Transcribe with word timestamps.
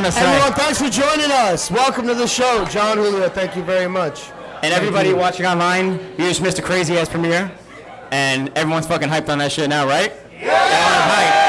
joining 0.00 0.06
us 0.06 0.16
Everyone, 0.16 0.52
thanks 0.54 0.80
for 0.80 0.88
joining 0.88 1.30
us. 1.30 1.70
Welcome 1.70 2.06
to 2.06 2.14
the 2.14 2.26
show. 2.26 2.64
John 2.70 2.96
Julio, 2.96 3.28
thank 3.28 3.54
you 3.54 3.62
very 3.62 3.86
much. 3.86 4.30
And 4.62 4.72
everybody 4.72 5.12
watching 5.12 5.44
online, 5.44 5.92
you 6.16 6.28
just 6.28 6.40
missed 6.40 6.58
a 6.58 6.62
crazy 6.62 6.96
ass 6.96 7.08
premiere. 7.08 7.50
And 8.10 8.50
everyone's 8.56 8.86
fucking 8.86 9.08
hyped 9.08 9.28
on 9.28 9.38
that 9.38 9.52
shit 9.52 9.68
now, 9.68 9.86
right? 9.86 10.12
Yeah! 10.40 11.48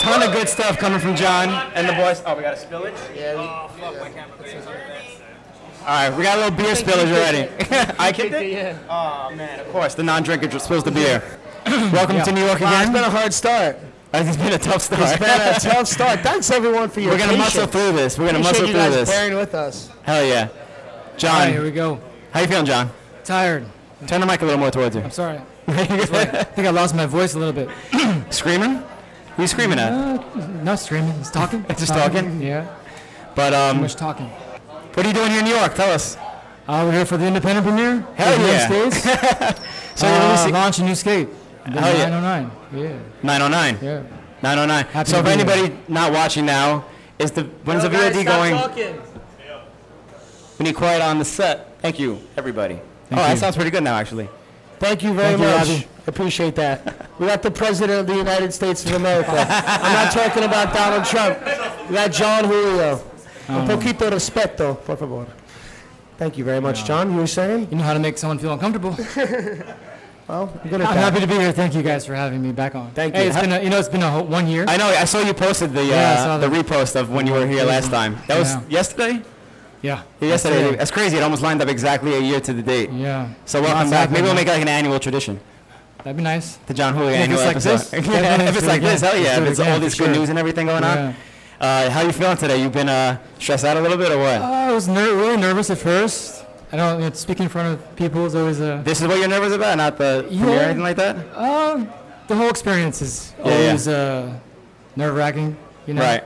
Ton 0.00 0.22
of 0.22 0.32
good 0.32 0.48
stuff 0.48 0.78
coming 0.78 0.98
from 0.98 1.14
John 1.14 1.50
and 1.74 1.86
the 1.86 1.92
boys. 1.92 2.22
Oh, 2.24 2.34
we 2.34 2.42
got 2.42 2.54
a 2.54 2.56
spillage? 2.56 2.96
Yeah, 3.14 3.34
Oh 3.36 3.68
fuck 3.78 4.00
my 4.00 4.08
camera. 4.08 4.34
All 5.82 6.08
right, 6.08 6.16
we 6.16 6.22
got 6.22 6.38
a 6.38 6.40
little 6.42 6.56
beer 6.56 6.74
spillage 6.74 7.12
already. 7.12 7.50
I 7.98 8.12
kicked 8.12 8.32
it? 8.34 8.76
Oh, 8.88 9.30
man, 9.34 9.60
of 9.60 9.68
course. 9.68 9.94
The 9.94 10.02
non-drinker 10.02 10.58
spills 10.58 10.84
the 10.84 10.90
beer. 10.90 11.22
Welcome 11.66 12.22
to 12.22 12.32
New 12.32 12.44
York 12.44 12.60
Wow, 12.60 12.70
it's 12.80 12.88
again. 12.88 12.92
been 12.94 13.04
a 13.04 13.10
hard 13.10 13.34
start. 13.34 13.76
It's 14.12 14.36
been 14.36 14.52
a 14.52 14.58
tough 14.58 14.82
start. 14.82 15.02
It's 15.02 15.18
been 15.18 15.70
a 15.72 15.74
tough 15.74 15.86
start. 15.86 16.20
Thanks 16.20 16.50
everyone 16.50 16.88
for 16.88 17.00
your 17.00 17.12
We're 17.12 17.18
gonna 17.18 17.36
muscle 17.36 17.66
through 17.66 17.92
this. 17.92 18.18
We're 18.18 18.26
gonna 18.26 18.38
Appreciate 18.38 18.52
muscle 18.52 18.66
you 18.66 18.72
through 18.72 18.80
guys 18.80 18.94
this. 18.94 19.10
bearing 19.10 19.36
with 19.36 19.54
us. 19.54 19.90
Hell 20.02 20.24
yeah. 20.24 20.48
All 20.48 21.18
John, 21.18 21.40
right, 21.40 21.52
here 21.52 21.62
we 21.62 21.70
go. 21.70 22.00
how 22.30 22.40
you 22.40 22.46
feeling, 22.46 22.64
John? 22.64 22.90
Tired. 23.24 23.66
Turn 24.06 24.20
the 24.20 24.26
mic 24.26 24.40
a 24.40 24.44
little 24.44 24.60
more 24.60 24.70
towards 24.70 24.96
you. 24.96 25.02
I'm 25.02 25.10
sorry. 25.10 25.40
That's 25.66 26.10
why 26.10 26.22
I 26.22 26.44
think 26.44 26.66
I 26.66 26.70
lost 26.70 26.94
my 26.94 27.04
voice 27.04 27.34
a 27.34 27.38
little 27.38 27.52
bit. 27.52 27.68
Screaming? 28.32 28.82
Who 29.36 29.42
you 29.42 29.48
screaming 29.48 29.78
at? 29.78 29.92
Uh, 29.92 30.46
not 30.62 30.80
screaming. 30.80 31.10
It's 31.20 31.30
talking. 31.30 31.64
It's 31.68 31.80
just 31.86 31.92
talking? 31.92 32.40
Yeah. 32.40 32.74
But 33.34 33.52
um. 33.54 33.74
Too 33.74 33.76
um, 33.76 33.82
much 33.82 33.94
talking. 33.94 34.26
what 34.26 35.04
are 35.04 35.08
you 35.08 35.14
doing 35.14 35.30
here 35.30 35.40
in 35.40 35.44
New 35.44 35.54
York? 35.54 35.74
Tell 35.74 35.90
us. 35.92 36.16
Uh, 36.66 36.82
we're 36.84 36.92
here 36.92 37.06
for 37.06 37.16
the 37.16 37.26
independent 37.26 37.66
premiere. 37.66 38.00
Hell 38.16 38.34
of 38.34 38.40
New 38.40 38.46
yeah. 38.46 38.90
Skates. 38.90 39.60
So 39.98 40.06
uh, 40.06 40.12
you're 40.12 40.22
releasing 40.28 40.52
launch 40.52 40.78
a 40.78 40.84
new 40.84 40.94
skate. 40.94 41.28
The 41.72 41.80
Hell 41.80 41.96
yeah. 41.98 42.08
909. 42.08 42.50
Yeah. 42.72 42.98
909. 43.22 43.78
Yeah. 43.82 44.02
909. 44.42 44.84
Happy 44.86 45.10
so 45.10 45.18
if 45.18 45.24
be 45.24 45.30
here. 45.30 45.40
anybody 45.40 45.78
not 45.88 46.12
watching 46.12 46.46
now, 46.46 46.84
is 47.18 47.30
the 47.32 47.42
when's 47.64 47.82
the 47.82 47.88
VOD 47.88 48.24
going? 48.24 49.00
We 50.58 50.64
need 50.64 50.74
quiet 50.76 51.02
on 51.02 51.18
the 51.18 51.24
set. 51.24 51.78
Thank 51.80 51.98
you, 51.98 52.20
everybody. 52.36 52.80
oh, 53.12 53.16
that 53.16 53.38
sounds 53.38 53.54
pretty 53.54 53.70
good 53.70 53.84
now, 53.84 53.96
actually. 53.96 54.28
Thank 54.78 55.02
you 55.02 55.12
very 55.12 55.36
Thank 55.36 55.40
you, 55.40 55.46
much. 55.46 55.68
Robbie. 55.68 55.88
Appreciate 56.06 56.54
that. 56.54 57.08
We 57.18 57.26
got 57.26 57.42
the 57.42 57.50
President 57.50 58.00
of 58.00 58.06
the 58.06 58.16
United 58.16 58.52
States 58.52 58.84
of 58.86 58.92
America. 58.92 59.30
I'm 59.48 59.92
not 59.92 60.12
talking 60.12 60.44
about 60.44 60.72
Donald 60.72 61.04
Trump. 61.04 61.38
We 61.88 61.94
got 61.94 62.12
John 62.12 62.44
Julio. 62.44 63.02
Un 63.48 63.66
poquito 63.66 64.10
respeto, 64.10 64.74
por 64.84 64.96
favor. 64.96 65.26
Thank 66.16 66.38
you 66.38 66.44
very 66.44 66.60
much, 66.60 66.84
John. 66.84 67.12
You 67.12 67.18
were 67.18 67.26
saying? 67.26 67.68
You 67.70 67.76
know 67.76 67.84
how 67.84 67.94
to 67.94 68.00
make 68.00 68.18
someone 68.18 68.38
feel 68.38 68.52
uncomfortable. 68.52 68.96
Well, 70.28 70.52
I'm 70.62 70.68
good 70.70 70.80
at 70.82 70.88
I'm 70.88 70.94
that. 70.96 71.12
happy 71.12 71.20
to 71.20 71.26
be 71.26 71.34
here. 71.34 71.52
Thank 71.52 71.74
you 71.74 71.82
guys 71.82 72.04
for 72.04 72.14
having 72.14 72.42
me 72.42 72.52
back 72.52 72.74
on. 72.74 72.90
Thank 72.90 73.14
hey, 73.14 73.24
you. 73.24 73.28
It's 73.30 73.40
been 73.40 73.50
a, 73.52 73.60
you 73.62 73.70
know 73.70 73.78
it's 73.78 73.88
been 73.88 74.02
a 74.02 74.10
whole, 74.10 74.24
one 74.24 74.46
year. 74.46 74.66
I 74.68 74.76
know. 74.76 74.86
I 74.88 75.04
saw 75.06 75.20
you 75.20 75.32
posted 75.32 75.72
the 75.72 75.84
Yeah, 75.84 75.94
I 75.96 76.12
uh, 76.14 76.16
saw 76.24 76.38
the 76.38 76.48
that. 76.48 76.66
repost 76.66 76.96
of 77.00 77.10
when 77.10 77.26
you 77.26 77.32
were 77.32 77.46
here 77.46 77.64
last 77.64 77.90
time. 77.90 78.18
That 78.26 78.38
was 78.38 78.52
Yeah. 78.54 78.60
yesterday. 78.68 79.22
yeah. 79.80 80.02
Yeah, 80.20 80.28
yesterday. 80.28 80.54
Yesterday. 80.60 80.76
That's 80.76 80.90
crazy. 80.90 81.16
It 81.16 81.22
almost 81.22 81.42
lined 81.42 81.62
up 81.62 81.68
exactly 81.68 82.14
a 82.14 82.20
year 82.20 82.40
to 82.40 82.52
the 82.52 82.62
date. 82.62 82.90
Yeah. 82.92 83.28
So 83.46 83.62
welcome 83.62 83.78
Lots 83.78 83.90
back. 83.90 84.10
Maybe 84.10 84.16
happening, 84.18 84.22
we'll 84.24 84.34
man. 84.34 84.44
make 84.44 84.48
like 84.52 84.62
an 84.62 84.68
annual 84.68 84.98
tradition. 85.00 85.40
That'd 86.04 86.16
be 86.18 86.22
nice. 86.22 86.56
The 86.66 86.74
John 86.74 86.92
Julio 86.94 87.10
Yeah, 87.10 87.16
if 87.16 87.22
annual 87.22 87.38
it's 87.40 87.46
like 87.46 87.56
episode. 87.56 87.78
this, 87.78 87.92
yeah, 88.06 88.20
definitely 88.22 88.44
if 88.46 88.50
it's 88.56 88.60
do 88.60 88.66
it 88.66 88.68
like 88.68 88.82
this, 88.82 89.02
again. 89.02 89.12
hell 89.14 89.20
yeah. 89.22 89.28
Let's 89.28 89.36
do 89.38 89.42
If 89.42 89.46
it 89.46 89.50
it's 89.50 89.58
again, 89.60 89.72
all 89.72 89.78
for 89.78 89.84
this 89.84 89.94
good 89.94 90.04
sure. 90.04 90.14
news 90.14 90.28
and 90.28 90.38
everything 90.38 90.66
going 90.66 90.84
on. 90.84 90.96
Yeah. 90.96 91.14
Uh, 91.60 91.90
how 91.90 92.02
you 92.02 92.12
feeling 92.12 92.36
today? 92.36 92.60
You've 92.62 92.72
been 92.72 92.88
uh, 92.88 93.18
stressed 93.40 93.64
out 93.64 93.76
a 93.76 93.80
little 93.80 93.96
bit 93.96 94.12
or 94.12 94.18
what? 94.18 94.40
Uh, 94.42 94.44
I 94.44 94.72
was 94.72 94.86
ner- 94.88 95.14
really 95.16 95.36
nervous 95.38 95.70
at 95.70 95.78
first. 95.78 96.37
I 96.70 96.76
don't, 96.76 97.00
you 97.02 97.08
know, 97.08 97.14
speaking 97.14 97.44
in 97.44 97.48
front 97.48 97.68
of 97.80 97.96
people 97.96 98.26
is 98.26 98.34
always 98.34 98.60
a. 98.60 98.82
This 98.84 99.00
is 99.00 99.06
what 99.08 99.18
you're 99.18 99.28
nervous 99.28 99.52
about, 99.54 99.78
not 99.78 99.96
the 99.96 100.24
premiere 100.28 100.48
or 100.56 100.60
anything 100.60 100.82
like 100.82 100.96
that? 100.96 101.16
Um, 101.36 101.88
the 102.26 102.34
whole 102.36 102.50
experience 102.50 103.00
is 103.00 103.32
Yeah, 103.38 103.44
yeah. 103.48 103.54
always 103.66 103.88
uh, 103.88 104.38
nerve 104.96 105.14
wracking. 105.16 105.56
You 105.86 105.94
know. 105.94 106.02
Right. 106.02 106.24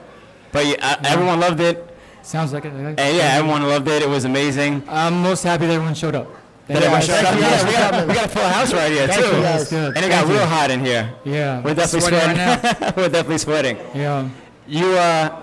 But 0.50 0.66
yeah, 0.66 0.75
uh, 0.81 0.97
everyone 1.04 1.38
loved 1.41 1.60
it. 1.60 1.88
Sounds 2.22 2.52
like 2.52 2.64
it. 2.64 2.72
And 2.72 2.98
yeah, 2.98 3.34
everyone 3.38 3.62
loved 3.62 3.86
it. 3.88 4.02
It 4.02 4.08
was 4.08 4.25
amazing. 4.25 4.82
I'm 4.88 5.22
most 5.22 5.42
happy 5.44 5.66
that 5.66 5.75
everyone 5.75 5.94
showed 5.94 6.14
up. 6.14 6.26
Thank 6.69 6.81
That 6.81 6.91
you 6.91 6.94
everyone 6.97 7.02
showed 7.02 7.25
up. 7.25 7.34
you 7.34 7.41
Yeah, 7.41 7.66
we 7.66 7.72
got, 7.72 8.08
we 8.08 8.14
got 8.14 8.25
a 8.26 8.28
full 8.28 8.48
house 8.48 8.72
right 8.72 8.92
here, 8.92 9.06
too. 9.08 9.20
you, 9.20 9.42
That's 9.42 9.64
guys. 9.64 9.70
good. 9.70 9.97
And 9.97 10.04
it 10.04 10.08
got 10.08 10.19
Thank 10.25 10.28
you. 10.28 10.34
real 10.34 10.47
hot 10.47 10.70
in 10.70 10.81
here. 10.84 11.12
Yeah. 11.25 11.60
We're 11.62 11.75
definitely 11.75 12.08
Sweating 12.08 12.36
sweating. 12.36 12.81
right. 12.82 12.97
We're 12.97 13.08
definitely 13.08 13.38
sweating. 13.38 13.76
yeah. 13.94 14.28
You, 14.69 14.86
uh, 14.92 15.42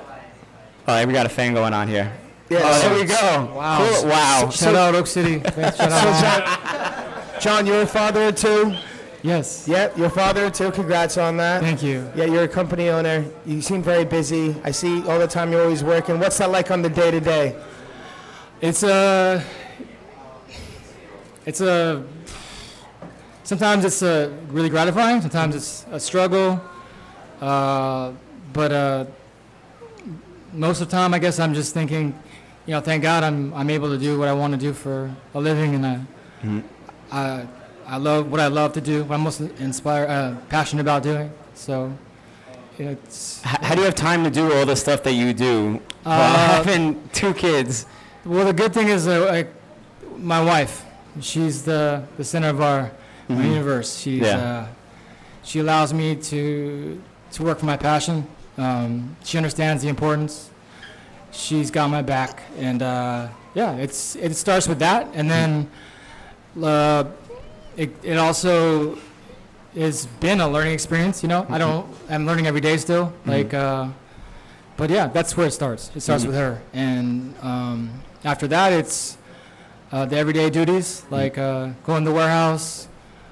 oh, 0.88 1.05
we 1.05 1.11
got 1.13 1.25
a 1.25 1.29
fan 1.29 1.53
going 1.53 1.73
on 1.73 1.88
here. 1.89 2.11
Yeah, 2.49 2.71
so- 2.73 2.89
there 2.89 2.99
we 2.99 3.05
go. 3.05 3.53
Wow. 3.55 3.77
Cool. 4.01 4.09
Wow. 4.09 4.49
Shout 4.49 4.75
out 4.75 4.95
Oak 4.95 5.07
City. 5.07 5.39
Thanks, 5.39 5.77
Shout 5.77 5.91
out. 5.91 7.41
John, 7.41 7.65
you're 7.67 7.81
a 7.81 7.87
father 7.87 8.23
of 8.29 8.35
two. 8.35 8.75
yes. 9.21 9.67
Yep, 9.67 9.97
you're 9.97 10.07
a 10.07 10.09
father 10.09 10.45
of 10.45 10.53
two. 10.53 10.71
Congrats 10.71 11.17
on 11.17 11.38
that. 11.38 11.61
Thank 11.61 11.83
you. 11.83 12.09
Yeah, 12.15 12.25
you're 12.25 12.43
a 12.43 12.47
company 12.47 12.89
owner. 12.89 13.23
You 13.45 13.61
seem 13.61 13.81
very 13.83 14.03
busy. 14.03 14.55
I 14.63 14.71
see 14.71 15.07
all 15.07 15.19
the 15.19 15.27
time 15.27 15.51
you're 15.51 15.61
always 15.61 15.83
working. 15.83 16.19
What's 16.19 16.38
that 16.39 16.49
like 16.51 16.69
on 16.71 16.81
the 16.81 16.89
day 16.89 17.11
to 17.11 17.19
day? 17.19 17.55
It's 18.61 18.83
a. 18.83 19.43
It's 21.45 21.61
a. 21.61 22.03
Sometimes 23.43 23.85
it's 23.85 24.03
uh, 24.03 24.31
really 24.49 24.69
gratifying. 24.69 25.21
Sometimes 25.21 25.55
it's 25.55 25.85
a 25.91 25.99
struggle. 25.99 26.61
Uh, 27.41 28.11
but 28.53 28.71
uh, 28.71 29.05
most 30.53 30.81
of 30.81 30.89
the 30.89 30.95
time, 30.95 31.13
I 31.13 31.19
guess 31.19 31.39
I'm 31.39 31.53
just 31.53 31.73
thinking, 31.73 32.13
you 32.69 32.75
know, 32.75 32.81
thank 32.81 33.02
God 33.02 33.24
I'm 33.24 33.52
I'm 33.56 33.72
able 33.72 33.90
to 33.90 33.97
do 33.97 34.19
what 34.19 34.28
I 34.28 34.34
want 34.34 34.53
to 34.53 34.59
do 34.59 34.74
for 34.74 35.09
a 35.34 35.40
living, 35.40 35.74
and 35.74 35.84
I, 35.88 35.97
I, 37.12 37.47
I 37.88 37.97
love 37.97 38.30
what 38.31 38.40
I 38.40 38.46
love 38.46 38.74
to 38.74 38.81
do. 38.81 39.03
What 39.06 39.16
I'm 39.16 39.22
most 39.22 39.41
inspired, 39.41 40.07
uh, 40.07 40.35
passionate 40.50 40.81
about 40.84 41.02
doing. 41.02 41.31
So, 41.56 41.91
it's 42.78 43.41
H- 43.44 43.57
How 43.66 43.74
do 43.74 43.80
you 43.81 43.85
have 43.85 43.96
time 43.96 44.24
to 44.24 44.30
do 44.30 44.53
all 44.53 44.68
the 44.68 44.75
stuff 44.75 45.02
that 45.02 45.13
you 45.13 45.34
do 45.34 45.81
Uh, 46.06 46.62
having 46.62 47.02
two 47.12 47.34
kids? 47.34 47.88
Well, 48.24 48.46
the 48.46 48.53
good 48.53 48.72
thing 48.72 48.88
is, 48.90 49.07
uh, 49.07 49.25
like, 49.25 49.51
my 50.18 50.44
wife, 50.44 50.86
she's 51.22 51.63
the, 51.63 52.03
the 52.18 52.24
center 52.24 52.50
of 52.50 52.62
our, 52.62 52.91
our 53.30 53.41
universe. 53.44 53.97
She's, 53.97 54.22
Yeah. 54.22 54.38
uh, 54.38 54.68
she 55.44 55.57
allows 55.59 55.91
me 55.91 56.16
to 56.16 57.01
to 57.31 57.44
work 57.44 57.57
for 57.59 57.66
my 57.66 57.78
passion. 57.78 58.28
Um, 58.59 59.16
she 59.24 59.38
understands 59.38 59.81
the 59.81 59.90
importance. 59.90 60.51
She's 61.31 61.69
got 61.72 61.90
my 61.90 62.01
back, 62.01 62.41
and 62.57 62.81
uh, 62.81 63.28
yeah, 63.53 63.75
it's 63.75 64.16
it 64.16 64.35
starts 64.35 64.67
with 64.67 64.79
that, 64.79 65.07
and 65.13 65.29
then 65.29 65.69
uh, 66.62 67.06
it 67.78 67.91
it 68.03 68.17
also 68.17 68.97
has 69.75 70.06
been 70.19 70.41
a 70.41 70.47
learning 70.50 70.73
experience. 70.73 71.22
You 71.23 71.29
know, 71.29 71.45
I 71.50 71.57
don't 71.57 71.85
I'm 72.09 72.25
learning 72.25 72.47
every 72.47 72.62
day 72.62 72.78
still. 72.78 73.13
Like, 73.25 73.53
uh, 73.53 73.89
but 74.78 74.89
yeah, 74.89 75.07
that's 75.07 75.38
where 75.38 75.47
it 75.47 75.51
starts. 75.53 75.91
It 75.95 76.01
starts 76.01 76.25
with 76.25 76.35
her, 76.35 76.62
and 76.73 77.35
um, 77.41 78.01
after 78.23 78.47
that, 78.47 78.73
it's 78.73 79.18
uh, 79.91 80.06
the 80.06 80.18
everyday 80.18 80.50
duties 80.50 81.03
like 81.12 81.38
uh, 81.38 81.69
going 81.85 82.03
to 82.06 82.09
the 82.09 82.16
warehouse. 82.16 82.88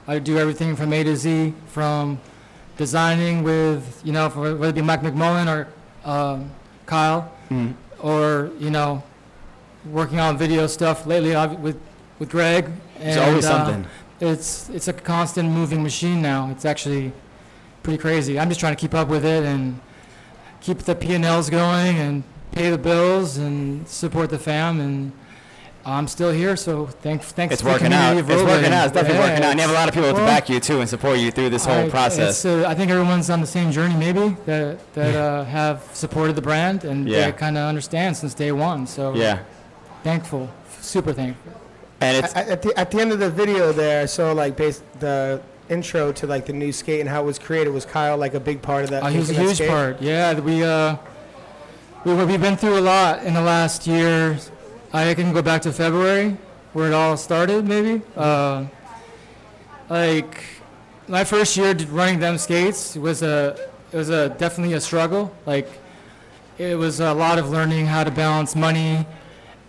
I 0.07 0.19
do 0.19 0.37
everything 0.37 0.75
from 0.75 0.93
A 0.93 1.03
to 1.03 1.15
Z, 1.15 1.53
from 1.67 2.19
designing 2.77 3.43
with 3.43 4.01
you 4.05 4.13
know, 4.13 4.29
for, 4.29 4.55
whether 4.55 4.69
it 4.69 4.75
be 4.75 4.81
Mike 4.81 5.01
McMullen 5.01 5.47
or 5.47 5.67
um, 6.09 6.51
Kyle, 6.85 7.31
Mhm. 7.49 7.73
Or 7.99 8.51
you 8.59 8.69
know, 8.69 9.03
working 9.85 10.19
on 10.19 10.37
video 10.37 10.67
stuff 10.67 11.05
lately 11.05 11.31
obvi- 11.31 11.59
with 11.59 11.79
with 12.19 12.29
Greg. 12.29 12.69
There's 12.99 13.17
and, 13.17 13.29
always 13.29 13.45
uh, 13.45 13.65
something. 13.65 13.87
it's 14.19 14.69
it's 14.69 14.87
a 14.87 14.93
constant 14.93 15.49
moving 15.49 15.83
machine 15.83 16.21
now. 16.21 16.49
It's 16.51 16.65
actually 16.65 17.11
pretty 17.83 17.99
crazy. 17.99 18.39
I'm 18.39 18.49
just 18.49 18.59
trying 18.59 18.75
to 18.75 18.79
keep 18.79 18.93
up 18.93 19.07
with 19.07 19.25
it 19.25 19.43
and 19.43 19.79
keep 20.61 20.79
the 20.79 20.95
P 20.95 21.13
and 21.13 21.23
Ls 21.23 21.49
going 21.49 21.97
and 21.97 22.23
pay 22.51 22.69
the 22.69 22.77
bills 22.77 23.37
and 23.37 23.87
support 23.87 24.29
the 24.29 24.39
fam. 24.39 24.79
And 24.79 25.11
I'm 25.89 26.07
still 26.07 26.31
here, 26.33 26.57
so 26.57 26.87
thanks 26.87 27.31
thanks. 27.31 27.53
It's 27.53 27.61
to 27.61 27.65
the 27.65 27.71
working 27.71 27.93
out. 27.93 28.09
community 28.09 28.33
It's 28.33 28.43
working 28.43 28.73
out. 28.73 28.85
It's 28.87 28.93
definitely 28.93 29.19
Yeah, 29.19 29.29
working 29.29 29.43
out. 29.45 29.51
And 29.51 29.59
you 29.59 29.61
have 29.61 29.71
a 29.71 29.79
lot 29.79 29.87
of 29.87 29.93
people 29.93 30.09
to 30.09 30.15
back 30.15 30.49
you 30.49 30.59
too 30.59 30.81
and 30.81 30.89
support 30.89 31.17
you 31.17 31.31
through 31.31 31.49
this 31.49 31.65
whole 31.65 31.85
I- 31.85 31.89
process. 31.89 32.43
it's, 32.43 32.45
uh, 32.45 32.65
I 32.67 32.75
think 32.75 32.91
everyone's 32.91 33.29
on 33.29 33.39
the 33.39 33.47
same 33.47 33.71
journey, 33.71 33.95
maybe 33.95 34.35
that 34.45 34.79
that 34.95 35.15
uh, 35.15 35.45
have 35.45 35.81
supported 35.93 36.35
the 36.35 36.41
brand 36.41 36.83
and 36.83 37.07
Yeah. 37.07 37.27
they 37.27 37.31
kind 37.31 37.57
of 37.57 37.63
understand 37.69 38.17
since 38.17 38.33
day 38.33 38.51
one. 38.51 38.85
So 38.85 39.13
Yeah. 39.15 39.39
thankful, 40.03 40.49
super 40.81 41.13
thankful. 41.13 41.53
And 42.01 42.17
it's 42.17 42.35
At, 42.35 42.49
at, 42.49 42.61
the, 42.63 42.77
at 42.77 42.91
the 42.91 42.99
end 42.99 43.11
of 43.13 43.19
the 43.19 43.29
video 43.29 43.71
there, 43.71 44.03
I 44.03 44.05
saw 44.07 44.33
like 44.33 44.57
base, 44.57 44.81
the 44.99 45.39
intro 45.69 46.11
to 46.11 46.27
like 46.27 46.45
the 46.47 46.53
new 46.53 46.71
skate 46.73 46.99
and 46.99 47.09
how 47.09 47.21
it 47.23 47.25
was 47.25 47.39
created. 47.39 47.73
Was 47.73 47.85
Kyle 47.85 48.17
like 48.17 48.33
a 48.33 48.39
big 48.41 48.61
part 48.61 48.83
of 48.83 48.89
that? 48.89 49.03
Oh, 49.03 49.07
he 49.07 49.19
was 49.19 49.29
a 49.29 49.33
huge 49.33 49.55
skate? 49.55 49.69
part. 49.69 50.01
Yeah, 50.01 50.33
we 50.39 50.63
uh, 50.65 50.97
we 52.03 52.13
we've 52.13 52.41
been 52.41 52.57
through 52.57 52.77
a 52.77 52.81
lot 52.95 53.23
in 53.23 53.33
the 53.33 53.41
last 53.41 53.87
year. 53.87 54.37
I 54.93 55.13
can 55.13 55.33
go 55.33 55.41
back 55.41 55.61
to 55.63 55.73
February 55.73 56.37
where 56.73 56.87
it 56.87 56.93
all 56.93 57.17
started, 57.17 57.65
maybe. 57.65 58.01
Uh, 58.15 58.65
like 59.89 60.43
my 61.07 61.23
first 61.23 61.57
year 61.57 61.73
running 61.89 62.19
them 62.19 62.37
skates 62.37 62.95
was 62.95 63.21
a 63.21 63.69
it 63.91 63.97
was 63.97 64.09
a 64.09 64.29
definitely 64.29 64.75
a 64.75 64.81
struggle. 64.81 65.33
Like 65.45 65.69
it 66.57 66.77
was 66.77 66.99
a 66.99 67.13
lot 67.13 67.37
of 67.37 67.49
learning 67.49 67.85
how 67.85 68.03
to 68.03 68.11
balance 68.11 68.55
money 68.55 69.05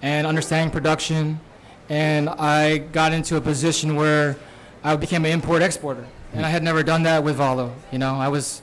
and 0.02 0.26
understanding 0.26 0.70
production. 0.70 1.40
And 1.88 2.28
I 2.28 2.78
got 2.78 3.12
into 3.12 3.36
a 3.36 3.40
position 3.40 3.96
where 3.96 4.36
I 4.84 4.94
became 4.96 5.24
an 5.24 5.32
import 5.32 5.62
exporter, 5.62 6.06
and 6.32 6.44
I 6.44 6.50
had 6.50 6.62
never 6.62 6.82
done 6.82 7.02
that 7.04 7.24
with 7.24 7.38
Valo. 7.38 7.72
You 7.90 7.98
know, 7.98 8.14
I 8.14 8.28
was 8.28 8.62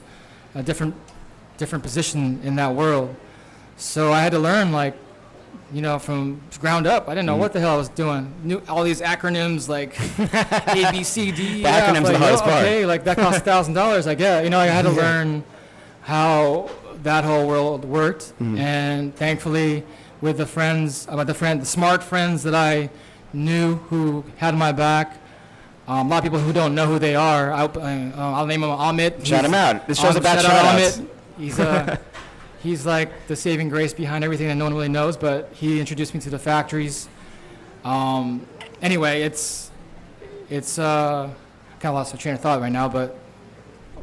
a 0.54 0.62
different 0.62 0.94
different 1.58 1.82
position 1.82 2.40
in 2.42 2.56
that 2.56 2.74
world. 2.74 3.14
So 3.76 4.12
I 4.12 4.22
had 4.22 4.32
to 4.32 4.38
learn 4.38 4.72
like, 4.72 4.94
you 5.72 5.82
know, 5.82 5.98
from 5.98 6.40
ground 6.60 6.86
up. 6.86 7.08
I 7.08 7.14
didn't 7.14 7.26
know 7.26 7.32
Mm-hmm. 7.32 7.40
what 7.40 7.52
the 7.52 7.60
hell 7.60 7.74
I 7.74 7.76
was 7.76 7.88
doing. 7.88 8.32
Knew 8.44 8.62
all 8.68 8.84
these 8.84 9.00
acronyms 9.00 9.68
like 9.68 9.98
A, 10.18 10.90
B, 10.92 11.02
C, 11.02 11.32
D, 11.32 11.62
The 11.62 11.68
acronyms 11.68 12.08
are 12.08 12.12
the 12.12 12.18
hardest 12.18 12.44
oh, 12.44 12.48
part. 12.50 12.62
Okay, 12.64 12.86
like 12.86 13.04
that 13.04 13.16
cost 13.18 13.44
thousand 13.44 13.74
dollars. 13.74 14.06
Like 14.06 14.20
yeah, 14.20 14.40
you 14.42 14.50
know, 14.50 14.58
I 14.60 14.66
had 14.66 14.82
to 14.82 14.90
learn 15.04 15.42
how 16.02 16.70
that 17.02 17.24
whole 17.24 17.46
world 17.46 17.84
worked, 17.84 18.32
Mm-hmm. 18.40 18.58
and 18.58 19.14
thankfully, 19.16 19.84
with 20.20 20.38
the 20.38 20.46
friends, 20.46 21.06
about 21.10 21.26
the 21.26 21.34
friend, 21.34 21.60
the 21.60 21.66
smart 21.66 22.02
friends 22.02 22.42
that 22.44 22.54
I 22.54 22.88
knew 23.32 23.76
who 23.90 24.24
had 24.38 24.54
my 24.56 24.72
back. 24.72 25.18
Um, 25.88 26.06
a 26.08 26.10
lot 26.10 26.16
of 26.18 26.22
people 26.24 26.38
who 26.40 26.52
don't 26.52 26.74
know 26.74 26.86
who 26.86 26.98
they 26.98 27.14
are. 27.14 27.52
I, 27.52 27.64
uh, 27.64 28.12
I'll 28.16 28.46
name 28.46 28.62
them 28.62 28.70
Amit. 28.70 29.24
Shout 29.24 29.44
him 29.44 29.54
out. 29.54 29.86
This 29.86 29.98
show's 30.00 30.16
Um, 30.16 30.20
about 30.22 30.42
shout. 30.42 30.74
Amit. 30.74 31.06
He's 31.38 31.60
uh, 31.60 31.96
he's 32.66 32.84
like 32.84 33.26
the 33.28 33.36
saving 33.36 33.68
grace 33.68 33.94
behind 33.94 34.24
everything 34.24 34.48
that 34.48 34.56
no 34.56 34.64
one 34.64 34.74
really 34.74 34.88
knows. 34.88 35.16
But 35.16 35.50
he 35.52 35.80
introduced 35.80 36.14
me 36.14 36.20
to 36.20 36.30
the 36.30 36.38
factories. 36.38 37.08
Um, 37.84 38.46
anyway, 38.82 39.22
it's 39.22 39.70
it's 40.50 40.78
uh, 40.78 41.30
kind 41.80 41.90
of 41.90 41.94
lost 41.94 42.12
my 42.14 42.20
train 42.20 42.34
of 42.34 42.40
thought 42.40 42.60
right 42.60 42.72
now, 42.72 42.88
but. 42.88 43.16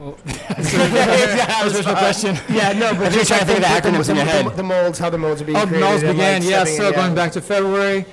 Oh, 0.01 0.18
that 0.25 1.62
was 1.63 1.75
original 1.75 1.95
question. 1.95 2.36
Yeah, 2.50 2.74
no, 2.74 2.95
but 2.95 3.13
you're 3.13 3.24
trying 3.24 3.42
to 3.42 3.45
think 3.45 3.60
of 3.60 3.63
the 3.63 3.69
acronyms 3.69 4.10
in 4.10 4.15
your 4.15 4.25
head. 4.25 4.45
The 4.57 4.63
molds, 4.63 4.98
how 4.98 5.12
the 5.12 5.19
molds 5.19 5.39
are 5.39 5.45
being 5.45 5.56
Oh, 5.56 5.68
created. 5.68 5.81
Knowles 5.81 6.01
and, 6.01 6.12
began, 6.13 6.42
like, 6.42 6.50
yeah. 6.50 6.63
So 6.63 6.88
in, 6.88 6.95
going 6.95 7.13
back 7.13 7.31
to 7.33 7.42
February, 7.42 8.06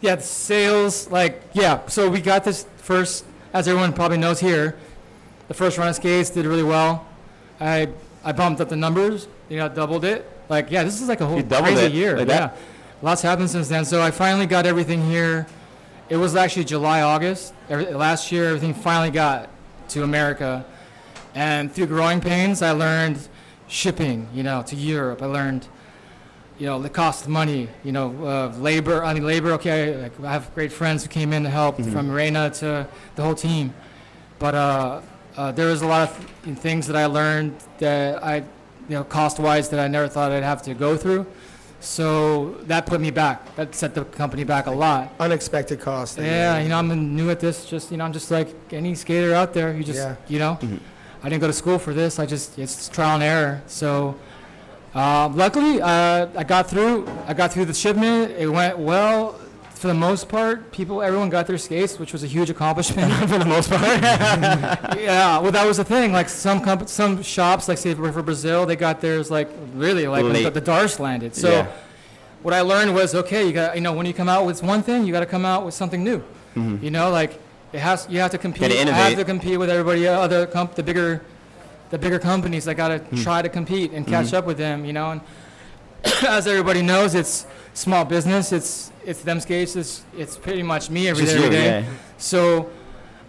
yeah, 0.00 0.14
the 0.14 0.22
sales, 0.22 1.10
like, 1.10 1.42
yeah. 1.52 1.84
So 1.88 2.08
we 2.08 2.20
got 2.20 2.44
this 2.44 2.66
first, 2.76 3.24
as 3.52 3.66
everyone 3.66 3.92
probably 3.92 4.18
knows 4.18 4.38
here, 4.38 4.76
the 5.48 5.54
first 5.54 5.76
run 5.76 5.88
of 5.88 5.96
skates 5.96 6.30
did 6.30 6.46
really 6.46 6.62
well. 6.62 7.04
I 7.60 7.88
I 8.24 8.30
bumped 8.32 8.60
up 8.60 8.68
the 8.68 8.76
numbers, 8.76 9.26
you 9.48 9.56
know, 9.56 9.68
doubled 9.68 10.04
it. 10.04 10.30
Like, 10.48 10.70
yeah, 10.70 10.84
this 10.84 11.00
is 11.00 11.08
like 11.08 11.20
a 11.20 11.26
whole 11.26 11.42
crazy 11.42 11.86
it, 11.86 11.92
year. 11.92 12.18
like 12.18 12.28
yeah, 12.28 12.48
that? 12.48 12.58
lots 13.02 13.22
happened 13.22 13.50
since 13.50 13.68
then. 13.68 13.84
So 13.84 14.02
I 14.02 14.10
finally 14.10 14.46
got 14.46 14.66
everything 14.66 15.04
here. 15.08 15.46
It 16.08 16.16
was 16.16 16.36
actually 16.36 16.64
July, 16.64 17.00
August. 17.00 17.54
Every, 17.68 17.86
last 17.86 18.30
year, 18.30 18.48
everything 18.48 18.74
finally 18.74 19.10
got 19.10 19.48
to 19.88 20.02
America. 20.02 20.64
And 21.34 21.72
through 21.72 21.86
growing 21.86 22.20
pains, 22.20 22.62
I 22.62 22.72
learned 22.72 23.26
shipping, 23.68 24.28
you 24.34 24.42
know, 24.42 24.62
to 24.62 24.76
Europe. 24.76 25.22
I 25.22 25.26
learned, 25.26 25.66
you 26.58 26.66
know, 26.66 26.80
the 26.80 26.90
cost 26.90 27.24
of 27.24 27.30
money, 27.30 27.68
you 27.82 27.92
know, 27.92 28.14
uh, 28.24 28.56
labor. 28.58 29.02
I 29.02 29.14
mean, 29.14 29.24
labor, 29.24 29.52
okay, 29.52 30.02
like, 30.02 30.20
I 30.22 30.32
have 30.32 30.54
great 30.54 30.72
friends 30.72 31.02
who 31.02 31.08
came 31.08 31.32
in 31.32 31.42
to 31.44 31.50
help 31.50 31.80
from 31.80 32.10
Reina 32.10 32.50
to 32.50 32.86
the 33.16 33.22
whole 33.22 33.34
team. 33.34 33.74
But 34.38 34.54
uh, 34.54 35.00
uh, 35.36 35.52
there 35.52 35.68
was 35.68 35.82
a 35.82 35.86
lot 35.86 36.10
of 36.10 36.30
th- 36.44 36.58
things 36.58 36.86
that 36.86 36.96
I 36.96 37.06
learned 37.06 37.56
that 37.78 38.22
I, 38.22 38.44
you 38.88 38.94
know, 38.96 39.04
cost-wise 39.04 39.68
that 39.70 39.80
I 39.80 39.88
never 39.88 40.08
thought 40.08 40.32
I'd 40.32 40.42
have 40.42 40.62
to 40.62 40.74
go 40.74 40.96
through. 40.96 41.26
So 41.80 42.52
that 42.62 42.86
put 42.86 43.00
me 43.00 43.10
back. 43.10 43.54
That 43.56 43.74
set 43.74 43.94
the 43.94 44.04
company 44.04 44.42
back 44.44 44.66
a 44.66 44.70
lot. 44.70 45.12
Unexpected 45.20 45.80
cost. 45.80 46.18
Yeah, 46.18 46.58
you 46.58 46.68
know, 46.70 46.78
I'm 46.78 47.14
new 47.14 47.28
at 47.30 47.40
this. 47.40 47.66
Just 47.66 47.90
you 47.90 47.98
know, 47.98 48.04
I'm 48.04 48.12
just 48.12 48.30
like 48.30 48.48
any 48.72 48.94
skater 48.94 49.34
out 49.34 49.52
there. 49.52 49.74
You 49.74 49.84
just 49.84 49.98
Yeah. 49.98 50.16
you 50.26 50.38
know, 50.38 50.58
I 51.22 51.28
didn't 51.28 51.40
go 51.42 51.46
to 51.46 51.52
school 51.52 51.78
for 51.78 51.92
this. 51.92 52.18
I 52.18 52.24
just 52.26 52.58
it's 52.58 52.88
trial 52.88 53.14
and 53.16 53.22
error. 53.22 53.62
So 53.66 54.14
uh, 54.94 55.28
luckily, 55.34 55.82
uh, 55.82 56.28
I 56.34 56.44
got 56.44 56.70
through. 56.70 57.06
I 57.26 57.34
got 57.34 57.52
through 57.52 57.66
the 57.66 57.74
shipment. 57.74 58.32
It 58.32 58.48
went 58.48 58.78
well. 58.78 59.38
For 59.84 59.88
the 59.88 59.92
most 59.92 60.30
part, 60.30 60.72
people, 60.72 61.02
everyone 61.02 61.28
got 61.28 61.46
their 61.46 61.58
skates, 61.58 61.98
which 61.98 62.14
was 62.14 62.24
a 62.24 62.26
huge 62.26 62.48
accomplishment. 62.48 63.12
For 63.28 63.36
the 63.38 63.44
most 63.44 63.68
part. 63.68 63.82
yeah, 64.98 65.38
well, 65.40 65.52
that 65.52 65.66
was 65.66 65.76
the 65.76 65.84
thing. 65.84 66.10
Like 66.10 66.30
some 66.30 66.62
comp- 66.62 66.88
some 66.88 67.22
shops, 67.22 67.68
like 67.68 67.76
say 67.76 67.92
for, 67.92 68.22
Brazil, 68.22 68.64
they 68.64 68.76
got 68.76 69.02
theirs 69.02 69.30
like 69.30 69.50
really 69.74 70.08
like 70.08 70.24
when 70.24 70.32
the, 70.32 70.48
the 70.48 70.62
Dars 70.62 70.98
landed. 70.98 71.34
So 71.34 71.50
Yeah. 71.50 71.66
what 72.42 72.54
I 72.54 72.62
learned 72.62 72.94
was 72.94 73.14
okay, 73.14 73.46
you 73.46 73.52
got 73.52 73.74
you 73.74 73.82
know 73.82 73.92
when 73.92 74.06
you 74.06 74.14
come 74.14 74.30
out 74.30 74.46
with 74.46 74.62
one 74.62 74.82
thing, 74.82 75.04
you 75.04 75.12
got 75.12 75.20
to 75.20 75.26
come 75.26 75.44
out 75.44 75.66
with 75.66 75.74
something 75.74 76.02
new. 76.02 76.24
You 76.56 76.90
know, 76.90 77.10
like 77.10 77.38
it 77.74 77.80
has 77.80 78.06
you 78.08 78.20
have 78.20 78.30
to 78.30 78.38
compete. 78.38 78.70
Gotta 78.70 78.90
have 78.90 79.16
to 79.16 79.24
compete 79.26 79.58
with 79.58 79.68
everybody 79.68 80.08
uh, 80.08 80.18
other 80.18 80.46
comp- 80.46 80.76
the 80.76 80.82
bigger 80.82 81.20
the 81.90 81.98
bigger 81.98 82.18
companies. 82.18 82.66
I 82.68 82.72
got 82.72 82.88
to 82.88 82.98
Hmm. 83.00 83.16
try 83.22 83.42
to 83.42 83.50
compete 83.50 83.92
and 83.92 84.06
catch 84.06 84.32
up 84.32 84.46
with 84.46 84.56
them. 84.56 84.86
You 84.86 84.94
know, 84.94 85.10
and 85.10 85.20
as 86.28 86.46
everybody 86.46 86.82
knows, 86.82 87.14
it's 87.14 87.46
small 87.72 88.04
business. 88.04 88.52
It's 88.52 88.92
it's 89.04 89.22
them 89.22 89.40
skates. 89.40 89.76
It's 89.76 90.02
it's 90.16 90.36
pretty 90.36 90.62
much 90.62 90.90
me 90.90 91.08
every 91.08 91.24
day, 91.24 91.36
every 91.36 91.50
day. 91.50 91.80
yeah. 91.80 91.92
So 92.18 92.70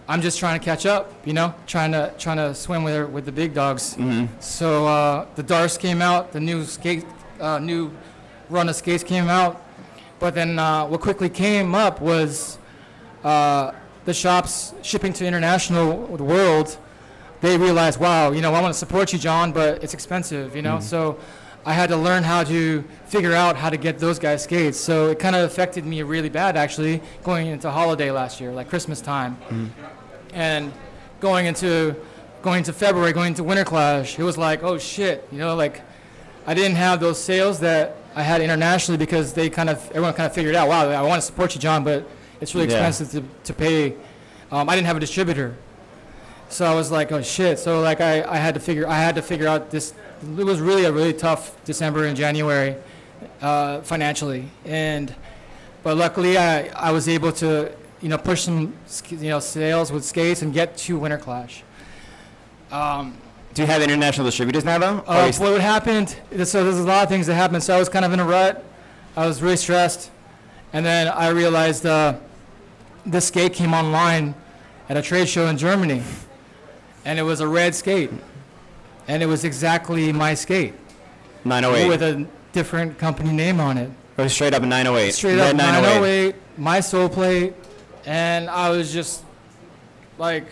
I'm 0.08 0.22
just 0.22 0.40
trying 0.40 0.60
to 0.60 0.64
catch 0.64 0.86
up, 0.86 1.12
you 1.26 1.34
know, 1.34 1.54
trying 1.68 1.92
to 1.92 2.14
trying 2.18 2.38
to 2.38 2.54
swim 2.54 2.84
with 2.84 3.10
with 3.10 3.26
the 3.26 3.32
big 3.32 3.54
dogs. 3.54 3.96
Mm-hmm. 3.96 4.40
So 4.40 4.88
uh, 4.88 5.28
the 5.36 5.44
Dars 5.44 5.78
came 5.78 6.02
out, 6.02 6.32
the 6.32 6.40
new 6.40 6.64
skate, 6.66 7.06
uh, 7.40 7.60
new 7.60 7.92
run 8.50 8.70
of 8.70 8.76
skates 8.76 9.04
came 9.04 9.30
out, 9.30 9.64
but 10.20 10.36
then 10.36 10.60
uh, 10.60 10.86
what 10.86 11.02
quickly 11.02 11.30
came 11.30 11.74
up 11.74 12.02
was 12.02 12.60
uh, 13.24 13.72
the 14.06 14.14
shops 14.14 14.74
shipping 14.82 15.14
to 15.14 15.26
international 15.26 16.16
the 16.18 16.24
world. 16.24 16.78
They 17.42 17.58
realized, 17.58 18.00
wow, 18.00 18.32
you 18.32 18.42
know, 18.42 18.54
I 18.54 18.62
want 18.62 18.74
to 18.74 18.80
support 18.80 19.14
you, 19.14 19.20
John, 19.20 19.52
but 19.52 19.84
it's 19.84 19.94
expensive, 19.94 20.56
you 20.56 20.62
know. 20.62 20.80
So 20.80 21.18
I 21.66 21.74
had 21.74 21.90
to 21.90 21.98
learn 21.98 22.24
how 22.24 22.44
to 22.44 22.84
figure 23.08 23.34
out 23.34 23.56
how 23.56 23.70
to 23.72 23.78
get 23.78 23.98
those 23.98 24.20
guys 24.20 24.44
skates. 24.44 24.80
So 24.80 25.08
it 25.10 25.18
kind 25.20 25.36
of 25.36 25.44
affected 25.46 25.84
me 25.86 26.04
really 26.04 26.30
bad, 26.30 26.56
actually, 26.56 27.02
going 27.24 27.48
into 27.48 27.72
holiday 27.72 28.12
last 28.12 28.40
year, 28.40 28.52
like 28.52 28.70
Christmas 28.70 29.02
time, 29.02 29.38
and 30.34 30.72
going 31.20 31.46
into 31.48 31.96
going 32.44 32.60
into 32.60 32.74
February, 32.74 33.12
going 33.14 33.30
into 33.30 33.44
Winter 33.44 33.64
Clash. 33.64 34.20
It 34.20 34.24
was 34.24 34.38
like, 34.38 34.62
oh 34.64 34.78
shit, 34.78 35.28
you 35.32 35.40
know, 35.40 35.56
like 35.56 35.82
I 36.46 36.54
didn't 36.54 36.76
have 36.78 37.00
those 37.00 37.20
sales 37.22 37.60
that 37.62 37.96
I 38.16 38.22
had 38.22 38.40
internationally 38.42 38.98
because 39.00 39.34
they 39.34 39.50
kind 39.50 39.70
of 39.70 39.84
everyone 39.90 40.14
kind 40.14 40.28
of 40.28 40.34
figured 40.34 40.54
out, 40.56 40.68
wow, 40.68 40.88
I 40.90 41.02
want 41.02 41.20
to 41.20 41.26
support 41.26 41.56
you, 41.56 41.62
John, 41.62 41.84
but 41.84 42.08
it's 42.42 42.54
really 42.54 42.68
Yeah. 42.68 42.86
expensive 42.88 43.24
to, 43.44 43.52
to 43.52 43.54
pay. 43.54 43.96
Um, 44.52 44.70
I 44.70 44.76
didn't 44.76 44.86
have 44.86 44.98
a 44.98 45.00
distributor, 45.00 45.56
so 46.50 46.66
I 46.66 46.76
was 46.76 46.92
like, 46.92 47.12
oh 47.12 47.24
shit. 47.24 47.58
So 47.58 47.82
like 47.82 48.00
I, 48.02 48.24
I 48.24 48.38
had 48.38 48.54
to 48.54 48.60
figure 48.60 48.88
I 48.88 48.98
had 49.00 49.16
to 49.16 49.24
figure 49.24 49.48
out 49.48 49.72
this. 49.72 49.96
It 50.26 50.44
was 50.44 50.60
really 50.60 50.86
a 50.86 50.92
really 50.92 51.14
tough 51.14 51.64
December 51.66 52.06
and 52.06 52.18
January 52.18 52.76
uh, 53.42 53.82
financially, 53.82 54.50
and 54.66 55.14
but 55.84 55.98
luckily 55.98 56.38
I, 56.38 56.68
I 56.70 56.92
was 56.92 57.08
able 57.08 57.32
to 57.34 57.72
you 58.02 58.10
know 58.10 58.18
push 58.18 58.42
some 58.42 58.74
you 59.10 59.30
know 59.30 59.40
sales 59.40 59.92
with 59.92 60.04
skates 60.04 60.42
and 60.42 60.52
get 60.54 60.76
to 60.78 60.98
Winter 60.98 61.18
Clash. 61.20 61.64
Um, 62.72 63.16
Do 63.54 63.62
you 63.62 63.68
have 63.68 63.82
international 63.84 64.26
distributors 64.26 64.66
now, 64.66 64.80
though? 64.80 65.04
Uh, 65.08 65.26
you 65.28 65.34
st- 65.34 65.52
what 65.52 65.62
happened? 65.62 66.16
So 66.44 66.64
there's 66.64 66.80
a 66.80 66.84
lot 66.84 67.04
of 67.04 67.10
things 67.10 67.28
that 67.28 67.36
happened. 67.36 67.64
So 67.64 67.76
I 67.76 67.80
was 67.80 67.88
kind 67.88 68.04
of 68.04 68.12
in 68.12 68.20
a 68.20 68.26
rut. 68.26 68.64
I 69.16 69.28
was 69.28 69.42
really 69.42 69.58
stressed, 69.58 70.10
and 70.74 70.84
then 70.86 71.08
I 71.08 71.30
realized 71.30 71.86
uh, 71.86 72.16
this 73.06 73.28
skate 73.28 73.54
came 73.54 73.74
online 73.74 74.34
at 74.90 74.98
a 74.98 75.02
trade 75.02 75.30
show 75.30 75.48
in 75.48 75.58
Germany, 75.58 76.02
and 77.06 77.20
it 77.20 77.24
was 77.24 77.40
a 77.42 77.48
red 77.48 77.76
skate, 77.76 78.10
and 79.08 79.22
it 79.24 79.26
was 79.26 79.44
exactly 79.44 80.12
my 80.12 80.34
skate 80.34 80.74
908. 81.44 81.88
with 81.90 82.02
a 82.02 82.26
different 82.54 82.98
company 82.98 83.32
name 83.32 83.60
on 83.60 83.78
it. 83.78 83.90
Or 84.18 84.30
straight 84.30 84.54
up 84.54 84.64
a 84.64 84.66
908. 84.66 85.12
Straight 85.14 85.38
Red 85.38 85.50
up 85.52 85.56
908, 85.58 86.36
my 86.58 86.80
soul 86.80 87.10
plate, 87.10 87.54
and 88.06 88.50
I 88.50 88.70
was 88.70 88.94
just 88.94 89.24
like, 90.18 90.46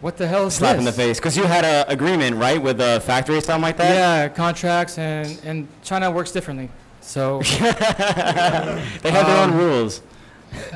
"What 0.00 0.16
the 0.16 0.26
hell 0.26 0.46
is 0.46 0.54
Slap 0.54 0.72
this?" 0.76 0.78
in 0.80 0.84
the 0.86 0.92
face. 0.92 1.18
Because 1.18 1.36
you 1.36 1.44
had 1.44 1.64
an 1.64 1.84
agreement, 1.88 2.36
right, 2.36 2.60
with 2.60 2.80
a 2.80 3.00
factory 3.00 3.36
or 3.36 3.40
something 3.42 3.62
like 3.62 3.76
that? 3.76 3.94
Yeah, 3.94 4.28
contracts 4.28 4.96
and 4.98 5.38
and 5.44 5.68
China 5.82 6.10
works 6.10 6.32
differently. 6.32 6.70
So 7.02 7.42
They 7.42 9.10
have 9.10 9.26
their 9.26 9.36
own 9.42 9.50
Um, 9.50 9.56
rules. 9.58 10.00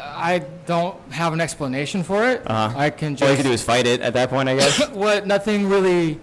I 0.03 0.41
don't 0.67 0.97
have 1.13 1.33
an 1.33 1.41
explanation 1.41 2.03
for 2.03 2.25
it. 2.29 2.43
Uh-huh. 2.47 2.77
I 2.79 2.91
can 2.91 3.09
All 3.09 3.11
you 3.13 3.17
just 3.17 3.37
can 3.37 3.45
do 3.47 3.53
is 3.53 3.63
fight 3.63 3.87
it 3.87 4.01
at 4.01 4.13
that 4.15 4.29
point, 4.31 4.49
I 4.49 4.57
guess. 4.57 4.89
what 4.91 5.27
nothing 5.27 5.69
really. 5.69 6.19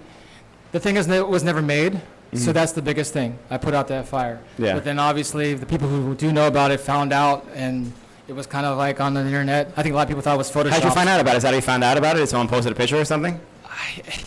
The 0.73 0.79
thing 0.79 0.97
is, 0.97 1.07
it 1.07 1.27
was 1.27 1.43
never 1.43 1.61
made, 1.61 2.01
so 2.33 2.51
that's 2.51 2.73
the 2.73 2.81
biggest 2.81 3.13
thing. 3.13 3.37
I 3.49 3.57
put 3.57 3.73
out 3.73 3.87
that 3.87 4.07
fire. 4.07 4.41
Mm-hmm. 4.53 4.63
Yeah. 4.65 4.73
But 4.73 4.83
then 4.83 4.99
obviously 4.99 5.53
the 5.53 5.65
people 5.67 5.87
who 5.87 6.15
do 6.15 6.33
know 6.33 6.47
about 6.47 6.71
it 6.71 6.79
found 6.81 7.13
out, 7.13 7.47
and 7.53 7.93
it 8.27 8.33
was 8.33 8.47
kind 8.47 8.65
of 8.65 8.77
like 8.77 8.99
on 8.99 9.13
the 9.13 9.21
internet. 9.21 9.71
I 9.77 9.83
think 9.83 9.93
a 9.93 9.95
lot 9.95 10.01
of 10.03 10.07
people 10.09 10.23
thought 10.23 10.35
it 10.35 10.37
was 10.39 10.51
Photoshop. 10.51 10.71
How'd 10.71 10.83
you 10.83 10.91
find 10.91 11.07
out 11.07 11.21
about 11.21 11.35
it? 11.35 11.37
Is 11.37 11.43
that 11.43 11.49
how 11.49 11.55
you 11.55 11.61
found 11.61 11.83
out 11.83 11.97
about 11.97 12.15
it? 12.15 12.19
Did 12.19 12.29
someone 12.29 12.47
posted 12.47 12.71
a 12.71 12.75
picture 12.75 12.97
or 12.99 13.05
something? 13.05 13.39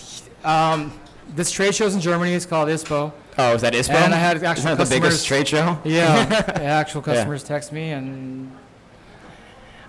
Um, 0.44 0.92
this 1.34 1.50
trade 1.50 1.74
show's 1.74 1.96
in 1.96 2.00
Germany. 2.00 2.32
It's 2.32 2.46
called 2.46 2.68
ISPO. 2.68 3.12
Oh, 3.36 3.54
is 3.54 3.62
that 3.62 3.72
ISPO? 3.72 3.94
And 3.96 4.14
I 4.14 4.16
had 4.16 4.36
Isn't 4.36 4.46
actual 4.46 4.76
that 4.76 4.78
the 4.88 4.94
biggest 4.94 5.26
trade 5.26 5.48
show? 5.48 5.76
Yeah, 5.84 6.24
actual 6.60 7.02
customers 7.02 7.42
text 7.42 7.72
me, 7.72 7.90
and 7.90 8.52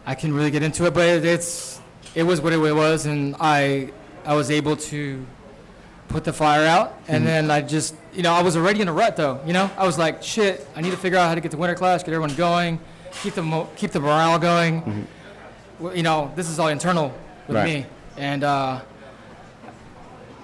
I 0.07 0.15
can 0.15 0.33
really 0.33 0.49
get 0.49 0.63
into 0.63 0.85
it. 0.87 0.95
But 0.95 1.07
it, 1.07 1.25
it's 1.25 1.79
it 2.15 2.23
was 2.23 2.41
what 2.41 2.53
it 2.53 2.57
was, 2.57 3.05
and 3.05 3.35
I 3.39 3.91
I 4.25 4.33
was 4.33 4.49
able 4.49 4.75
to 4.77 5.23
put 6.07 6.23
the 6.23 6.33
fire 6.33 6.65
out, 6.65 6.97
and 7.07 7.25
then 7.27 7.51
I 7.51 7.61
just 7.61 7.95
you 8.13 8.21
know 8.23 8.33
I 8.33 8.41
was 8.41 8.55
already 8.55 8.81
in 8.81 8.87
a 8.87 8.93
rut 8.93 9.15
though. 9.17 9.39
You 9.45 9.53
know 9.53 9.69
I 9.77 9.85
was 9.85 9.97
like 9.97 10.23
shit. 10.23 10.65
I 10.75 10.81
need 10.81 10.91
to 10.91 10.97
figure 10.97 11.17
out 11.17 11.27
how 11.27 11.35
to 11.35 11.41
get 11.41 11.51
the 11.51 11.57
Winter 11.57 11.75
Clash, 11.75 12.01
get 12.03 12.09
everyone 12.13 12.35
going, 12.35 12.79
keep 13.21 13.33
the 13.33 13.43
mo- 13.43 13.69
keep 13.75 13.91
the 13.91 13.99
morale 13.99 14.39
going. 14.39 15.07
Well, 15.79 15.95
You 15.95 16.03
know 16.03 16.31
this 16.35 16.49
is 16.49 16.59
all 16.59 16.69
internal 16.69 17.13
with 17.47 17.55
Right. 17.57 17.65
me, 17.65 17.85
and 18.17 18.43
uh, 18.43 18.79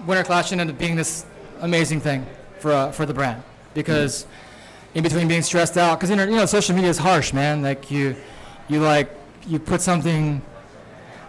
Winter 0.05 0.23
Clash 0.23 0.51
ended 0.51 0.69
up 0.69 0.77
being 0.77 0.95
this 0.95 1.25
amazing 1.61 2.01
thing 2.01 2.25
for 2.59 2.71
uh, 2.71 2.91
for 2.91 3.05
the 3.05 3.13
brand 3.13 3.41
because 3.73 4.25
in 4.95 5.01
between 5.03 5.27
being 5.27 5.41
stressed 5.41 5.77
out 5.77 5.97
because 5.99 6.09
you 6.09 6.15
know, 6.15 6.23
you 6.25 6.35
know 6.35 6.45
social 6.45 6.75
media 6.75 6.89
is 6.89 6.97
harsh, 6.97 7.33
man. 7.33 7.61
Like 7.61 7.89
you 7.89 8.15
you 8.67 8.79
like 8.81 9.09
you 9.47 9.59
put 9.59 9.81
something 9.81 10.41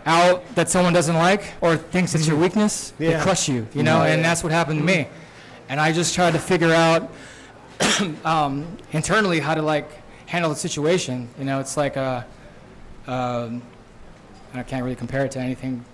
out 0.06 0.54
that 0.54 0.68
someone 0.68 0.92
doesn't 0.92 1.16
like 1.16 1.54
or 1.60 1.76
thinks 1.76 2.14
it's 2.14 2.26
your 2.26 2.36
weakness, 2.36 2.92
Yeah. 2.98 3.18
it 3.18 3.22
crush 3.22 3.48
you, 3.48 3.66
you 3.74 3.82
know, 3.82 4.02
and 4.02 4.24
that's 4.24 4.42
what 4.42 4.52
happened 4.52 4.78
to 4.80 4.84
me. 4.84 5.08
And 5.68 5.80
I 5.80 5.92
just 5.92 6.14
tried 6.14 6.32
to 6.32 6.38
figure 6.38 6.72
out 6.72 7.10
um, 8.24 8.66
internally 8.92 9.40
how 9.40 9.54
to 9.54 9.62
like 9.62 9.88
handle 10.26 10.50
the 10.50 10.56
situation. 10.56 11.28
You 11.38 11.44
know, 11.44 11.60
it's 11.60 11.76
like 11.76 11.96
a, 11.96 12.26
um, 13.06 13.62
I 14.52 14.62
can't 14.62 14.84
really 14.84 14.96
compare 14.96 15.24
it 15.24 15.30
to 15.32 15.40
anything. 15.40 15.84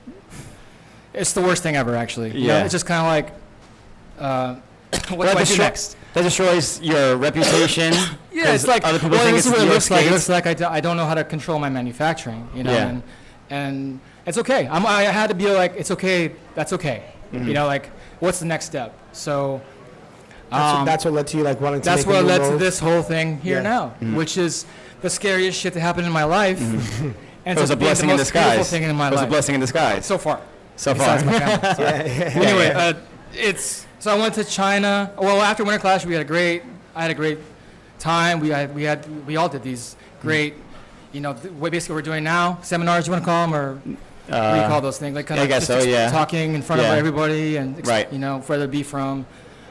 It's 1.14 1.32
the 1.32 1.40
worst 1.40 1.62
thing 1.62 1.76
ever, 1.76 1.94
actually. 1.96 2.28
You 2.38 2.48
know, 2.48 2.54
Yeah. 2.58 2.64
it's 2.64 2.72
just 2.72 2.86
kind 2.86 3.00
of 3.00 3.06
like, 3.06 3.34
uh, 4.18 4.54
what 5.14 5.18
Well, 5.18 5.32
do 5.34 5.38
I 5.40 5.44
do 5.44 5.56
next? 5.56 5.96
That 6.14 6.22
destroys 6.22 6.80
your 6.80 7.16
reputation. 7.16 7.92
yeah, 8.32 8.52
it's 8.52 8.66
like 8.66 8.84
other 8.84 8.98
people 8.98 9.16
well, 9.16 9.24
think 9.24 9.38
it's 9.38 9.46
what 9.46 9.60
it 9.60 9.66
looks 9.68 9.90
like. 9.90 10.06
It 10.06 10.10
looks 10.10 10.28
like 10.28 10.46
I, 10.46 10.54
do, 10.54 10.66
I 10.66 10.80
don't 10.80 10.96
know 10.96 11.06
how 11.06 11.14
to 11.14 11.22
control 11.24 11.58
my 11.60 11.68
manufacturing, 11.68 12.48
you 12.54 12.64
know, 12.64 12.72
Yeah. 12.72 12.88
and 12.88 13.02
and 13.50 14.00
it's 14.26 14.38
okay. 14.38 14.66
I'm, 14.68 14.86
I 14.86 15.02
had 15.02 15.28
to 15.28 15.34
be 15.34 15.50
like, 15.50 15.74
it's 15.76 15.90
okay. 15.90 16.32
That's 16.54 16.72
okay. 16.74 17.02
Mm-hmm. 17.32 17.48
You 17.48 17.54
know, 17.54 17.66
like 17.66 17.86
what's 18.20 18.38
the 18.40 18.46
next 18.46 18.66
step? 18.66 18.96
So 19.12 19.60
That's, 20.50 20.62
um, 20.72 20.78
what, 20.80 20.84
that's 20.86 21.04
what 21.04 21.14
led 21.14 21.26
to 21.28 21.36
you 21.36 21.42
like 21.44 21.60
wanting 21.60 21.80
to 21.82 21.84
that's 21.88 22.06
make 22.06 22.14
a 22.14 22.16
what 22.18 22.22
new 22.22 22.28
led 22.28 22.50
to 22.50 22.56
this 22.58 22.78
whole 22.78 23.02
thing 23.02 23.40
here 23.40 23.56
Yeah. 23.58 23.62
now, 23.62 23.86
Mm-hmm. 24.00 24.16
which 24.16 24.36
is 24.36 24.66
the 25.00 25.10
scariest 25.10 25.58
shit 25.60 25.72
that 25.74 25.80
happened 25.80 26.06
in 26.06 26.12
my 26.12 26.24
life. 26.24 26.60
and 27.46 27.58
It 27.58 27.60
was 27.60 27.68
so 27.68 27.74
a 27.74 27.76
blessing 27.76 28.08
the 28.08 28.14
in 28.14 28.18
disguise. 28.18 28.70
thing 28.70 28.82
in 28.82 28.94
my 28.96 29.08
It 29.08 29.12
was 29.12 29.22
a 29.22 29.26
blessing 29.26 29.54
in 29.54 29.60
disguise. 29.60 30.04
so 30.06 30.18
far. 30.18 30.40
So 30.76 30.94
far. 30.94 31.16
Besides 31.18 31.24
my 31.24 31.38
family. 31.38 31.74
So- 31.76 31.82
Yeah, 31.82 32.04
yeah. 32.06 32.38
Well, 32.38 32.48
anyway, 32.48 32.70
uh, 32.74 32.94
it's 33.34 33.86
so 34.00 34.10
I 34.14 34.18
went 34.18 34.34
to 34.34 34.44
China. 34.44 35.12
Well, 35.18 35.40
after 35.42 35.62
Winter 35.64 35.78
Clash, 35.78 36.04
we 36.06 36.14
had 36.14 36.22
a 36.22 36.24
great. 36.24 36.62
I 36.94 37.02
had 37.02 37.10
a 37.10 37.14
great 37.14 37.38
time. 37.98 38.40
We 38.40 38.48
had 38.48 38.74
we 38.74 38.82
had 38.84 39.26
we 39.26 39.36
all 39.36 39.48
did 39.48 39.62
these 39.62 39.94
great, 40.22 40.54
you 41.12 41.20
know, 41.20 41.32
th- 41.34 41.52
what 41.54 41.72
basically 41.72 41.94
we're 41.96 42.02
doing 42.02 42.24
now. 42.24 42.58
Seminars, 42.62 43.06
you 43.06 43.12
want 43.12 43.24
to 43.24 43.26
call 43.30 43.46
them, 43.46 43.54
or 43.54 43.74
what 43.74 43.84
do 43.84 43.90
you 44.32 44.36
Uh, 44.36 44.68
call 44.68 44.80
those 44.80 44.98
things? 44.98 45.14
Like 45.14 45.26
kind 45.26 45.40
I 45.40 45.44
of 45.44 45.48
guess 45.48 45.66
just 45.66 45.82
so, 45.84 45.88
yeah. 45.88 46.10
talking 46.10 46.54
in 46.54 46.62
front 46.62 46.82
Yeah. 46.82 46.92
of 46.92 46.98
everybody 46.98 47.56
and 47.56 47.78
ex- 47.78 47.88
Right. 47.88 48.12
you 48.12 48.18
know 48.18 48.38
it 48.62 48.70
be 48.70 48.82
from. 48.82 49.26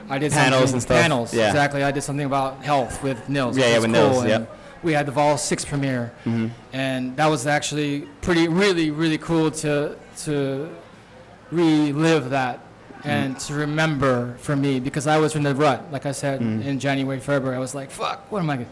I 0.10 0.17
did 0.17 0.31
Panels 0.31 0.62
something- 0.62 0.74
and 0.74 0.81
stuff, 0.81 1.01
Panels, 1.01 1.34
yeah. 1.34 1.48
exactly. 1.48 1.84
I 1.84 1.91
did 1.91 2.01
something 2.03 2.25
about 2.25 2.63
health 2.63 3.01
with 3.03 3.29
Nils. 3.29 3.55
Yeah, 3.58 3.63
which 3.65 3.69
yeah, 3.72 3.77
was 3.77 3.88
with 3.88 3.96
cool, 3.96 4.10
Nils, 4.10 4.22
and 4.22 4.29
yep. 4.29 4.55
We 4.81 4.93
had 4.93 5.05
the 5.05 5.12
Vol 5.12 5.38
Six 5.38 5.65
premiere, 5.65 6.12
Mm-hmm. 6.25 6.48
and 6.74 7.15
that 7.17 7.27
was 7.29 7.46
actually 7.46 8.08
pretty, 8.22 8.48
really, 8.48 8.91
really 8.91 9.17
cool 9.17 9.51
to 9.63 9.96
to 10.24 10.69
relive 11.51 12.29
that 12.29 12.60
and 13.03 13.39
to 13.39 13.53
remember 13.53 14.36
for 14.39 14.55
me 14.55 14.79
because 14.79 15.08
I 15.08 15.17
was 15.17 15.36
in 15.36 15.43
the 15.43 15.55
rut, 15.55 15.84
like 15.91 16.05
I 16.05 16.12
said 16.12 16.41
in 16.41 16.79
January, 16.79 17.19
February. 17.19 17.55
I 17.55 17.60
was 17.60 17.74
like, 17.75 17.91
"Fuck, 17.91 18.29
what 18.31 18.39
am 18.39 18.50
I? 18.50 18.55
Gonna, 18.58 18.67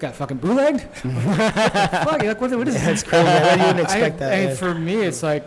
got 0.00 0.14
fucking 0.16 0.38
bootlegged? 0.38 0.80
Fuck, 0.94 2.22
like, 2.22 2.40
what, 2.40 2.50
what 2.56 2.68
is 2.68 2.74
That's 2.74 3.02
this?" 3.02 3.02
crazy. 3.02 3.28
I 3.28 3.56
didn't 3.56 3.80
expect 3.80 4.16
I, 4.16 4.18
that. 4.18 4.32
And 4.32 4.48
yeah. 4.50 4.54
for 4.56 4.74
me, 4.74 4.96
it's 4.96 5.22
like, 5.22 5.44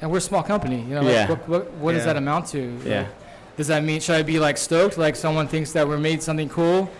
and 0.00 0.10
we're 0.10 0.18
a 0.18 0.20
small 0.20 0.42
company, 0.42 0.80
you 0.82 0.94
know. 0.94 1.02
Like, 1.02 1.12
Yeah. 1.12 1.28
what 1.28 1.48
what, 1.48 1.70
what 1.74 1.92
does 1.92 2.04
that 2.04 2.16
amount 2.16 2.46
to? 2.48 2.78
Yeah. 2.84 3.00
Like, 3.00 3.08
does 3.56 3.66
that 3.68 3.82
mean 3.84 4.00
should 4.00 4.16
I 4.16 4.22
be 4.22 4.38
like 4.38 4.58
stoked, 4.58 4.98
like 4.98 5.16
someone 5.16 5.48
thinks 5.48 5.72
that 5.72 5.86
we're 5.88 5.98
made 5.98 6.22
something 6.22 6.48
cool? 6.48 6.90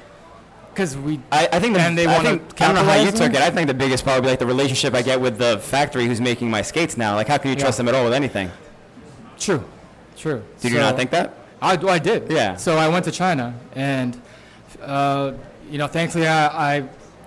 Because 0.72 0.96
we 0.96 1.20
I, 1.32 1.48
I 1.52 1.60
think 1.60 1.74
the, 1.74 1.80
And 1.80 1.96
they 1.96 2.06
wanna 2.06 2.28
I 2.28 2.36
don't 2.36 2.74
know 2.74 2.84
how 2.84 2.94
you 2.96 3.06
capitalize 3.06 3.12
took 3.14 3.34
it. 3.34 3.40
I 3.40 3.50
think 3.50 3.66
the 3.66 3.74
biggest 3.74 4.04
part 4.04 4.16
would 4.16 4.22
be 4.24 4.28
like 4.28 4.38
the 4.38 4.46
relationship 4.46 4.92
I 4.94 5.02
get 5.02 5.20
with 5.20 5.38
the 5.38 5.58
factory 5.58 6.06
who's 6.06 6.20
making 6.20 6.50
my 6.50 6.60
skates 6.62 6.96
now. 6.98 7.14
Like, 7.14 7.28
how 7.28 7.38
can 7.38 7.50
you 7.50 7.56
trust 7.56 7.78
Yeah. 7.78 7.84
them 7.84 7.88
at 7.88 7.94
all 7.94 8.04
with 8.04 8.12
anything? 8.14 8.50
true, 9.38 9.62
true. 10.16 10.42
Did 10.60 10.72
you 10.72 10.78
not 10.78 10.96
think 10.96 11.10
that? 11.10 11.34
I, 11.60 11.72
I 11.76 11.98
did. 11.98 12.30
Yeah. 12.30 12.56
So 12.56 12.76
I 12.78 12.88
went 12.88 13.04
to 13.06 13.10
China, 13.10 13.54
and 13.74 14.20
uh, 14.82 15.32
you 15.70 15.78
know, 15.78 15.86
thankfully, 15.86 16.26
I, 16.26 16.46
I 16.76 16.76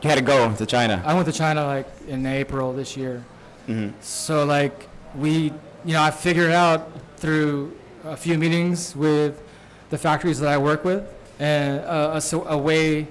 You 0.02 0.10
had 0.10 0.16
to 0.16 0.22
go 0.24 0.54
to 0.54 0.66
China. 0.66 1.02
I 1.06 1.14
went 1.14 1.26
to 1.28 1.34
China 1.34 1.66
like 1.66 1.88
in 2.08 2.26
April 2.26 2.74
this 2.74 2.96
year. 2.96 3.24
Mhm. 3.68 3.94
So 4.02 4.46
like 4.46 4.88
we, 5.16 5.52
you 5.86 5.94
know, 5.94 6.02
I 6.02 6.12
figured 6.12 6.52
out 6.52 6.90
through 7.18 7.76
a 8.06 8.16
few 8.16 8.38
meetings 8.38 8.96
with 8.96 9.42
the 9.90 9.98
factories 9.98 10.40
that 10.40 10.50
I 10.50 10.58
work 10.58 10.84
with, 10.86 11.04
and 11.40 11.80
uh, 11.86 12.20
a, 12.22 12.36
a 12.38 12.58
way 12.58 13.08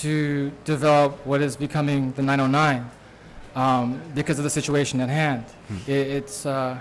to 0.00 0.50
develop 0.64 1.10
what 1.26 1.40
is 1.42 1.56
becoming 1.56 2.12
the 2.12 2.22
909 2.22 2.90
um, 3.56 4.00
because 4.14 4.38
of 4.38 4.44
the 4.44 4.50
situation 4.50 5.00
at 5.00 5.08
hand. 5.08 5.44
It, 5.86 5.92
it's 6.18 6.46
uh, 6.46 6.78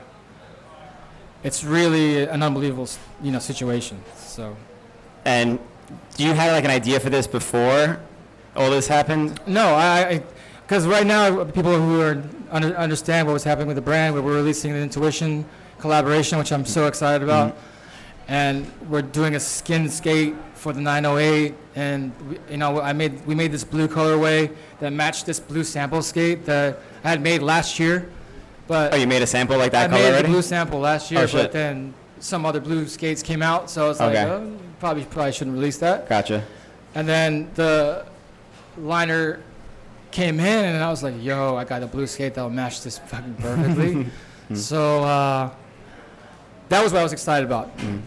it's 1.44 1.64
really 1.64 2.24
an 2.24 2.44
unbelievable, 2.44 2.88
you 3.24 3.32
know, 3.32 3.40
situation. 3.40 3.98
So. 4.16 4.56
And 5.26 5.60
you 6.18 6.34
have 6.34 6.52
like 6.52 6.66
an 6.66 6.72
idea 6.72 7.00
for 7.00 7.10
this 7.10 7.28
before 7.28 8.00
all 8.56 8.70
this 8.70 8.88
happened? 8.88 9.40
No, 9.48 9.76
I, 9.76 10.24
because 10.62 10.88
right 10.88 11.06
now 11.06 11.44
people 11.46 11.78
who 11.78 12.02
are 12.02 12.24
under, 12.50 12.76
understand 12.78 13.28
what 13.28 13.34
was 13.34 13.44
happening 13.44 13.68
with 13.68 13.76
the 13.76 13.82
brand, 13.82 14.14
we're 14.16 14.22
releasing 14.22 14.74
the 14.74 14.80
Intuition 14.80 15.46
collaboration, 15.80 16.38
which 16.38 16.52
I'm 16.52 16.66
so 16.66 16.88
excited 16.88 17.24
about, 17.24 17.54
mm-hmm. 17.54 18.32
and 18.32 18.72
we're 18.90 19.02
doing 19.02 19.36
a 19.36 19.40
skin 19.40 19.90
skate 19.90 20.36
for 20.54 20.74
the 20.74 20.82
908, 20.82 21.56
and 21.76 22.14
we, 22.30 22.40
you 22.52 22.58
know 22.58 22.80
I 22.80 22.94
made 22.94 23.26
we 23.26 23.34
made 23.34 23.52
this 23.52 23.64
blue 23.64 23.88
colorway 23.88 24.56
that 24.80 24.94
matched 24.94 25.26
this 25.26 25.40
blue 25.40 25.64
sample 25.64 26.04
skate 26.04 26.46
that 26.46 26.80
I 27.04 27.10
had 27.10 27.22
made 27.22 27.42
last 27.42 27.80
year, 27.80 28.10
but 28.68 28.94
Oh, 28.94 28.96
you 28.96 29.08
made 29.08 29.24
a 29.24 29.28
sample 29.28 29.58
like 29.58 29.72
that 29.72 29.86
I 29.86 29.88
color 29.88 30.02
made 30.04 30.10
already? 30.10 30.28
the 30.28 30.34
blue 30.34 30.42
sample 30.44 30.80
last 30.80 31.10
year, 31.10 31.22
Oh, 31.22 31.32
but 31.32 31.52
then 31.52 31.96
some 32.20 32.46
other 32.46 32.60
blue 32.60 32.88
skates 32.88 33.24
came 33.24 33.42
out, 33.42 33.70
so 33.70 33.86
I 33.86 33.88
was 33.88 34.00
like, 34.00 34.16
oh, 34.18 34.58
probably 34.82 35.06
probably 35.06 35.32
shouldn't 35.32 35.56
release 35.56 35.78
that. 35.78 36.10
Gotcha. 36.10 36.44
And 36.96 37.08
then 37.08 37.50
the 37.56 38.06
liner 38.78 39.40
came 40.12 40.40
in, 40.42 40.66
and 40.66 40.84
I 40.84 40.90
was 40.90 41.04
like, 41.04 41.14
"Yo, 41.24 41.56
I 41.56 41.64
got 41.64 41.84
a 41.84 41.88
blue 41.88 42.08
skate 42.08 42.34
that'll 42.34 42.50
match 42.50 42.82
this 42.82 42.98
fucking 43.00 43.36
perfectly." 43.36 44.08
so 44.56 45.04
uh, 45.04 45.50
that 46.70 46.84
was 46.84 46.92
what 46.92 47.00
I 47.00 47.04
was 47.04 47.14
excited 47.14 47.46
about. 47.46 47.72
And- 47.80 48.04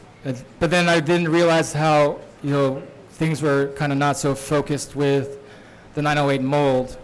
But 0.58 0.70
then 0.70 0.88
I 0.88 1.00
didn't 1.00 1.28
realize 1.28 1.72
how 1.72 2.18
you 2.42 2.50
know 2.50 2.82
things 3.12 3.40
were 3.40 3.68
kind 3.76 3.92
of 3.92 3.98
not 3.98 4.16
so 4.16 4.34
focused 4.34 4.96
with 4.96 5.38
the 5.94 6.02
908 6.02 6.42
mold 6.42 6.98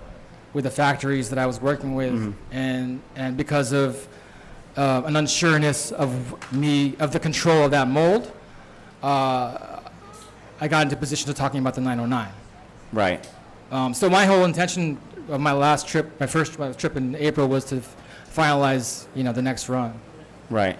with 0.53 0.65
the 0.65 0.71
factories 0.71 1.29
that 1.31 1.39
I 1.39 1.47
was 1.47 1.61
working 1.61 1.95
with, 1.95 2.35
and 2.51 3.01
and 3.17 3.37
because 3.37 3.73
of 3.73 4.09
uh, 4.77 5.03
an 5.07 5.15
unsureness 5.15 5.93
of 5.93 6.11
me 6.53 6.97
of 6.99 7.13
the 7.13 7.21
control 7.21 7.65
of 7.67 7.71
that 7.71 7.87
mold. 7.89 8.33
Uh, 9.03 9.81
I 10.61 10.69
got 10.69 10.83
into 10.83 10.97
position 10.97 11.27
to 11.29 11.35
talking 11.35 11.61
about 11.61 11.75
the 11.75 11.81
909. 11.81 12.29
Right. 12.93 13.29
Um, 13.71 13.95
so 13.95 14.11
my 14.11 14.27
whole 14.27 14.45
intention 14.45 14.99
of 15.29 15.41
my 15.41 15.53
last 15.53 15.87
trip, 15.89 16.19
my 16.21 16.27
first 16.27 16.55
trip 16.79 16.97
in 16.97 17.15
April, 17.17 17.49
was 17.49 17.65
to 17.67 17.77
f- 17.77 17.97
finalize, 18.35 19.07
you 19.15 19.23
know, 19.25 19.33
the 19.33 19.43
next 19.43 19.69
run, 19.69 19.99
Right. 20.51 20.79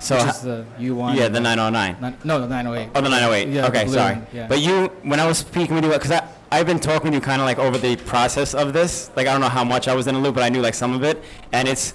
So, 0.00 0.16
which 0.16 0.26
is 0.28 0.40
the 0.42 0.64
U1. 0.78 1.16
yeah, 1.16 1.26
the 1.26 1.40
909. 1.40 1.96
Nine- 2.00 2.16
no, 2.22 2.40
the 2.40 2.46
908. 2.46 2.90
Oh, 2.94 3.00
the 3.00 3.08
908. 3.08 3.48
Yeah, 3.48 3.66
okay, 3.66 3.88
sorry. 3.88 4.14
one, 4.14 4.26
yeah. 4.32 4.46
But 4.46 4.60
you, 4.60 4.86
when 5.02 5.18
I 5.18 5.26
was 5.26 5.38
speaking 5.38 5.74
with 5.74 5.84
you, 5.84 5.90
because 5.90 6.12
I, 6.12 6.26
I've 6.52 6.66
been 6.66 6.78
talking 6.78 7.10
to 7.10 7.16
you 7.16 7.20
kind 7.20 7.40
of 7.42 7.46
like 7.46 7.58
over 7.58 7.76
the 7.76 7.96
process 7.96 8.54
of 8.54 8.72
this. 8.72 9.10
Like, 9.16 9.26
I 9.26 9.32
don't 9.32 9.40
know 9.40 9.48
how 9.48 9.64
much 9.64 9.88
I 9.88 9.94
was 9.94 10.06
in 10.06 10.14
the 10.14 10.20
loop, 10.20 10.36
but 10.36 10.44
I 10.44 10.50
knew 10.50 10.60
like 10.62 10.74
some 10.74 10.94
of 10.94 11.02
it. 11.02 11.20
And 11.52 11.66
it's, 11.66 11.94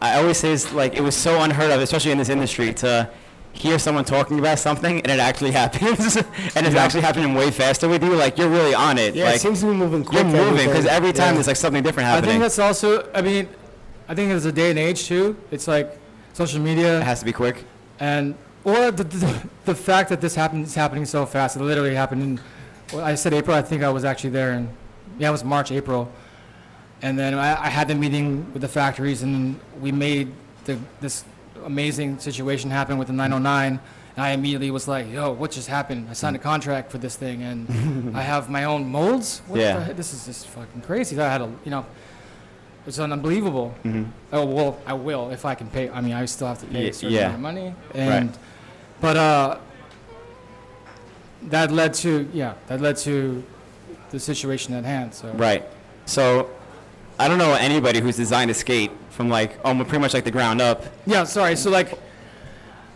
I 0.00 0.18
always 0.20 0.38
say 0.38 0.52
it's 0.52 0.72
like, 0.72 0.94
it 0.94 1.00
was 1.00 1.16
so 1.16 1.42
unheard 1.42 1.72
of, 1.72 1.80
especially 1.80 2.12
in 2.12 2.18
this 2.18 2.28
industry, 2.28 2.72
to 2.74 3.10
hear 3.54 3.78
someone 3.78 4.04
talking 4.04 4.38
about 4.38 4.58
something 4.58 5.00
and 5.00 5.10
it 5.10 5.18
actually 5.20 5.50
happens. 5.62 6.16
and 6.16 6.66
it's 6.66 6.74
Yeah. 6.74 6.82
actually 6.84 7.00
happening 7.02 7.34
way 7.34 7.50
faster 7.50 7.88
with 7.88 8.02
you. 8.04 8.14
Like, 8.14 8.36
you're 8.38 8.48
really 8.48 8.74
on 8.74 8.98
it. 8.98 9.14
yeah, 9.14 9.26
like, 9.26 9.36
it 9.36 9.40
seems 9.40 9.60
to 9.60 9.66
be 9.66 9.72
moving 9.72 10.04
quick. 10.04 10.22
you're 10.26 10.32
moving 10.32 10.66
because 10.68 10.86
every 10.86 11.12
time 11.12 11.28
Yeah. 11.28 11.32
there's 11.34 11.46
like 11.46 11.56
something 11.56 11.82
different 11.82 12.08
happening 12.08 12.28
I 12.28 12.32
think 12.32 12.42
that's 12.42 12.58
also, 12.58 13.08
I 13.14 13.22
mean, 13.22 13.48
I 14.08 14.14
think 14.14 14.30
it's 14.32 14.44
a 14.44 14.52
day 14.52 14.70
and 14.70 14.78
age 14.78 15.04
too. 15.06 15.36
It's 15.50 15.66
like 15.68 15.98
social 16.34 16.60
media. 16.60 16.98
it 16.98 17.04
has 17.04 17.20
to 17.20 17.24
be 17.24 17.32
quick. 17.32 17.64
and 18.00 18.34
or 18.64 18.90
the, 18.90 19.04
the, 19.04 19.42
the 19.66 19.74
fact 19.74 20.08
that 20.08 20.20
this 20.22 20.34
happened 20.34 20.64
is 20.66 20.74
happening 20.74 21.04
so 21.04 21.26
fast. 21.26 21.56
It 21.56 21.62
literally 21.62 21.94
happened 21.94 22.22
in. 22.22 22.40
Well, 22.92 23.04
I 23.04 23.14
said 23.14 23.34
April. 23.34 23.54
I 23.56 23.62
think 23.62 23.82
I 23.82 23.90
was 23.90 24.04
actually 24.04 24.30
there 24.30 24.52
and 24.52 24.68
Yeah, 25.18 25.28
it 25.28 25.32
was 25.32 25.44
March, 25.44 25.70
April, 25.70 26.10
and 27.02 27.18
then 27.18 27.34
I, 27.34 27.66
I 27.66 27.68
had 27.68 27.88
the 27.88 27.94
meeting 27.94 28.50
with 28.52 28.62
the 28.62 28.68
factories, 28.68 29.22
and 29.22 29.58
we 29.80 29.92
made 29.92 30.32
the, 30.64 30.78
this 31.00 31.24
amazing 31.64 32.18
situation 32.18 32.70
happened 32.70 32.98
with 32.98 33.08
the 33.08 33.14
909. 33.14 33.80
And 34.16 34.24
I 34.24 34.30
immediately 34.30 34.70
was 34.70 34.86
like, 34.86 35.10
"Yo, 35.10 35.32
what 35.32 35.50
just 35.50 35.66
happened? 35.68 36.06
I 36.08 36.12
signed 36.12 36.36
a 36.36 36.38
contract 36.38 36.92
for 36.92 36.98
this 36.98 37.16
thing, 37.16 37.42
and 37.42 38.16
I 38.20 38.22
have 38.22 38.48
my 38.48 38.64
own 38.64 38.88
molds. 38.90 39.42
What 39.48 39.58
Yeah. 39.60 39.92
This 39.92 40.12
is 40.14 40.24
just 40.26 40.46
fucking 40.48 40.82
crazy." 40.82 41.18
I 41.20 41.28
had 41.28 41.40
a, 41.40 41.50
you 41.64 41.70
know, 41.72 41.84
it's 42.86 42.98
unbelievable. 43.00 43.70
hmm 43.82 44.04
Oh 44.32 44.44
well, 44.46 44.78
I 44.86 44.92
will 44.94 45.30
if 45.30 45.44
I 45.44 45.54
can 45.56 45.66
pay. 45.68 45.90
I 45.90 46.00
mean, 46.00 46.12
I 46.12 46.24
still 46.26 46.46
have 46.46 46.60
to 46.60 46.66
pay 46.66 46.82
Ye- 46.84 46.88
a 46.90 46.92
certain 46.92 47.10
yeah. 47.12 47.20
amount 47.22 47.34
of 47.34 47.40
money, 47.40 47.74
and 47.94 48.38
but 49.00 49.16
uh, 49.16 49.58
that 51.50 51.70
led 51.72 51.94
to 51.94 52.28
yeah, 52.32 52.54
that 52.68 52.80
led 52.80 52.96
to 52.98 53.42
the 54.10 54.20
situation 54.20 54.74
at 54.74 54.84
hand. 54.84 55.12
So 55.14 55.32
Right. 55.32 55.64
So, 56.06 56.50
I 57.18 57.28
don't 57.28 57.38
know 57.38 57.54
anybody 57.54 57.98
who's 58.00 58.16
designed 58.16 58.50
a 58.50 58.54
skate 58.54 58.90
from 59.14 59.28
like 59.28 59.58
almost 59.64 59.88
pretty 59.88 60.02
much 60.02 60.12
like 60.14 60.24
the 60.24 60.30
ground 60.30 60.60
up. 60.60 60.84
yeah, 61.06 61.24
sorry. 61.24 61.56
So 61.56 61.70
like 61.70 61.98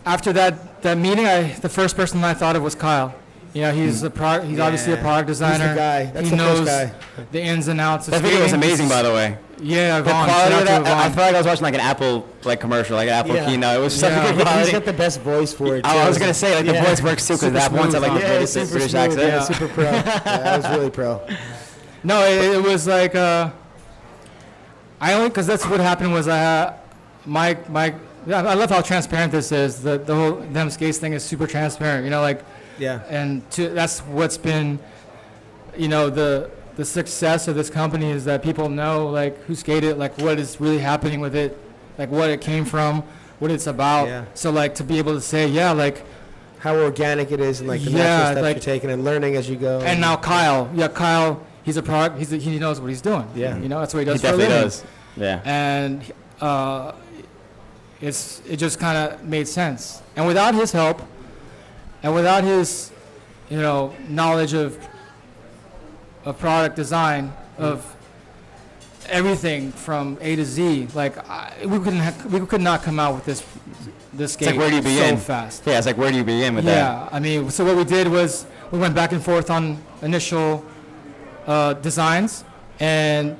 after 0.04 0.32
that 0.34 0.82
that 0.82 0.98
meeting, 0.98 1.26
I 1.26 1.52
the 1.54 1.68
first 1.68 1.96
person 1.96 2.22
I 2.24 2.34
thought 2.34 2.56
of 2.56 2.62
was 2.62 2.74
Kyle. 2.74 3.14
You 3.54 3.62
know, 3.62 3.72
he's 3.72 4.02
a 4.02 4.10
pro, 4.10 4.42
he's 4.42 4.58
obviously 4.60 4.92
a 4.92 4.96
Yeah. 4.96 5.02
product 5.02 5.28
He's 5.30 5.38
the 5.38 5.46
designer. 5.48 5.74
guy. 5.74 6.04
That's 6.12 6.24
he 6.26 6.30
the 6.30 6.36
knows 6.36 6.58
first 6.68 6.70
guy. 6.70 7.24
the 7.32 7.40
ins 7.40 7.66
and 7.68 7.80
outs 7.80 8.06
of 8.06 8.12
That 8.12 8.20
video 8.22 8.42
was 8.42 8.52
amazing, 8.52 8.88
by 8.90 9.02
the 9.02 9.10
way. 9.10 9.38
Yeah, 9.60 9.98
The 9.98 10.04
Vaughn. 10.10 10.26
quality 10.28 10.54
of 10.54 10.66
that, 10.66 10.86
I 10.86 11.06
I 11.06 11.08
felt 11.08 11.16
like 11.26 11.34
I 11.34 11.38
was 11.38 11.46
watching 11.46 11.62
like 11.64 11.74
an 11.74 11.80
Apple 11.80 12.28
like 12.44 12.60
commercial, 12.60 12.94
like 12.96 13.08
an 13.08 13.14
Apple 13.14 13.34
Yeah. 13.34 13.46
keynote. 13.46 13.76
It 13.76 13.80
was 13.80 13.98
such 13.98 14.12
Yeah. 14.12 14.18
a 14.18 14.26
good 14.28 14.34
He's 14.36 14.44
quality. 14.44 14.72
got 14.72 14.84
the 14.84 14.92
best 14.92 15.20
voice 15.22 15.52
for 15.54 15.76
it. 15.76 15.86
I 15.86 16.02
too. 16.02 16.08
was 16.08 16.18
gonna 16.18 16.34
say 16.34 16.54
like 16.54 16.66
the 16.66 16.74
voice 16.88 17.02
works 17.02 17.26
too 17.26 17.34
because 17.34 17.52
that 17.54 17.72
once 17.72 17.94
I 17.94 17.98
like 17.98 18.10
huh? 18.12 18.18
the 18.18 18.24
Yeah, 18.24 18.28
British, 18.32 18.50
super 18.50 18.72
British 18.72 18.94
accent. 18.94 19.22
Yeah, 19.22 19.40
super 19.40 19.68
pro. 19.68 19.84
Yeah, 19.84 20.02
that 20.24 20.56
was 20.62 20.70
really 20.76 20.90
pro. 20.90 21.20
No, 22.04 22.22
it, 22.24 22.54
it 22.56 22.62
was 22.62 22.86
like 22.86 23.14
uh, 23.16 23.50
I 25.00 25.14
only 25.14 25.28
because 25.28 25.46
that's 25.46 25.66
what 25.66 25.80
happened 25.80 26.12
was 26.12 26.28
uh, 26.28 26.74
my 27.24 27.56
my 27.68 27.94
I 28.26 28.54
love 28.54 28.70
how 28.70 28.80
transparent 28.82 29.32
this 29.32 29.52
is. 29.52 29.82
The 29.82 29.98
the 29.98 30.14
whole 30.14 30.32
them 30.52 30.70
skates 30.70 30.98
thing 30.98 31.12
is 31.12 31.22
super 31.24 31.46
transparent. 31.46 32.04
You 32.04 32.10
know, 32.10 32.20
like 32.20 32.44
Yeah. 32.78 33.00
and 33.08 33.48
to, 33.52 33.68
that's 33.70 34.00
what's 34.00 34.36
been, 34.36 34.78
you 35.76 35.88
know, 35.88 36.10
the 36.10 36.50
the 36.76 36.84
success 36.84 37.48
of 37.48 37.54
this 37.56 37.70
company 37.70 38.10
is 38.10 38.24
that 38.26 38.42
people 38.42 38.68
know 38.68 39.06
like 39.08 39.36
who 39.44 39.54
skated, 39.54 39.98
like 39.98 40.16
what 40.18 40.38
is 40.38 40.60
really 40.60 40.78
happening 40.78 41.20
with 41.20 41.34
it, 41.34 41.56
like 41.96 42.10
what 42.10 42.30
it 42.30 42.40
came 42.40 42.64
from, 42.64 43.02
what 43.38 43.50
it's 43.50 43.66
about. 43.66 44.06
Yeah. 44.08 44.24
So 44.34 44.50
like 44.50 44.74
to 44.76 44.84
be 44.84 44.98
able 44.98 45.14
to 45.14 45.20
say, 45.20 45.46
yeah, 45.48 45.72
like 45.72 46.04
How 46.60 46.74
organic 46.76 47.30
it 47.30 47.38
is 47.40 47.60
and 47.60 47.68
like 47.68 47.82
the 47.84 47.90
Yeah, 47.92 47.98
natural 47.98 48.26
steps 48.32 48.42
like- 48.42 48.56
you're 48.56 48.74
taking 48.74 48.90
and 48.90 49.04
learning 49.04 49.36
as 49.36 49.48
you 49.48 49.56
go. 49.56 49.78
and 49.80 50.00
now 50.00 50.16
Kyle, 50.16 50.68
yeah, 50.74 50.88
Kyle, 50.88 51.40
he's 51.64 51.76
a 51.76 51.82
product. 51.82 52.18
He's 52.18 52.32
a, 52.32 52.36
he 52.36 52.58
knows 52.58 52.80
what 52.80 52.88
he's 52.88 53.02
doing. 53.02 53.26
Yeah. 53.34 53.56
You 53.58 53.68
know, 53.68 53.80
that's 53.80 53.94
what 53.94 54.00
he 54.00 54.06
He 54.06 54.12
does 54.12 54.20
for 54.20 54.26
a 54.28 54.30
definitely 54.30 54.54
living. 54.54 54.68
does. 54.68 54.84
Yeah. 55.16 55.42
and 55.44 56.12
uh, 56.40 56.92
it's 58.00 58.40
it 58.48 58.56
just 58.58 58.78
kind 58.78 58.96
of 59.12 59.24
made 59.24 59.48
sense. 59.48 60.02
And 60.16 60.26
without 60.26 60.54
his 60.54 60.70
help, 60.72 61.02
and 62.02 62.14
without 62.14 62.44
his, 62.44 62.92
you 63.50 63.60
know, 63.60 63.94
knowledge 64.08 64.52
of 64.54 64.78
of 66.24 66.38
product 66.38 66.76
design 66.76 67.32
of 67.58 67.84
everything 69.08 69.72
from 69.72 70.18
A 70.20 70.36
to 70.36 70.44
Z, 70.44 70.88
like 70.94 71.16
I, 71.28 71.52
we 71.66 71.78
couldn't 71.78 72.00
ha- 72.00 72.26
we 72.30 72.40
could 72.46 72.60
not 72.60 72.82
come 72.82 73.00
out 73.00 73.14
with 73.14 73.24
this 73.24 73.44
this 74.12 74.40
like, 74.40 74.50
game 74.50 74.58
where 74.58 74.70
do 74.70 74.76
you 74.76 74.98
so 74.98 75.16
fast. 75.16 75.62
Yeah, 75.66 75.78
it's 75.78 75.86
like 75.86 75.96
where 75.96 76.10
do 76.10 76.16
you 76.18 76.24
begin 76.24 76.54
with 76.54 76.64
that? 76.66 76.76
Yeah, 76.76 77.08
I 77.10 77.18
mean, 77.18 77.50
so 77.50 77.64
what 77.64 77.76
we 77.76 77.84
did 77.84 78.08
was 78.08 78.46
we 78.70 78.78
went 78.78 78.94
back 78.94 79.12
and 79.12 79.22
forth 79.22 79.50
on 79.50 79.82
initial 80.02 80.64
uh, 81.48 81.72
designs, 81.74 82.44
and 82.78 83.36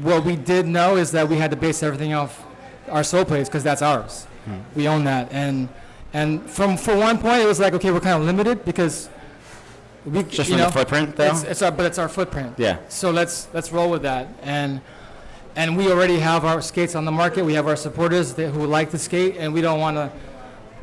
what 0.00 0.24
we 0.24 0.36
did 0.36 0.66
know 0.66 0.96
is 0.96 1.10
that 1.12 1.28
we 1.28 1.36
had 1.36 1.50
to 1.50 1.56
base 1.56 1.82
everything 1.82 2.14
off 2.14 2.42
our 2.88 3.02
soul 3.04 3.24
plates 3.24 3.48
because 3.48 3.64
that's 3.64 3.82
ours. 3.82 4.26
Hmm. 4.46 4.58
We 4.74 4.88
own 4.88 5.04
that, 5.04 5.30
and 5.32 5.68
and 6.14 6.48
from 6.48 6.76
for 6.76 6.96
one 6.96 7.18
point 7.18 7.42
it 7.42 7.46
was 7.46 7.60
like 7.60 7.74
okay, 7.74 7.90
we're 7.90 8.00
kind 8.00 8.18
of 8.20 8.24
limited 8.26 8.64
because 8.64 9.10
we 10.06 10.22
Just 10.22 10.48
you 10.48 10.54
from 10.54 10.58
know 10.58 10.66
the 10.66 10.72
footprint 10.72 11.16
though. 11.16 11.30
it's, 11.30 11.42
it's 11.44 11.62
our 11.62 11.70
but 11.70 11.86
it's 11.86 11.98
our 11.98 12.08
footprint. 12.08 12.54
yeah. 12.58 12.78
So 12.88 13.10
let's 13.10 13.48
let's 13.52 13.70
roll 13.72 13.90
with 13.90 14.02
that. 14.02 14.28
And 14.42 14.80
and 15.56 15.76
we 15.76 15.90
already 15.92 16.18
have 16.18 16.44
our 16.44 16.62
skates 16.62 16.94
on 16.94 17.04
the 17.04 17.12
market. 17.12 17.44
We 17.44 17.54
have 17.54 17.66
our 17.66 17.76
supporters 17.76 18.32
that, 18.34 18.50
who 18.50 18.66
like 18.66 18.90
the 18.90 18.98
skate, 18.98 19.36
and 19.36 19.52
we 19.52 19.60
don't 19.60 19.80
want 19.80 19.96
to, 19.98 20.10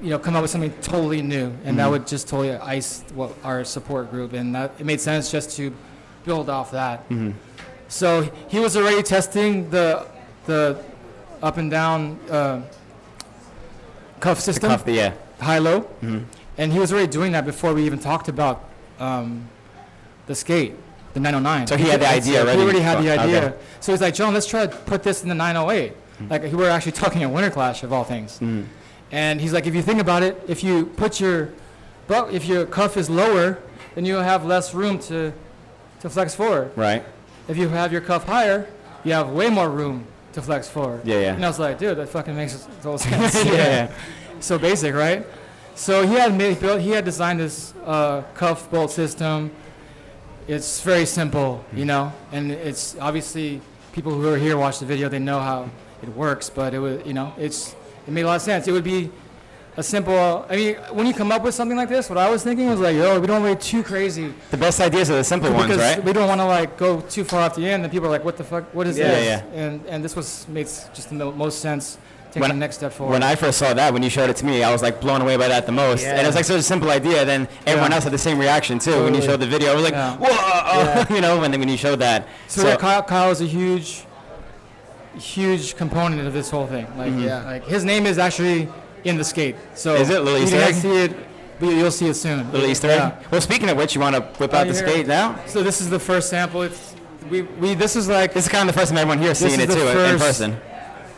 you 0.02 0.12
know, 0.12 0.20
come 0.20 0.36
up 0.36 0.42
with 0.44 0.52
something 0.52 0.72
totally 0.82 1.22
new, 1.24 1.52
and 1.66 1.80
that 1.80 1.88
Mhm. 1.88 1.92
would 1.92 2.08
just 2.08 2.28
totally 2.28 2.52
ice 2.56 3.04
what 3.16 3.32
our 3.44 3.64
support 3.66 4.12
group. 4.12 4.34
And 4.34 4.54
that 4.56 4.72
it 4.78 4.86
made 4.86 5.02
sense 5.02 5.32
just 5.32 5.56
to 5.58 5.74
build 6.26 6.50
off 6.50 6.72
that. 6.72 7.00
hmm 7.08 7.32
So 7.88 8.30
he 8.48 8.60
was 8.60 8.76
already 8.78 9.04
testing 9.04 9.70
the 9.70 10.06
the 10.46 10.78
up 11.42 11.58
and 11.58 11.70
down 11.72 12.20
uh, 12.30 12.62
cuff 14.20 14.38
The 14.38 14.42
system, 14.44 14.70
cuff, 14.70 14.84
yeah. 14.88 15.14
high 15.40 15.60
low, 15.60 15.82
hmm 16.02 16.20
and 16.58 16.74
he 16.74 16.80
was 16.80 16.92
already 16.92 17.08
doing 17.08 17.32
that 17.32 17.46
before 17.46 17.74
we 17.74 17.86
even 17.86 18.00
talked 18.00 18.28
about 18.28 18.66
um, 19.00 19.48
the 20.28 20.36
skate, 20.36 20.74
the 21.14 21.20
909. 21.22 21.68
So 21.68 21.78
he 21.78 21.86
had 21.86 22.02
the 22.02 22.10
idea 22.10 22.42
already. 22.42 22.58
He 22.60 22.64
already? 22.66 22.80
had 22.82 22.98
the 23.02 23.10
idea. 23.18 23.46
okay. 23.46 23.58
So 23.80 23.94
he's 23.94 24.02
like, 24.02 24.14
John, 24.14 24.34
let's 24.34 24.46
try 24.46 24.68
to 24.68 24.76
put 24.76 25.02
this 25.02 25.24
in 25.24 25.30
the 25.30 25.36
908. 25.36 25.94
Like 26.30 26.42
we 26.44 26.50
were 26.50 26.70
actually 26.70 26.92
talking 26.92 27.24
at 27.24 27.32
Winter 27.32 27.50
Clash 27.50 27.84
of 27.84 27.94
all 27.94 28.04
things. 28.04 28.40
hmm 28.40 28.64
And 29.10 29.40
he's 29.40 29.54
like, 29.54 29.68
if 29.68 29.74
you 29.74 29.82
think 29.82 30.02
about 30.02 30.22
it, 30.22 30.36
if 30.50 30.62
you 30.62 30.88
put 30.98 31.22
your, 31.22 31.50
but 32.08 32.34
if 32.34 32.46
your 32.46 32.66
cuff 32.66 32.98
is 32.98 33.10
lower, 33.10 33.60
then 33.96 34.04
you'll 34.04 34.22
have 34.34 34.44
less 34.46 34.74
room 34.74 35.00
to, 35.08 35.32
to 36.02 36.10
flex 36.10 36.36
forward. 36.36 36.72
Right. 36.76 37.04
If 37.48 37.58
you 37.58 37.70
have 37.70 37.92
your 37.92 38.02
cuff 38.02 38.26
higher, 38.26 38.68
you 39.04 39.14
have 39.14 39.30
way 39.30 39.50
more 39.50 39.70
room 39.70 40.06
to 40.34 40.42
flex 40.42 40.68
forward. 40.68 41.02
Yeah, 41.06 41.20
yeah. 41.20 41.34
And 41.34 41.44
I 41.44 41.48
was 41.48 41.60
like, 41.60 41.80
dude, 41.80 41.98
that 41.98 42.10
fucking 42.10 42.36
makes 42.36 42.68
total 42.82 42.98
sense. 42.98 43.46
yeah. 43.46 43.54
yeah. 43.54 43.92
So 44.42 44.58
basic, 44.58 44.96
right? 44.96 45.26
So 45.76 46.08
he 46.08 46.14
had 46.14 46.34
made, 46.34 46.62
built, 46.62 46.80
he 46.80 46.92
had 46.92 47.04
designed 47.04 47.42
this 47.42 47.74
uh, 47.86 48.22
cuff 48.36 48.72
bolt 48.72 48.90
system. 48.90 49.52
It's 50.48 50.82
very 50.82 51.06
simple, 51.06 51.66
you 51.74 51.84
know, 51.84 52.14
and 52.32 52.50
it's 52.50 52.98
obviously 53.00 53.60
people 53.92 54.14
who 54.14 54.28
are 54.34 54.38
here 54.38 54.56
watch 54.56 54.80
the 54.80 54.86
video. 54.86 55.10
They 55.10 55.20
know 55.20 55.40
how 55.40 55.70
it 56.02 56.08
works, 56.16 56.50
but 56.50 56.74
it 56.74 56.80
was, 56.80 57.06
you 57.06 57.14
know, 57.14 57.34
it's 57.38 57.76
it 58.08 58.12
made 58.12 58.22
a 58.24 58.28
lot 58.28 58.38
of 58.38 58.42
sense. 58.42 58.66
It 58.68 58.72
would 58.72 58.84
be 58.84 59.12
a 59.78 59.84
simple. 59.84 60.46
I 60.50 60.56
mean, 60.56 60.76
when 60.92 61.06
you 61.08 61.14
come 61.14 61.32
up 61.32 61.42
with 61.44 61.56
something 61.56 61.78
like 61.78 61.90
this, 61.90 62.10
what 62.10 62.18
I 62.18 62.30
was 62.30 62.44
thinking 62.44 62.68
was 62.70 62.80
like, 62.80 62.96
yo, 62.96 63.20
we 63.20 63.28
don't 63.28 63.42
want 63.44 63.60
to 63.62 63.66
go 63.66 63.82
too 63.82 63.84
crazy 63.88 64.34
The 64.52 64.58
best 64.58 64.82
ideas 64.82 65.10
are 65.10 65.16
the 65.16 65.24
simple 65.24 65.52
ones, 65.54 65.78
right? 65.78 66.04
we 66.04 66.12
don't 66.12 66.28
want 66.28 66.42
to 66.42 66.46
like 66.46 66.78
go 66.78 67.02
too 67.02 67.24
far 67.24 67.42
off 67.42 67.56
the 67.56 67.66
end. 67.68 67.84
And 67.84 67.92
people 67.92 68.08
are 68.08 68.12
like, 68.12 68.26
what 68.26 68.36
the 68.38 68.44
fuck? 68.44 68.74
What 68.74 68.88
is 68.88 68.98
Yeah, 68.98 69.08
this? 69.12 69.26
yeah. 69.26 69.44
yeah. 69.54 69.62
And 69.64 69.86
and 69.88 70.04
this 70.04 70.16
was 70.16 70.48
makes 70.50 70.90
just 70.94 71.10
the 71.10 71.16
most 71.32 71.60
sense. 71.62 71.98
Taking 72.30 72.42
When- 72.42 72.50
the 72.52 72.58
next 72.58 72.76
step 72.76 72.94
forward. 72.94 73.14
When 73.14 73.24
I 73.24 73.34
first 73.36 73.58
saw 73.58 73.74
that, 73.74 73.92
when 73.92 74.04
you 74.04 74.10
showed 74.12 74.30
it 74.30 74.36
to 74.36 74.46
me, 74.46 74.62
I 74.64 74.72
was 74.72 74.84
like 74.84 75.02
blown 75.02 75.20
away 75.22 75.36
by 75.36 75.48
that 75.48 75.66
the 75.66 75.72
most. 75.72 76.04
And 76.04 76.20
it 76.22 76.28
was 76.28 76.36
like 76.36 76.46
such 76.46 76.60
a 76.60 76.64
simple 76.64 76.92
idea. 76.92 77.26
Then 77.26 77.48
everyone 77.66 77.90
Yeah. 77.90 77.96
else 77.96 78.04
had 78.04 78.14
the 78.14 78.20
same 78.20 78.38
reaction 78.38 78.78
too. 78.78 79.04
When 79.04 79.16
you 79.16 79.22
showed 79.22 79.40
the 79.40 79.48
video, 79.48 79.72
I 79.72 79.76
was 79.76 79.84
like, 79.84 79.94
Yeah. 79.94 80.16
whoa, 80.20 81.16
you 81.16 81.22
know, 81.22 81.40
when, 81.40 81.52
when 81.58 81.68
you 81.70 81.78
showed 81.78 82.00
that. 82.00 82.28
So, 82.48 82.68
yeah, 82.68 82.76
Kyle, 82.76 83.02
Kyle 83.02 83.32
is 83.32 83.42
a 83.42 83.46
huge, 83.46 84.06
huge 85.18 85.76
component 85.76 86.28
of 86.28 86.34
this 86.34 86.50
whole 86.52 86.68
thing. 86.68 86.86
Like, 86.98 87.12
Mhm. 87.14 87.24
yeah, 87.24 87.44
like 87.46 87.66
his 87.66 87.84
name 87.84 88.06
is 88.06 88.18
actually 88.20 88.70
in 89.04 89.18
the 89.18 89.24
skate. 89.24 89.56
So 89.76 89.96
Is 89.96 90.10
it? 90.10 90.22
Little 90.22 90.42
Easter 90.42 90.58
egg? 90.58 90.76
see 90.76 90.98
it, 91.04 91.16
you'll 91.62 91.92
see 91.92 92.08
it 92.08 92.14
soon. 92.16 92.52
little 92.52 92.68
Easter 92.70 92.90
egg. 92.90 92.98
Yeah. 93.00 93.24
Well, 93.32 93.42
speaking 93.42 93.70
of 93.70 93.78
which, 93.78 93.96
you 93.96 94.02
want 94.02 94.16
to 94.16 94.22
whip 94.22 94.54
out 94.54 94.68
the 94.68 94.74
skate 94.74 95.08
now? 95.08 95.40
So 95.46 95.64
this 95.64 95.82
is 95.82 95.90
the 95.90 96.00
first 96.00 96.30
sample. 96.30 96.62
It's 96.64 96.96
we, 97.30 97.42
we 97.44 97.76
this 97.76 97.96
is 97.96 98.08
like 98.08 98.34
This 98.34 98.46
is 98.46 98.52
kind 98.52 98.68
of 98.68 98.74
the 98.74 98.80
first 98.80 98.90
time 98.92 98.98
everyone 98.98 99.20
here 99.20 99.36
seeing 99.36 99.60
it 99.60 99.70
too 99.70 99.88
in 99.88 100.18
person. 100.18 100.58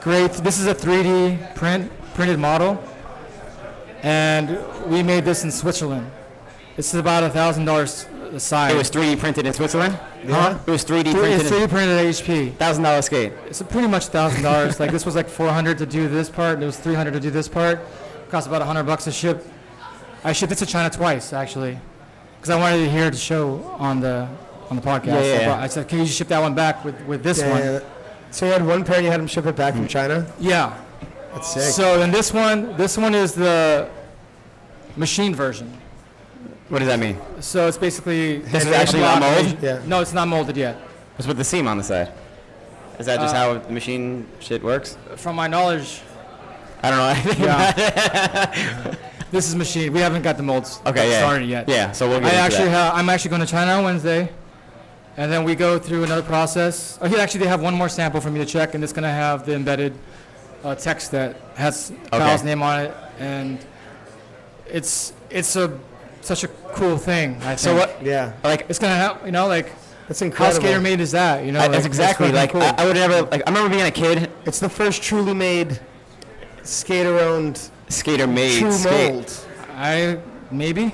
great. 0.02 0.32
This 0.34 0.60
is 0.60 0.68
a 0.68 0.76
3D 0.76 1.56
print 1.56 1.92
printed 2.14 2.40
model, 2.40 2.84
and 4.04 4.60
we 4.88 5.04
made 5.04 5.26
this 5.26 5.44
in 5.44 5.52
Switzerland. 5.52 6.10
This 6.76 6.94
is 6.94 7.00
about 7.00 7.24
a 7.24 7.30
thousand 7.30 7.66
dollars 7.66 8.06
a 8.34 8.40
side. 8.40 8.72
It 8.72 8.78
was 8.78 8.90
3D 8.90 9.20
printed 9.20 9.46
in 9.46 9.54
Switzerland. 9.54 9.98
Yeah. 10.26 10.60
It 10.66 10.70
was 10.70 10.84
3D 10.84 11.12
Three- 11.12 11.34
it's 11.34 11.50
printed. 11.50 11.70
3D 11.70 11.70
printed 11.70 11.98
at 11.98 12.06
HP. 12.06 12.56
Thousand 12.56 12.84
dollar 12.84 13.02
skate. 13.02 13.34
It's 13.48 13.62
pretty 13.62 13.88
much 13.88 14.08
thousand 14.08 14.44
dollars. 14.44 14.80
like 14.80 14.92
this 14.92 15.06
was 15.06 15.16
like 15.16 15.28
four 15.28 15.50
hundred 15.50 15.78
to 15.80 15.86
do 15.86 16.08
this 16.08 16.30
part, 16.30 16.56
and 16.56 16.64
it 16.64 16.66
was 16.68 16.78
three 16.78 16.96
hundred 16.96 17.14
to 17.14 17.20
do 17.20 17.32
this 17.32 17.48
part. 17.48 17.80
It 17.80 18.30
Cost 18.30 18.48
about 18.48 18.62
hundred 18.62 18.84
bucks 18.84 19.06
to 19.06 19.12
ship. 19.12 19.46
I 20.24 20.34
shipped 20.34 20.52
it 20.52 20.58
to 20.60 20.66
China 20.66 20.90
twice 20.90 21.34
actually, 21.34 21.80
because 22.38 22.50
I 22.50 22.60
wanted 22.60 22.82
it 22.82 22.92
here 22.92 23.10
to 23.10 23.18
show 23.18 23.64
on 23.80 24.00
the 24.00 24.28
on 24.70 24.76
the 24.78 24.82
podcast. 24.82 25.06
Yeah, 25.06 25.22
yeah, 25.24 25.38
So 25.38 25.44
I, 25.44 25.46
yeah. 25.46 25.62
I 25.64 25.68
said, 25.68 25.88
can 25.88 26.00
you 26.00 26.06
ship 26.06 26.30
that 26.30 26.40
one 26.40 26.56
back 26.56 26.86
with, 26.86 27.00
with 27.06 27.24
this 27.24 27.40
Yeah, 27.40 27.52
one? 27.52 27.62
yeah. 27.62 27.80
So 28.32 28.46
you 28.46 28.54
had 28.54 28.66
one 28.66 28.86
pair 28.86 28.96
and 28.96 29.06
you 29.06 29.12
had 29.12 29.20
them 29.20 29.28
ship 29.28 29.46
it 29.46 29.56
back 29.58 29.74
from 29.74 29.86
mm. 29.86 29.90
China? 29.90 30.32
Yeah. 30.40 30.80
That's 31.34 31.54
sick. 31.54 31.64
So 31.64 32.00
then 32.00 32.12
this 32.12 32.34
one, 32.34 32.78
this 32.78 32.98
one 32.98 33.14
is 33.14 33.34
the 33.34 33.90
machine 34.96 35.36
version. 35.36 35.70
What 36.72 36.80
does 36.80 36.88
that 36.88 37.00
mean? 37.00 37.18
So 37.42 37.68
it's 37.68 37.78
basically 37.78 38.38
This 38.38 38.64
is 38.64 38.72
a 38.72 38.78
actually 38.78 39.02
not 39.02 39.20
mold? 39.20 39.44
machine- 39.44 39.58
Yeah. 39.62 39.80
No, 39.86 40.00
it's 40.00 40.14
not 40.14 40.28
molded 40.30 40.56
yet. 40.56 40.78
What's 41.16 41.28
with 41.28 41.38
the 41.38 41.44
seam 41.44 41.68
on 41.68 41.78
the 41.78 41.84
side? 41.84 42.10
Is 42.98 43.06
that 43.08 43.20
just 43.20 43.36
Uh, 43.36 43.38
how 43.40 43.54
the 43.58 43.74
machine 43.74 44.26
shit 44.40 44.64
works? 44.64 44.96
From 45.18 45.36
my 45.36 45.48
knowledge, 45.48 46.02
I 46.82 46.90
don't 46.90 47.00
know 47.00 47.08
anything 47.10 47.44
Yeah. 47.44 47.70
about 47.72 47.78
it. 48.94 48.98
this 49.32 49.50
is 49.50 49.56
machine. 49.56 49.92
We 49.92 50.00
haven't 50.00 50.22
got 50.22 50.38
the 50.38 50.44
molds 50.44 50.80
Okay, 50.86 51.10
yeah. 51.12 51.18
started 51.20 51.50
yet. 51.50 51.68
Yeah, 51.68 51.92
so 51.92 52.08
we'll 52.08 52.20
get 52.22 52.28
I 52.28 52.30
into 52.32 52.42
actually 52.42 52.70
that. 52.70 52.86
have. 52.92 52.94
I'm 52.96 53.10
actually 53.10 53.30
going 53.32 53.42
to 53.42 53.48
China 53.48 53.72
on 53.74 53.84
Wednesday, 53.84 54.30
and 55.18 55.30
then 55.30 55.44
we 55.44 55.56
go 55.56 55.78
through 55.78 56.06
another 56.06 56.24
process. 56.24 56.98
Oh, 57.02 57.08
here 57.10 57.20
actually 57.20 57.42
they 57.42 57.48
have 57.50 57.62
one 57.62 57.74
more 57.74 57.90
sample 57.90 58.22
for 58.22 58.32
me 58.32 58.40
to 58.40 58.46
check, 58.46 58.76
and 58.76 58.84
it's 58.84 58.94
going 58.94 59.04
to 59.04 59.10
have 59.26 59.46
the 59.46 59.56
embedded 59.56 59.94
uh, 60.64 60.76
text 60.76 61.12
that 61.12 61.36
has 61.56 61.92
Kyle's 62.12 62.44
name 62.46 62.64
on 62.64 62.80
it, 62.86 62.94
and 63.20 63.60
it's 64.68 65.12
it's 65.30 65.56
a 65.58 65.68
such 66.22 66.44
a 66.44 66.48
cool 66.74 66.98
thing. 66.98 67.36
I 67.38 67.56
think. 67.56 67.60
So 67.60 67.76
what? 67.76 68.04
Yeah. 68.04 68.34
Like, 68.44 68.66
It's 68.70 68.80
going 68.80 68.92
to 68.92 68.98
help. 68.98 69.26
You 69.26 69.32
know, 69.32 69.48
like 69.48 69.72
That's 70.08 70.20
how 70.20 70.26
incredible. 70.28 70.62
skater 70.62 70.80
made 70.82 71.00
is 71.00 71.12
that? 71.12 71.44
You 71.46 71.52
know, 71.52 71.60
I, 71.60 71.64
like, 71.64 71.72
that's 71.74 71.86
exactly 71.86 72.28
fucking 72.32 72.36
like 72.36 72.52
cool. 72.52 72.62
I, 72.62 72.76
I 72.84 72.86
would 72.86 72.96
never 72.96 73.22
like. 73.24 73.44
I 73.48 73.50
remember 73.52 73.70
being 73.70 73.88
a 73.88 73.92
kid, 73.92 74.30
It's 74.46 74.60
the 74.60 74.70
first 74.70 75.02
truly 75.04 75.34
made 75.34 75.80
skater 76.64 77.18
owned 77.20 77.70
skater 77.90 78.28
made 78.28 78.60
true 78.60 78.72
skate. 78.72 79.14
mold. 79.14 79.46
I 79.72 80.20
maybe. 80.52 80.94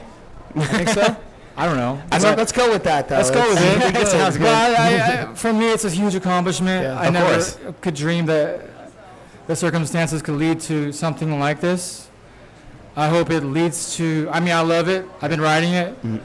I 0.56 0.66
think 0.66 0.90
so. 0.90 1.16
I 1.60 1.66
don't 1.66 1.78
know. 1.78 2.00
I 2.12 2.20
Let's, 2.20 2.38
let's 2.38 2.52
go 2.52 2.72
with 2.72 2.84
that, 2.84 3.08
though. 3.08 3.16
Let's 3.18 3.32
go 3.32 3.42
with 3.50 3.60
it. 3.60 3.96
it 4.02 4.08
sounds 4.08 4.38
Well, 4.38 4.54
I, 4.80 5.32
I, 5.32 5.34
for 5.36 5.52
me, 5.52 5.72
it's 5.72 5.86
a 5.86 5.90
huge 5.90 6.14
accomplishment. 6.14 6.84
Yeah. 6.84 7.00
I 7.00 7.08
Of 7.08 7.14
never 7.14 7.34
course. 7.34 7.58
could 7.82 7.96
dream 7.96 8.28
that 8.28 8.62
the 9.48 9.56
circumstances 9.56 10.22
could 10.22 10.36
lead 10.36 10.60
to 10.62 10.92
something 10.92 11.40
like 11.40 11.60
this. 11.60 12.07
I 12.98 13.08
hope 13.08 13.30
it 13.30 13.42
leads 13.44 13.96
to. 13.98 14.28
I 14.32 14.40
mean, 14.40 14.52
I 14.54 14.62
love 14.62 14.90
it. 14.90 15.06
I've 15.22 15.30
been 15.30 15.40
riding 15.40 15.74
it, 15.74 15.90
Mhm. 16.04 16.20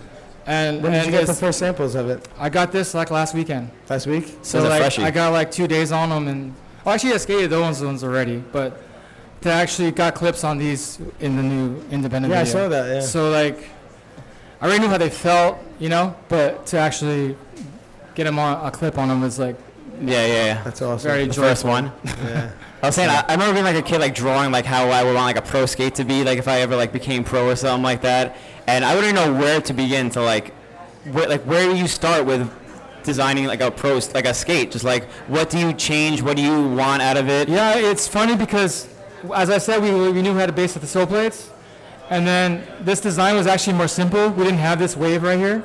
and, 0.46 0.82
When 0.82 0.92
did 0.92 1.02
and 1.04 1.06
you 1.12 1.18
get 1.18 1.26
the 1.26 1.34
first 1.34 1.58
samples 1.58 1.94
of 1.94 2.08
it? 2.08 2.26
I 2.38 2.48
got 2.48 2.72
this 2.72 2.94
like 2.94 3.10
last 3.10 3.34
weekend. 3.34 3.70
Last 3.90 4.06
week? 4.06 4.38
So 4.42 4.60
Those 4.60 4.70
like 4.70 4.80
freshy. 4.80 5.02
I 5.04 5.10
got 5.10 5.32
like 5.32 5.50
two 5.52 5.66
days 5.68 5.92
on 5.92 6.08
them, 6.08 6.26
and 6.28 6.54
well, 6.84 6.94
actually 6.94 7.12
I 7.12 7.18
skated 7.18 7.50
those 7.50 7.82
ones 7.82 8.02
already, 8.02 8.42
but 8.52 8.80
to 9.42 9.50
actually 9.52 9.90
got 9.90 10.14
clips 10.14 10.44
on 10.44 10.56
these 10.56 10.98
in 11.20 11.36
the 11.36 11.42
new 11.42 11.82
independent 11.90 12.32
Yeah, 12.32 12.40
I 12.40 12.44
video. 12.44 12.60
saw 12.62 12.68
that, 12.68 12.94
yeah. 12.94 13.00
So 13.02 13.30
like, 13.30 13.58
I 14.60 14.64
already 14.66 14.80
knew 14.80 14.88
how 14.88 14.98
they 14.98 15.10
felt, 15.10 15.58
you 15.78 15.90
know, 15.90 16.14
but 16.30 16.64
to 16.66 16.78
actually 16.78 17.36
get 18.14 18.24
them 18.24 18.38
on 18.38 18.64
a 18.66 18.70
clip 18.70 18.96
on 18.98 19.08
them 19.08 19.20
was 19.20 19.38
like 19.38 19.56
Yeah, 20.02 20.26
yeah, 20.26 20.44
yeah. 20.44 20.62
That's 20.64 20.82
awesome. 20.82 21.08
very 21.08 21.26
The 21.26 21.34
joyful. 21.34 21.42
first 21.50 21.64
one. 21.64 21.92
Yeah. 22.04 22.50
I 22.82 22.86
was 22.86 22.94
saying, 22.96 23.08
I, 23.08 23.24
I 23.28 23.32
remember 23.32 23.52
being 23.54 23.64
like 23.64 23.76
a 23.76 23.82
kid, 23.82 24.00
like 24.00 24.14
drawing 24.14 24.50
like 24.50 24.64
how 24.64 24.88
I 24.88 25.04
would 25.04 25.14
want 25.14 25.26
like 25.26 25.36
a 25.36 25.48
pro 25.48 25.66
skate 25.66 25.94
to 25.96 26.04
be, 26.04 26.24
like 26.24 26.38
if 26.38 26.48
I 26.48 26.60
ever 26.60 26.74
like 26.74 26.92
became 26.92 27.22
pro 27.22 27.48
or 27.48 27.54
something 27.56 27.84
like 27.84 28.02
that. 28.02 28.36
And 28.66 28.84
I 28.84 28.94
wouldn't 28.96 29.14
know 29.14 29.32
where 29.32 29.60
to 29.60 29.72
begin 29.72 30.10
to 30.10 30.20
like, 30.22 30.52
where, 31.12 31.28
like 31.28 31.42
where 31.42 31.68
do 31.72 31.76
you 31.76 31.86
start 31.86 32.26
with 32.26 32.50
designing 33.04 33.46
like 33.46 33.60
a 33.60 33.70
pro, 33.70 34.00
like 34.14 34.26
a 34.26 34.34
skate? 34.34 34.72
Just 34.72 34.84
like 34.84 35.04
what 35.28 35.48
do 35.50 35.58
you 35.58 35.72
change? 35.72 36.22
What 36.22 36.36
do 36.36 36.42
you 36.42 36.68
want 36.70 37.02
out 37.02 37.16
of 37.16 37.28
it? 37.28 37.48
Yeah, 37.48 37.76
it's 37.76 38.08
funny 38.08 38.36
because, 38.36 38.88
as 39.34 39.50
I 39.50 39.58
said, 39.58 39.80
we, 39.80 39.90
we 40.10 40.20
knew 40.20 40.32
we 40.34 40.40
had 40.40 40.48
a 40.48 40.52
base 40.52 40.74
at 40.74 40.82
the 40.82 40.88
sole 40.88 41.06
plates, 41.06 41.50
and 42.10 42.26
then 42.26 42.64
this 42.80 43.00
design 43.00 43.36
was 43.36 43.46
actually 43.46 43.74
more 43.74 43.88
simple. 43.88 44.30
We 44.30 44.42
didn't 44.44 44.58
have 44.58 44.80
this 44.80 44.96
wave 44.96 45.22
right 45.22 45.38
here. 45.38 45.62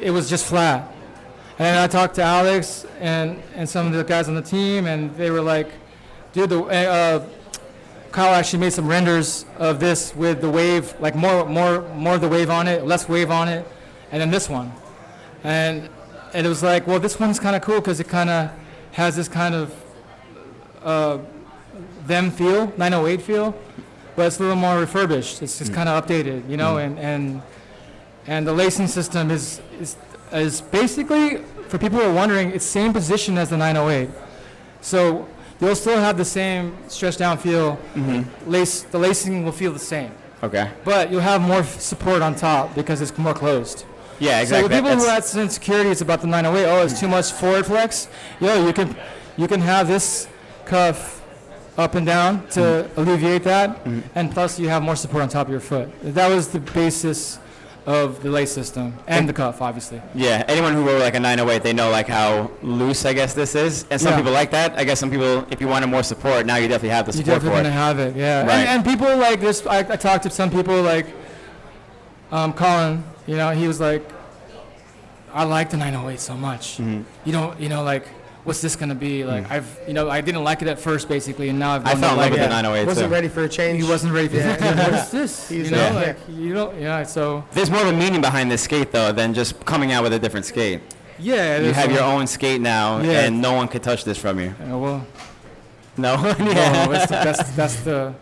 It 0.00 0.10
was 0.12 0.30
just 0.30 0.46
flat. 0.46 0.92
And 1.58 1.78
I 1.78 1.86
talked 1.86 2.16
to 2.16 2.22
Alex 2.22 2.84
and, 3.00 3.42
and 3.54 3.66
some 3.66 3.86
of 3.86 3.94
the 3.94 4.04
guys 4.04 4.28
on 4.28 4.34
the 4.34 4.42
team, 4.42 4.86
and 4.86 5.14
they 5.16 5.30
were 5.30 5.40
like, 5.40 5.70
dude, 6.32 6.50
the, 6.50 6.62
uh, 6.62 7.26
Kyle 8.12 8.34
actually 8.34 8.58
made 8.58 8.74
some 8.74 8.86
renders 8.86 9.46
of 9.56 9.80
this 9.80 10.14
with 10.14 10.42
the 10.42 10.50
wave, 10.50 10.94
like 11.00 11.14
more, 11.14 11.46
more, 11.46 11.80
more 11.94 12.16
of 12.16 12.20
the 12.20 12.28
wave 12.28 12.50
on 12.50 12.68
it, 12.68 12.84
less 12.84 13.08
wave 13.08 13.30
on 13.30 13.48
it, 13.48 13.66
and 14.12 14.20
then 14.20 14.30
this 14.30 14.50
one. 14.50 14.70
And, 15.44 15.88
and 16.34 16.46
it 16.46 16.48
was 16.48 16.62
like, 16.62 16.86
well, 16.86 17.00
this 17.00 17.18
one's 17.18 17.40
kind 17.40 17.56
of 17.56 17.62
cool 17.62 17.80
because 17.80 18.00
it 18.00 18.08
kind 18.08 18.28
of 18.28 18.50
has 18.92 19.16
this 19.16 19.28
kind 19.28 19.54
of 19.54 19.74
uh, 20.82 21.18
them 22.04 22.30
feel, 22.30 22.66
908 22.76 23.22
feel, 23.22 23.54
but 24.14 24.26
it's 24.26 24.38
a 24.38 24.42
little 24.42 24.56
more 24.56 24.78
refurbished. 24.78 25.42
It's 25.42 25.58
just 25.58 25.72
kind 25.72 25.88
of 25.88 26.04
updated, 26.04 26.48
you 26.50 26.58
know, 26.58 26.76
and, 26.76 26.98
and 26.98 27.42
and 28.28 28.46
the 28.46 28.52
lacing 28.52 28.88
system 28.88 29.30
is, 29.30 29.60
is 29.80 29.96
is 30.36 30.60
basically 30.60 31.38
for 31.68 31.78
people 31.78 31.98
who 31.98 32.04
are 32.06 32.12
wondering, 32.12 32.50
it's 32.52 32.64
same 32.64 32.92
position 32.92 33.36
as 33.38 33.50
the 33.50 33.56
908. 33.56 34.08
So 34.80 35.26
you'll 35.60 35.74
still 35.74 35.98
have 35.98 36.16
the 36.16 36.24
same 36.24 36.76
stretched 36.88 37.18
down 37.18 37.38
feel. 37.38 37.78
Lace 38.46 38.82
the 38.82 38.98
lacing 38.98 39.44
will 39.44 39.52
feel 39.52 39.72
the 39.72 39.78
same, 39.78 40.12
Okay. 40.42 40.70
but 40.84 41.10
you'll 41.10 41.20
have 41.22 41.40
more 41.40 41.60
f- 41.60 41.80
support 41.80 42.22
on 42.22 42.34
top 42.34 42.74
because 42.74 43.00
it's 43.00 43.16
more 43.18 43.34
closed. 43.34 43.84
Yeah, 44.18 44.40
exactly. 44.40 44.62
So 44.62 44.68
the 44.68 44.74
people 44.82 44.90
who 44.96 45.04
That's- 45.06 45.32
have 45.32 45.42
insecurity, 45.42 45.90
it's 45.90 46.00
about 46.00 46.20
the 46.20 46.26
908. 46.28 46.66
Oh, 46.66 46.82
it's 46.84 46.98
too 47.00 47.08
much 47.08 47.32
forward 47.32 47.66
flex. 47.66 48.08
Yo, 48.40 48.66
you 48.66 48.72
can, 48.72 48.96
you 49.36 49.46
can 49.48 49.60
have 49.60 49.88
this 49.88 50.28
cuff 50.64 51.22
up 51.76 51.94
and 51.94 52.06
down 52.06 52.46
to 52.48 52.60
Mm-hmm. 52.60 53.00
alleviate 53.00 53.42
that, 53.44 53.78
and 54.14 54.30
plus 54.32 54.58
you 54.58 54.68
have 54.68 54.82
more 54.82 54.96
support 54.96 55.22
on 55.22 55.28
top 55.28 55.46
of 55.48 55.50
your 55.50 55.60
foot. 55.60 55.90
That 56.02 56.28
was 56.28 56.48
the 56.48 56.60
basis 56.60 57.38
of 57.86 58.20
the 58.22 58.28
lace 58.30 58.50
system 58.52 58.92
and 59.06 59.28
the 59.28 59.32
cuff, 59.32 59.62
obviously. 59.62 60.02
Yeah, 60.14 60.44
anyone 60.48 60.74
who 60.74 60.84
wore 60.84 60.98
like 60.98 61.14
a 61.14 61.20
908, 61.20 61.62
they 61.62 61.72
know 61.72 61.88
like 61.90 62.08
how 62.08 62.50
loose 62.62 63.04
I 63.06 63.12
guess 63.12 63.32
this 63.32 63.54
is, 63.54 63.86
and 63.90 64.00
some 64.00 64.10
Yeah. 64.12 64.16
people 64.18 64.32
like 64.32 64.50
that. 64.50 64.76
I 64.76 64.82
guess 64.84 64.98
some 64.98 65.10
people, 65.10 65.46
if 65.50 65.60
you 65.60 65.68
wanted 65.68 65.86
more 65.86 66.02
support, 66.02 66.46
now 66.46 66.56
you 66.56 66.66
definitely 66.66 66.88
have 66.90 67.06
the 67.06 67.12
support. 67.12 67.26
You 67.28 67.32
definitely 67.34 67.58
gonna 67.62 67.70
have 67.70 67.98
it, 68.00 68.16
yeah. 68.16 68.40
Right. 68.44 68.50
And, 68.66 68.68
and 68.68 68.84
people 68.84 69.16
like 69.16 69.40
this. 69.40 69.64
I, 69.66 69.78
I 69.78 69.96
talked 69.96 70.24
to 70.24 70.30
some 70.30 70.50
people 70.50 70.82
like 70.82 71.06
um, 72.32 72.52
Colin. 72.52 73.04
You 73.28 73.36
know, 73.36 73.50
he 73.50 73.68
was 73.68 73.80
like, 73.80 74.02
"I 75.32 75.44
like 75.44 75.70
the 75.70 75.76
908 75.76 76.18
so 76.20 76.34
much. 76.34 76.78
Mhm. 76.78 77.04
You 77.24 77.32
don't, 77.32 77.60
you 77.60 77.68
know, 77.68 77.82
like, 77.84 78.08
what's 78.46 78.60
this 78.60 78.76
gonna 78.76 78.94
be? 78.94 79.24
Like, 79.24 79.50
I've, 79.50 79.78
you 79.86 79.92
know, 79.92 80.08
I 80.08 80.20
didn't 80.20 80.44
like 80.44 80.62
it 80.62 80.68
at 80.68 80.78
first, 80.78 81.08
basically, 81.08 81.48
and 81.48 81.58
now 81.58 81.72
I've. 81.74 81.82
Mm. 81.82 81.86
I 81.86 81.90
grown 81.92 82.00
fell 82.02 82.10
in 82.12 82.16
love 82.16 82.24
like 82.24 82.30
with 82.32 82.40
it. 82.40 82.44
the 82.44 82.48
908 82.62 82.86
Wasn't 82.86 83.06
too. 83.08 83.12
ready 83.12 83.28
for 83.28 83.42
a 83.44 83.48
change. 83.48 83.82
He 83.82 83.88
wasn't 83.88 84.12
ready 84.14 84.28
for 84.28 84.36
Yeah. 84.36 84.56
that. 84.56 84.92
what 84.92 85.00
is 85.00 85.10
this? 85.10 85.48
He's 85.50 85.70
you 85.70 85.76
know, 85.76 85.90
like- 85.94 86.06
like 86.06 86.16
you 86.28 86.54
don't, 86.54 86.80
yeah. 86.80 87.02
So 87.02 87.44
There's 87.52 87.70
more 87.70 87.82
of 87.82 87.88
a 87.88 87.92
meaning 87.92 88.20
behind 88.20 88.50
this 88.50 88.62
skate 88.62 88.92
though 88.92 89.12
than 89.12 89.34
just 89.34 89.62
coming 89.64 89.92
out 89.92 90.02
with 90.04 90.12
a 90.12 90.18
different 90.18 90.46
skate. 90.46 90.80
yeah, 91.18 91.58
You 91.60 91.72
have 91.72 91.90
your 91.92 92.02
own 92.04 92.26
skate 92.26 92.60
now, 92.60 93.00
Yeah. 93.00 93.24
and 93.26 93.42
no 93.42 93.52
one 93.52 93.68
could 93.68 93.82
touch 93.82 94.04
this 94.04 94.16
from 94.18 94.38
you. 94.40 94.54
Yeah, 94.60 94.74
well, 94.76 95.06
No. 95.96 96.16
no, 96.22 96.34
that's, 96.36 97.06
the, 97.06 97.14
that's 97.24 97.50
that's 97.56 97.76
the. 97.80 98.14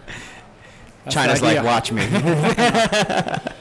that's 1.05 1.05
the 1.05 1.11
China's 1.11 1.43
like, 1.43 1.63
watch 1.63 1.93
me. 1.93 2.03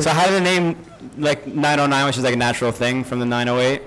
So 0.00 0.10
how 0.10 0.24
did 0.26 0.34
the 0.34 0.40
name 0.40 0.76
like 1.18 1.46
909, 1.46 2.06
which 2.06 2.16
is 2.16 2.24
like 2.24 2.32
a 2.34 2.36
natural 2.38 2.72
thing 2.72 3.04
from 3.04 3.18
the 3.18 3.26
908? 3.26 3.82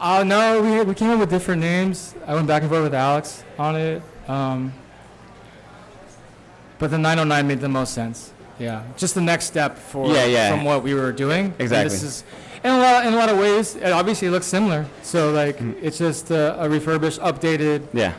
Oh 0.00 0.22
no, 0.22 0.60
we, 0.62 0.82
we 0.84 0.94
came 0.94 1.10
up 1.10 1.18
with 1.20 1.30
different 1.30 1.60
names. 1.60 2.14
I 2.26 2.34
went 2.34 2.46
back 2.46 2.62
and 2.62 2.70
forth 2.70 2.82
with 2.84 2.94
Alex 2.94 3.42
on 3.58 3.76
it. 3.76 4.02
Um, 4.28 4.72
but 6.78 6.90
the 6.90 6.98
909 6.98 7.46
made 7.48 7.60
the 7.60 7.68
most 7.68 7.94
sense. 7.94 8.32
Yeah, 8.58 8.84
just 8.96 9.14
the 9.14 9.20
next 9.20 9.46
step 9.46 9.76
for 9.78 10.12
Yeah, 10.12 10.24
yeah. 10.24 10.50
from 10.50 10.64
what 10.64 10.82
we 10.82 10.94
were 10.94 11.12
doing. 11.12 11.46
And 11.46 11.60
Exactly. 11.60 11.90
This 11.90 12.02
is 12.02 12.24
in 12.64 12.70
a 12.70 12.78
lot 12.78 13.06
in 13.06 13.12
a 13.12 13.16
lot 13.16 13.28
of 13.28 13.38
ways. 13.38 13.76
It 13.76 13.90
obviously 13.92 14.28
looks 14.28 14.46
similar. 14.46 14.86
So 15.02 15.30
like 15.32 15.58
Mm. 15.58 15.76
it's 15.82 15.98
just 15.98 16.30
a, 16.30 16.62
a 16.62 16.68
refurbished, 16.68 17.20
updated. 17.20 17.86
Yeah. 17.92 18.12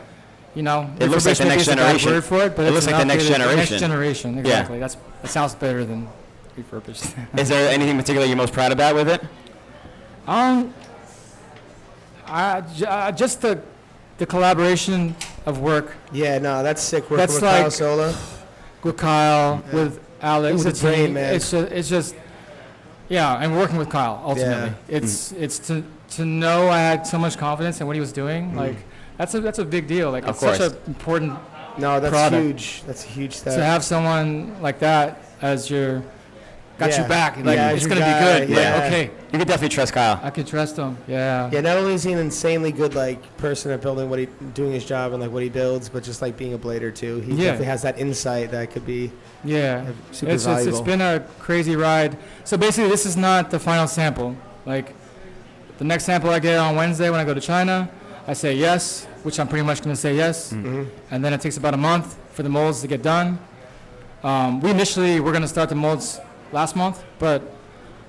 You 0.54 0.62
know, 0.62 0.90
It 0.98 1.08
looks 1.10 1.26
like 1.26 1.36
the 1.38 1.44
next 1.44 1.62
is 1.62 1.68
a 1.68 1.76
bad 1.76 1.82
generation. 1.98 2.12
Word 2.12 2.24
for 2.24 2.42
it, 2.44 2.56
but 2.56 2.66
It 2.66 2.72
looks 2.72 2.86
like 2.86 2.96
the 2.96 3.04
next 3.04 3.26
generation. 3.28 3.56
Next 3.56 3.78
generation, 3.78 4.38
exactly. 4.38 4.78
That's 4.80 4.96
that 5.22 5.28
sounds 5.30 5.54
better 5.54 5.84
than 5.84 6.08
refurbished. 6.56 7.04
Is 7.36 7.48
there 7.48 7.68
anything 7.70 7.96
particular 7.96 8.26
you're 8.26 8.36
most 8.36 8.52
proud 8.52 8.72
about 8.72 8.94
with 8.96 9.08
it? 9.08 9.22
Um, 10.26 10.74
I, 12.30 12.60
j- 12.74 12.86
uh, 12.86 13.12
just 13.12 13.40
the 13.42 13.60
the 14.18 14.26
collaboration 14.26 15.14
of 15.46 15.60
work 15.60 15.94
yeah, 16.12 16.38
no, 16.38 16.62
that's 16.62 16.82
sick. 16.82 17.04
Working 17.04 17.16
That's 17.18 17.34
with 17.34 17.42
Kyle 17.42 17.62
like- 17.62 17.72
Sola. 17.72 18.14
with 18.82 18.96
Kyle, 18.96 19.62
Yeah. 19.68 19.74
with 19.74 20.00
Alex, 20.20 20.56
He's 20.56 20.64
with 20.64 20.78
a 20.82 20.86
brain, 20.86 21.04
team. 21.06 21.14
man. 21.14 21.34
It's 21.34 21.50
just, 21.52 21.72
it's 21.72 21.88
just, 21.88 22.14
yeah, 23.08 23.36
and 23.40 23.56
working 23.56 23.76
with 23.76 23.88
Kyle 23.88 24.20
ultimately. 24.24 24.72
It's 24.88 25.32
it's 25.32 25.58
to 25.68 25.84
to 26.16 26.24
know 26.24 26.68
I 26.68 26.78
had 26.78 27.06
so 27.06 27.18
much 27.18 27.36
confidence 27.38 27.80
in 27.80 27.86
what 27.86 27.94
he 27.94 28.00
was 28.00 28.12
doing. 28.12 28.56
Like 28.56 28.76
that's 29.16 29.34
a 29.34 29.40
that's 29.40 29.58
a 29.60 29.64
big 29.64 29.86
deal. 29.86 30.10
Like 30.10 30.24
Of 30.24 30.30
it's 30.30 30.40
such 30.40 30.60
an 30.60 30.76
important 30.86 31.38
No, 31.78 32.00
that's 32.00 32.12
Product. 32.12 32.42
huge. 32.42 32.82
That's 32.86 33.04
a 33.04 33.08
huge 33.08 33.34
step. 33.34 33.54
to 33.54 33.64
have 33.64 33.84
someone 33.84 34.60
like 34.60 34.80
that 34.80 35.20
as 35.40 35.70
your 35.70 36.02
got 36.78 36.90
Yeah. 36.90 36.98
your 37.00 37.08
back. 37.08 37.36
Like 37.36 37.56
Yeah, 37.56 37.70
it's 37.70 37.86
gonna 37.86 38.00
your 38.00 38.08
be 38.14 38.46
good. 38.46 38.48
yeah. 38.50 38.74
Like 38.76 38.84
okay, 38.84 39.02
You 39.32 39.38
can 39.38 39.46
definitely 39.46 39.68
trust 39.70 39.92
Kyle. 39.92 40.20
I 40.22 40.30
can 40.30 40.44
trust 40.46 40.76
him. 40.76 40.96
Yeah. 41.06 41.50
Yeah, 41.52 41.60
not 41.60 41.76
only 41.76 41.94
is 41.94 42.02
he 42.04 42.12
an 42.12 42.18
insanely 42.18 42.72
good 42.72 42.94
like 42.94 43.20
person 43.36 43.70
at 43.72 43.80
building 43.82 44.08
what 44.08 44.18
he 44.20 44.26
doing 44.54 44.72
his 44.72 44.84
job 44.84 45.12
and 45.12 45.20
like 45.20 45.30
what 45.30 45.42
he 45.42 45.48
builds, 45.48 45.88
but 45.88 46.02
just 46.02 46.22
like 46.22 46.36
being 46.36 46.54
a 46.54 46.58
blader 46.58 46.94
too. 46.94 47.20
He 47.20 47.32
Yeah. 47.32 47.44
definitely 47.44 47.66
has 47.66 47.82
that 47.82 47.98
insight 47.98 48.50
that 48.52 48.70
could 48.70 48.86
be 48.86 49.10
Yeah. 49.44 49.82
super 50.12 50.32
It's, 50.32 50.42
it's, 50.42 50.44
valuable. 50.44 50.78
it's 50.78 50.86
been 50.86 51.00
a 51.00 51.20
crazy 51.40 51.76
ride. 51.76 52.16
So 52.44 52.56
basically, 52.56 52.90
this 52.90 53.04
is 53.06 53.16
not 53.16 53.50
the 53.50 53.58
final 53.58 53.86
sample. 53.86 54.36
Like, 54.64 54.94
the 55.78 55.84
next 55.84 56.04
sample 56.04 56.30
I 56.30 56.38
get 56.38 56.58
on 56.58 56.74
Wednesday 56.76 57.08
when 57.10 57.20
I 57.20 57.24
go 57.24 57.34
to 57.34 57.40
China, 57.40 57.88
I 58.26 58.32
say 58.34 58.54
yes, 58.54 59.06
which 59.22 59.38
I'm 59.40 59.48
pretty 59.48 59.64
much 59.64 59.82
going 59.82 59.94
to 59.94 60.00
say 60.00 60.14
yes. 60.14 60.52
Mhm. 60.52 60.86
And 61.10 61.24
then 61.24 61.32
it 61.32 61.40
takes 61.40 61.56
about 61.56 61.72
a 61.74 61.78
month 61.78 62.16
for 62.32 62.42
the 62.42 62.48
molds 62.48 62.80
to 62.82 62.86
get 62.88 63.02
done. 63.02 63.38
Um, 64.24 64.60
we 64.60 64.70
initially 64.70 65.20
were 65.20 65.30
going 65.30 65.42
to 65.42 65.48
start 65.48 65.68
the 65.68 65.74
molds 65.76 66.20
last 66.52 66.76
month, 66.76 67.04
but 67.18 67.42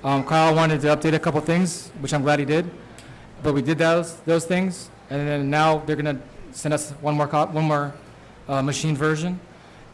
um, 0.03 0.23
Kyle 0.23 0.55
wanted 0.55 0.81
to 0.81 0.87
update 0.87 1.13
a 1.13 1.19
couple 1.19 1.41
things, 1.41 1.89
which 1.99 2.13
I'm 2.13 2.21
glad 2.21 2.39
he 2.39 2.45
did. 2.45 2.69
But 3.43 3.53
we 3.53 3.61
did 3.61 3.77
those 3.77 4.15
those 4.25 4.45
things, 4.45 4.89
and 5.09 5.27
then 5.27 5.49
now 5.49 5.79
they're 5.79 5.95
going 5.95 6.17
to 6.17 6.21
send 6.51 6.73
us 6.73 6.91
one 7.01 7.15
more 7.15 7.27
cop, 7.27 7.51
one 7.53 7.65
more 7.65 7.93
uh, 8.47 8.61
machine 8.61 8.95
version, 8.95 9.39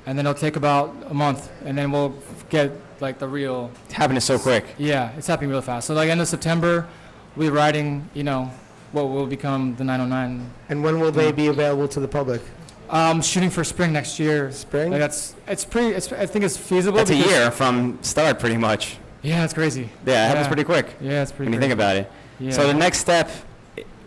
and 0.05 0.17
then 0.17 0.25
it'll 0.25 0.39
take 0.39 0.55
about 0.55 0.95
a 1.09 1.13
month, 1.13 1.51
and 1.63 1.77
then 1.77 1.91
we'll 1.91 2.15
get 2.49 2.71
like 3.01 3.19
the 3.19 3.27
real. 3.27 3.71
It's 3.85 3.93
happening 3.93 4.21
so 4.21 4.39
quick. 4.39 4.65
Yeah, 4.77 5.11
it's 5.17 5.27
happening 5.27 5.51
real 5.51 5.61
fast. 5.61 5.87
So 5.87 5.93
like 5.93 6.09
end 6.09 6.21
of 6.21 6.27
September, 6.27 6.87
we're 7.35 7.51
writing, 7.51 8.09
you 8.13 8.23
know, 8.23 8.51
what 8.91 9.09
will 9.09 9.27
become 9.27 9.75
the 9.75 9.83
909. 9.83 10.49
And 10.69 10.83
when 10.83 10.99
will 10.99 11.11
they 11.11 11.31
be 11.31 11.47
available 11.47 11.87
to 11.89 11.99
the 11.99 12.07
public? 12.07 12.41
Um, 12.89 13.21
shooting 13.21 13.49
for 13.49 13.63
spring 13.63 13.93
next 13.93 14.19
year. 14.19 14.51
Spring? 14.51 14.91
Like 14.91 14.99
that's 14.99 15.35
it's 15.47 15.65
pretty. 15.65 15.95
It's, 15.95 16.11
I 16.11 16.25
think 16.25 16.45
it's 16.45 16.57
feasible. 16.57 16.97
That's 16.97 17.09
a 17.09 17.15
year 17.15 17.51
from 17.51 17.97
start, 18.01 18.39
pretty 18.39 18.57
much. 18.57 18.97
Yeah, 19.23 19.43
it's 19.43 19.53
crazy. 19.53 19.89
Yeah, 20.05 20.25
it 20.25 20.27
happens 20.27 20.43
Yeah. 20.43 20.47
pretty 20.49 20.63
quick 20.65 20.95
Yeah, 21.01 21.23
it's 21.23 21.31
pretty. 21.31 21.45
when 21.49 21.53
you 21.53 21.59
think 21.59 21.73
about 21.73 21.95
it. 21.95 22.11
Yeah. 22.39 22.51
So 22.51 22.67
the 22.67 22.73
next 22.75 22.99
step, 22.99 23.31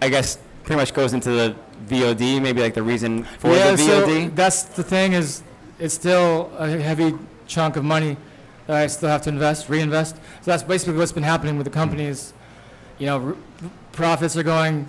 I 0.00 0.08
guess, 0.08 0.38
pretty 0.62 0.78
much 0.78 0.94
goes 0.94 1.12
into 1.12 1.30
the 1.30 1.56
VOD, 1.88 2.40
maybe 2.40 2.60
like 2.62 2.74
the 2.74 2.82
reason 2.82 3.24
for 3.38 3.48
yeah, 3.52 3.72
the 3.72 3.78
so 3.78 4.06
VOD. 4.06 4.34
that's 4.36 4.62
the 4.62 4.82
thing 4.84 5.14
is, 5.14 5.42
it's 5.80 5.94
still 5.94 6.50
a 6.56 6.68
heavy 6.78 7.14
chunk 7.48 7.76
of 7.76 7.84
money 7.84 8.16
that 8.68 8.76
I 8.76 8.86
still 8.86 9.08
have 9.08 9.22
to 9.22 9.30
invest, 9.30 9.68
reinvest. 9.68 10.14
So 10.16 10.50
that's 10.52 10.62
basically 10.62 10.94
what's 10.98 11.10
been 11.12 11.22
happening 11.24 11.56
with 11.56 11.64
the 11.64 11.70
companies. 11.72 12.32
You 12.98 13.06
know, 13.06 13.18
r- 13.28 13.36
profits 13.92 14.36
are 14.36 14.42
going, 14.44 14.86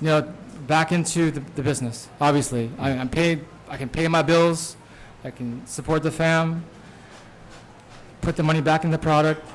you 0.00 0.06
know, 0.08 0.32
back 0.66 0.92
into 0.92 1.30
the, 1.30 1.40
the 1.56 1.62
business. 1.62 2.08
Obviously, 2.20 2.70
I, 2.78 2.90
I'm 2.90 3.08
paid. 3.08 3.44
I 3.68 3.76
can 3.76 3.88
pay 3.88 4.08
my 4.08 4.22
bills. 4.22 4.76
I 5.24 5.30
can 5.30 5.66
support 5.66 6.02
the 6.02 6.10
fam. 6.10 6.64
put 8.20 8.36
the 8.36 8.42
money 8.42 8.60
back 8.60 8.84
in 8.84 8.90
the 8.90 8.98
product, 8.98 9.46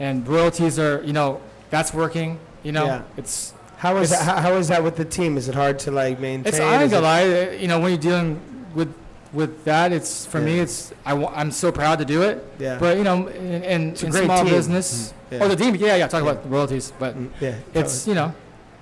and 0.00 0.26
royalties 0.26 0.78
are, 0.78 1.02
you 1.04 1.12
know, 1.12 1.40
that's 1.70 1.92
working. 1.92 2.38
You 2.62 2.72
know, 2.72 2.86
Yeah. 2.86 3.02
it's 3.16 3.52
How 3.78 3.96
is 3.96 4.12
It's- 4.12 4.24
that, 4.26 4.36
how, 4.36 4.42
how 4.50 4.54
is 4.58 4.68
that 4.68 4.82
with 4.84 4.96
the 4.96 5.04
team? 5.04 5.36
Is 5.36 5.48
it 5.48 5.54
hard 5.56 5.78
to 5.80 5.90
like 5.90 6.20
maintain? 6.20 6.46
it's 6.46 6.60
I 6.60 6.82
ain't 6.82 6.90
gonna 6.92 7.02
lie. 7.04 7.24
uh, 7.24 7.50
You 7.62 7.66
know, 7.68 7.80
when 7.80 7.90
you're 7.90 7.98
dealing 8.00 8.40
with 8.74 8.94
with 9.32 9.64
that, 9.64 9.92
it's 9.92 10.24
for 10.26 10.40
me. 10.40 10.60
It's 10.60 10.92
I. 11.04 11.12
I'm 11.40 11.50
so 11.50 11.72
proud 11.72 11.98
to 11.98 12.04
do 12.04 12.22
it. 12.22 12.36
Yeah. 12.60 12.78
But 12.78 12.96
you 12.98 13.02
know, 13.04 13.26
in, 13.28 13.64
in, 13.64 13.82
It's 13.90 14.02
a 14.04 14.06
in 14.06 14.12
small 14.12 14.44
team. 14.44 14.54
business, 14.54 15.12
Yeah. 15.30 15.40
oh 15.42 15.48
the 15.48 15.56
team, 15.56 15.74
yeah, 15.74 15.96
yeah. 15.96 16.06
Talk 16.06 16.22
Yeah. 16.22 16.30
about 16.30 16.48
royalties, 16.50 16.92
but 16.98 17.16
Mm, 17.18 17.30
yeah. 17.40 17.54
it's 17.74 18.06
you 18.06 18.14
know, 18.14 18.32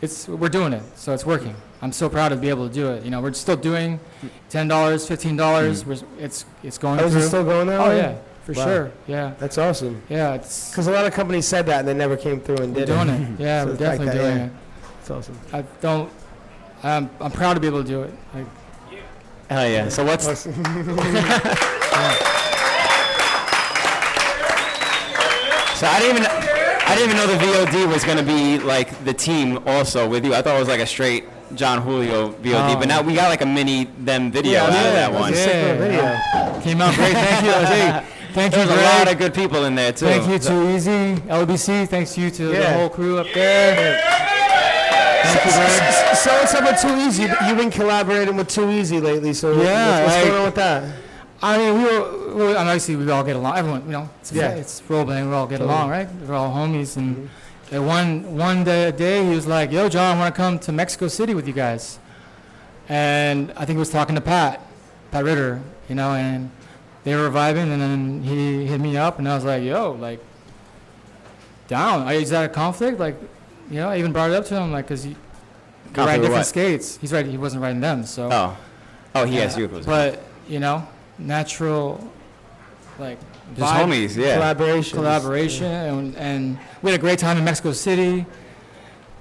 it's 0.02 0.28
we're 0.28 0.48
doing 0.48 0.72
it, 0.72 0.82
so 0.96 1.12
it's 1.12 1.26
working. 1.26 1.54
I'm 1.82 1.92
so 1.92 2.08
proud 2.08 2.28
to 2.30 2.36
be 2.36 2.48
able 2.48 2.68
to 2.68 2.74
do 2.74 2.88
it. 2.90 3.04
You 3.04 3.10
know, 3.10 3.20
we're 3.20 3.32
still 3.32 3.56
doing 3.56 4.00
ten 4.48 4.68
dollars, 4.68 5.06
fifteen 5.06 5.36
dollars. 5.36 5.82
Mm. 5.84 5.86
We're 6.18 6.24
It's 6.24 6.44
it's 6.62 6.78
going 6.78 7.00
Oh, 7.00 7.06
is 7.06 7.14
it 7.14 7.28
still 7.28 7.44
going 7.44 7.66
that 7.68 7.80
oh 7.80 7.88
way? 7.88 7.96
yeah, 7.98 8.16
for 8.44 8.52
Wow. 8.52 8.64
sure. 8.64 8.92
Yeah, 9.06 9.32
That's 9.38 9.58
awesome. 9.58 10.02
yeah. 10.08 10.34
It's 10.34 10.70
Because 10.70 10.86
a 10.86 10.92
lot 10.92 11.06
of 11.06 11.12
companies 11.14 11.46
said 11.46 11.66
that 11.66 11.80
and 11.80 11.88
they 11.88 11.94
never 11.94 12.16
came 12.16 12.40
through 12.40 12.58
and 12.58 12.74
did 12.74 12.88
it. 12.88 12.92
we're 12.92 13.04
did 13.04 13.06
doing 13.06 13.22
it. 13.22 13.30
it. 13.34 13.40
Yeah, 13.46 13.62
So 13.62 13.66
we're 13.66 13.72
the 13.72 13.78
fact 13.84 13.98
definitely 14.00 14.06
that, 14.18 14.24
doing 14.24 14.38
yeah. 14.38 14.44
it. 14.46 14.52
It's 15.00 15.10
awesome. 15.10 15.38
I 15.52 15.62
don't. 15.80 16.10
I'm 16.82 17.10
I'm 17.20 17.30
proud 17.32 17.54
to 17.54 17.60
be 17.60 17.66
able 17.66 17.82
to 17.82 17.88
do 17.88 18.02
it. 18.02 18.12
Like, 18.34 18.46
Hell 19.50 19.68
yeah. 19.68 19.88
So 19.88 20.04
what's 20.04 20.26
Awesome. 20.28 20.54
So 25.80 25.86
I 25.86 25.98
didn't 25.98 26.18
even 26.18 26.49
I 26.90 26.94
didn't 26.96 27.11
even 27.12 27.16
know 27.18 27.26
the 27.26 27.38
VOD 27.44 27.92
was 27.92 28.05
gonna 28.05 28.22
be 28.22 28.59
like 28.59 29.05
the 29.05 29.12
team 29.14 29.61
also 29.66 30.09
with 30.09 30.24
you. 30.24 30.35
I 30.35 30.42
thought 30.42 30.57
it 30.57 30.59
was 30.59 30.68
like 30.68 30.81
a 30.81 30.87
straight 30.87 31.24
John 31.55 31.81
Julio 31.83 32.31
VOD, 32.33 32.74
but 32.74 32.85
Oh. 32.85 32.88
now 32.88 33.03
we 33.03 33.14
got 33.14 33.29
like 33.29 33.42
a 33.42 33.46
mini 33.46 33.85
them 33.98 34.31
video 34.33 34.53
Yeah, 34.53 34.64
out 34.64 34.72
yeah, 34.72 34.87
of 34.88 34.92
that 34.94 35.11
it 35.11 35.12
was 35.12 35.20
one. 35.20 35.33
Yeah. 35.35 35.74
video. 35.76 36.61
came 36.62 36.81
out 36.83 36.94
great. 36.94 37.12
Thank 37.12 37.44
you. 37.44 37.53
Hey, 37.53 38.05
thank 38.35 38.53
you, 38.53 38.59
There's 38.59 38.70
a 38.70 38.74
Greg. 38.74 38.98
lot 38.98 39.12
of 39.12 39.18
good 39.18 39.35
people 39.35 39.64
in 39.66 39.74
there 39.76 39.92
too. 39.92 40.07
Thank 40.07 40.29
you 40.29 40.38
to 40.40 40.74
Easy 40.74 41.14
LBC. 41.29 41.88
Thanks 41.88 42.14
to 42.14 42.20
you 42.22 42.31
to 42.31 42.46
the 42.48 42.72
whole 42.72 42.88
crew 42.88 43.18
up 43.18 43.26
there. 43.35 44.00
Thank 45.22 45.44
you, 45.44 45.50
Greg. 45.53 45.83
S- 45.83 46.22
So 46.24 46.31
it's 46.42 46.55
about 46.55 46.79
Too 46.81 46.96
Easy. 47.07 47.22
You've 47.46 47.57
been 47.57 47.70
collaborating 47.70 48.37
with 48.37 48.48
Too 48.48 48.68
Easy 48.70 48.98
lately. 49.00 49.33
So 49.33 49.53
Yeah, 49.53 50.03
what's, 50.03 50.07
what's 50.07 50.16
like- 50.16 50.24
going 50.26 50.38
on 50.40 50.44
with 50.46 50.55
that? 50.57 50.83
I 51.42 51.57
mean, 51.57 51.74
we 51.79 51.85
were, 51.85 52.35
we 52.35 52.42
were, 52.42 52.48
I 52.50 52.59
mean, 52.59 52.66
obviously 52.68 52.96
we 52.96 53.11
all 53.11 53.24
get 53.24 53.37
along. 53.37 53.57
Everyone, 53.57 53.83
you 53.87 53.92
know, 53.92 54.11
it's, 54.20 54.31
Yeah. 54.33 54.50
it's 54.50 54.83
role 54.88 55.05
playing. 55.05 55.29
We 55.29 55.35
all 55.35 55.46
get 55.46 55.59
Totally. 55.59 55.74
along, 55.74 55.90
right? 55.90 56.09
We're 56.26 56.35
all 56.35 56.53
homies. 56.55 56.96
And 56.96 57.29
Mm-hmm. 57.70 57.87
one 57.87 58.37
one 58.37 58.64
day, 58.64 58.90
day 58.90 59.24
he 59.24 59.35
was 59.35 59.46
like, 59.46 59.70
"Yo, 59.72 59.88
John, 59.88 60.16
I 60.16 60.20
want 60.20 60.35
to 60.35 60.37
come 60.37 60.59
to 60.59 60.72
Mexico 60.72 61.07
City 61.09 61.35
with 61.35 61.46
you 61.46 61.53
guys." 61.55 61.98
And 62.88 63.53
I 63.53 63.64
think 63.64 63.76
he 63.76 63.79
was 63.79 63.90
talking 63.90 64.16
to 64.16 64.20
Pat, 64.20 64.61
Pat 65.12 65.22
Ritter, 65.24 65.61
you 65.88 65.94
know, 65.94 66.11
and 66.14 66.50
they 67.05 67.14
were 67.14 67.31
vibing. 67.31 67.70
And 67.72 67.81
then 67.81 68.22
he 68.24 68.66
hit 68.66 68.81
me 68.81 68.96
up, 68.96 69.18
and 69.20 69.29
I 69.29 69.35
was 69.37 69.44
like, 69.44 69.62
"Yo, 69.62 69.92
like, 69.92 70.20
down. 71.68 72.09
Is 72.12 72.31
that 72.31 72.44
a 72.44 72.48
conflict? 72.48 72.98
Like, 72.98 73.16
you 73.70 73.76
know, 73.76 73.88
I 73.88 73.98
even 73.98 74.12
brought 74.12 74.31
it 74.31 74.37
up 74.37 74.44
to 74.46 74.57
him, 74.61 74.72
like, 74.72 74.88
cause 74.88 75.05
he, 75.05 75.11
we 75.11 75.16
Conflict 75.94 75.96
ride 75.98 76.07
with 76.18 76.22
different 76.22 76.40
what? 76.40 76.46
skates. 76.46 76.96
He's 77.00 77.12
right. 77.12 77.24
He 77.26 77.37
wasn't 77.38 77.62
riding 77.62 77.81
them, 77.81 78.05
so. 78.05 78.29
Oh. 78.31 78.57
Oh, 79.14 79.24
he 79.24 79.37
has 79.37 79.57
Yeah, 79.57 79.62
you. 79.68 79.83
But 79.87 80.22
you 80.48 80.59
know, 80.61 80.87
natural, 81.20 82.02
like 82.98 83.18
Just 83.56 83.72
vibe, 83.72 83.85
homies, 83.87 84.16
yeah. 84.16 84.35
Collaboration. 84.35 84.96
collaboration, 84.98 85.66
and, 85.66 86.16
and 86.16 86.59
we 86.83 86.90
had 86.90 86.98
a 86.98 87.02
great 87.02 87.18
time 87.18 87.38
in 87.38 87.44
Mexico 87.44 87.72
City. 87.72 88.26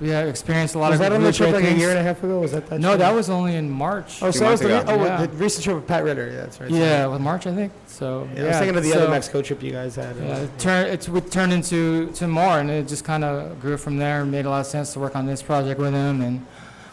We 0.01 0.07
had 0.09 0.29
experienced 0.29 0.75
a 0.75 0.79
lot 0.79 0.91
Was 0.91 0.99
of 1.01 1.07
that 1.07 1.11
on 1.11 1.23
the 1.23 1.33
trip 1.33 1.49
great 1.49 1.65
like 1.65 1.73
a 1.73 1.77
year 1.77 1.89
and 1.89 1.99
a 1.99 2.03
half 2.03 2.23
ago? 2.23 2.39
Was 2.39 2.53
that 2.53 2.67
that 2.67 2.79
No, 2.79 2.91
trip? 2.91 2.99
that 2.99 3.13
was 3.13 3.29
only 3.29 3.55
in 3.55 3.69
March. 3.69 4.23
Oh, 4.23 4.31
so 4.31 4.45
that 4.45 4.51
was 4.51 4.61
the, 4.61 4.69
months 4.69 4.89
oh, 4.89 4.95
Yeah. 5.03 5.25
the 5.25 5.27
recent 5.35 5.65
trip 5.65 5.75
with 5.75 5.87
Pat 5.87 6.05
Ritter. 6.05 6.27
Yeah, 6.27 6.35
that's 6.37 6.61
right. 6.61 6.71
yeah, 6.71 7.05
with 7.07 7.19
March 7.19 7.45
I 7.47 7.53
think. 7.53 7.73
So 7.85 8.25
Yeah, 8.33 8.43
I 8.43 8.47
was 8.47 8.57
thinking 8.59 8.77
of 8.77 8.83
the 8.83 8.91
so, 8.91 8.99
other 9.01 9.09
Mexico 9.11 9.41
trip 9.41 9.61
you 9.61 9.73
guys 9.73 9.97
had. 9.97 10.15
Yeah, 10.15 10.37
it 10.37 10.57
turned 10.57 10.87
it 10.89 11.09
would 11.09 11.29
turn 11.29 11.51
into 11.51 12.09
to 12.13 12.29
more, 12.29 12.59
and 12.59 12.69
it 12.71 12.87
just 12.87 13.03
kind 13.03 13.25
of 13.25 13.59
grew 13.59 13.75
from 13.75 13.97
there. 13.97 14.23
Made 14.23 14.45
a 14.45 14.49
lot 14.49 14.61
of 14.61 14.67
sense 14.67 14.93
to 14.93 14.99
work 15.01 15.17
on 15.17 15.25
this 15.25 15.41
project 15.43 15.77
with 15.81 15.91
him, 15.93 16.21
and 16.21 16.45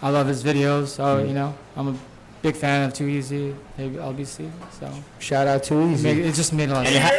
I 0.03 0.11
love 0.11 0.27
his 0.27 0.43
videos. 0.43 0.89
So 0.89 1.05
Mm-hmm. 1.05 1.29
you 1.29 1.35
know, 1.35 1.55
I'm 1.77 1.89
a 1.89 1.97
big 2.47 2.55
fan 2.55 2.87
of 2.87 2.95
Too 2.95 3.09
Easy, 3.09 3.57
maybe 3.77 3.97
LBC. 3.97 4.49
So 4.79 4.89
Shout 5.19 5.49
out 5.49 5.65
Too 5.65 5.83
Easy. 5.91 6.03
made, 6.05 6.19
it 6.25 6.33
just 6.33 6.53
made 6.53 6.69
a 6.69 6.75
lot 6.75 6.87
of 6.87 6.93
And 6.93 6.95
you 6.95 7.01
sense. 7.01 7.17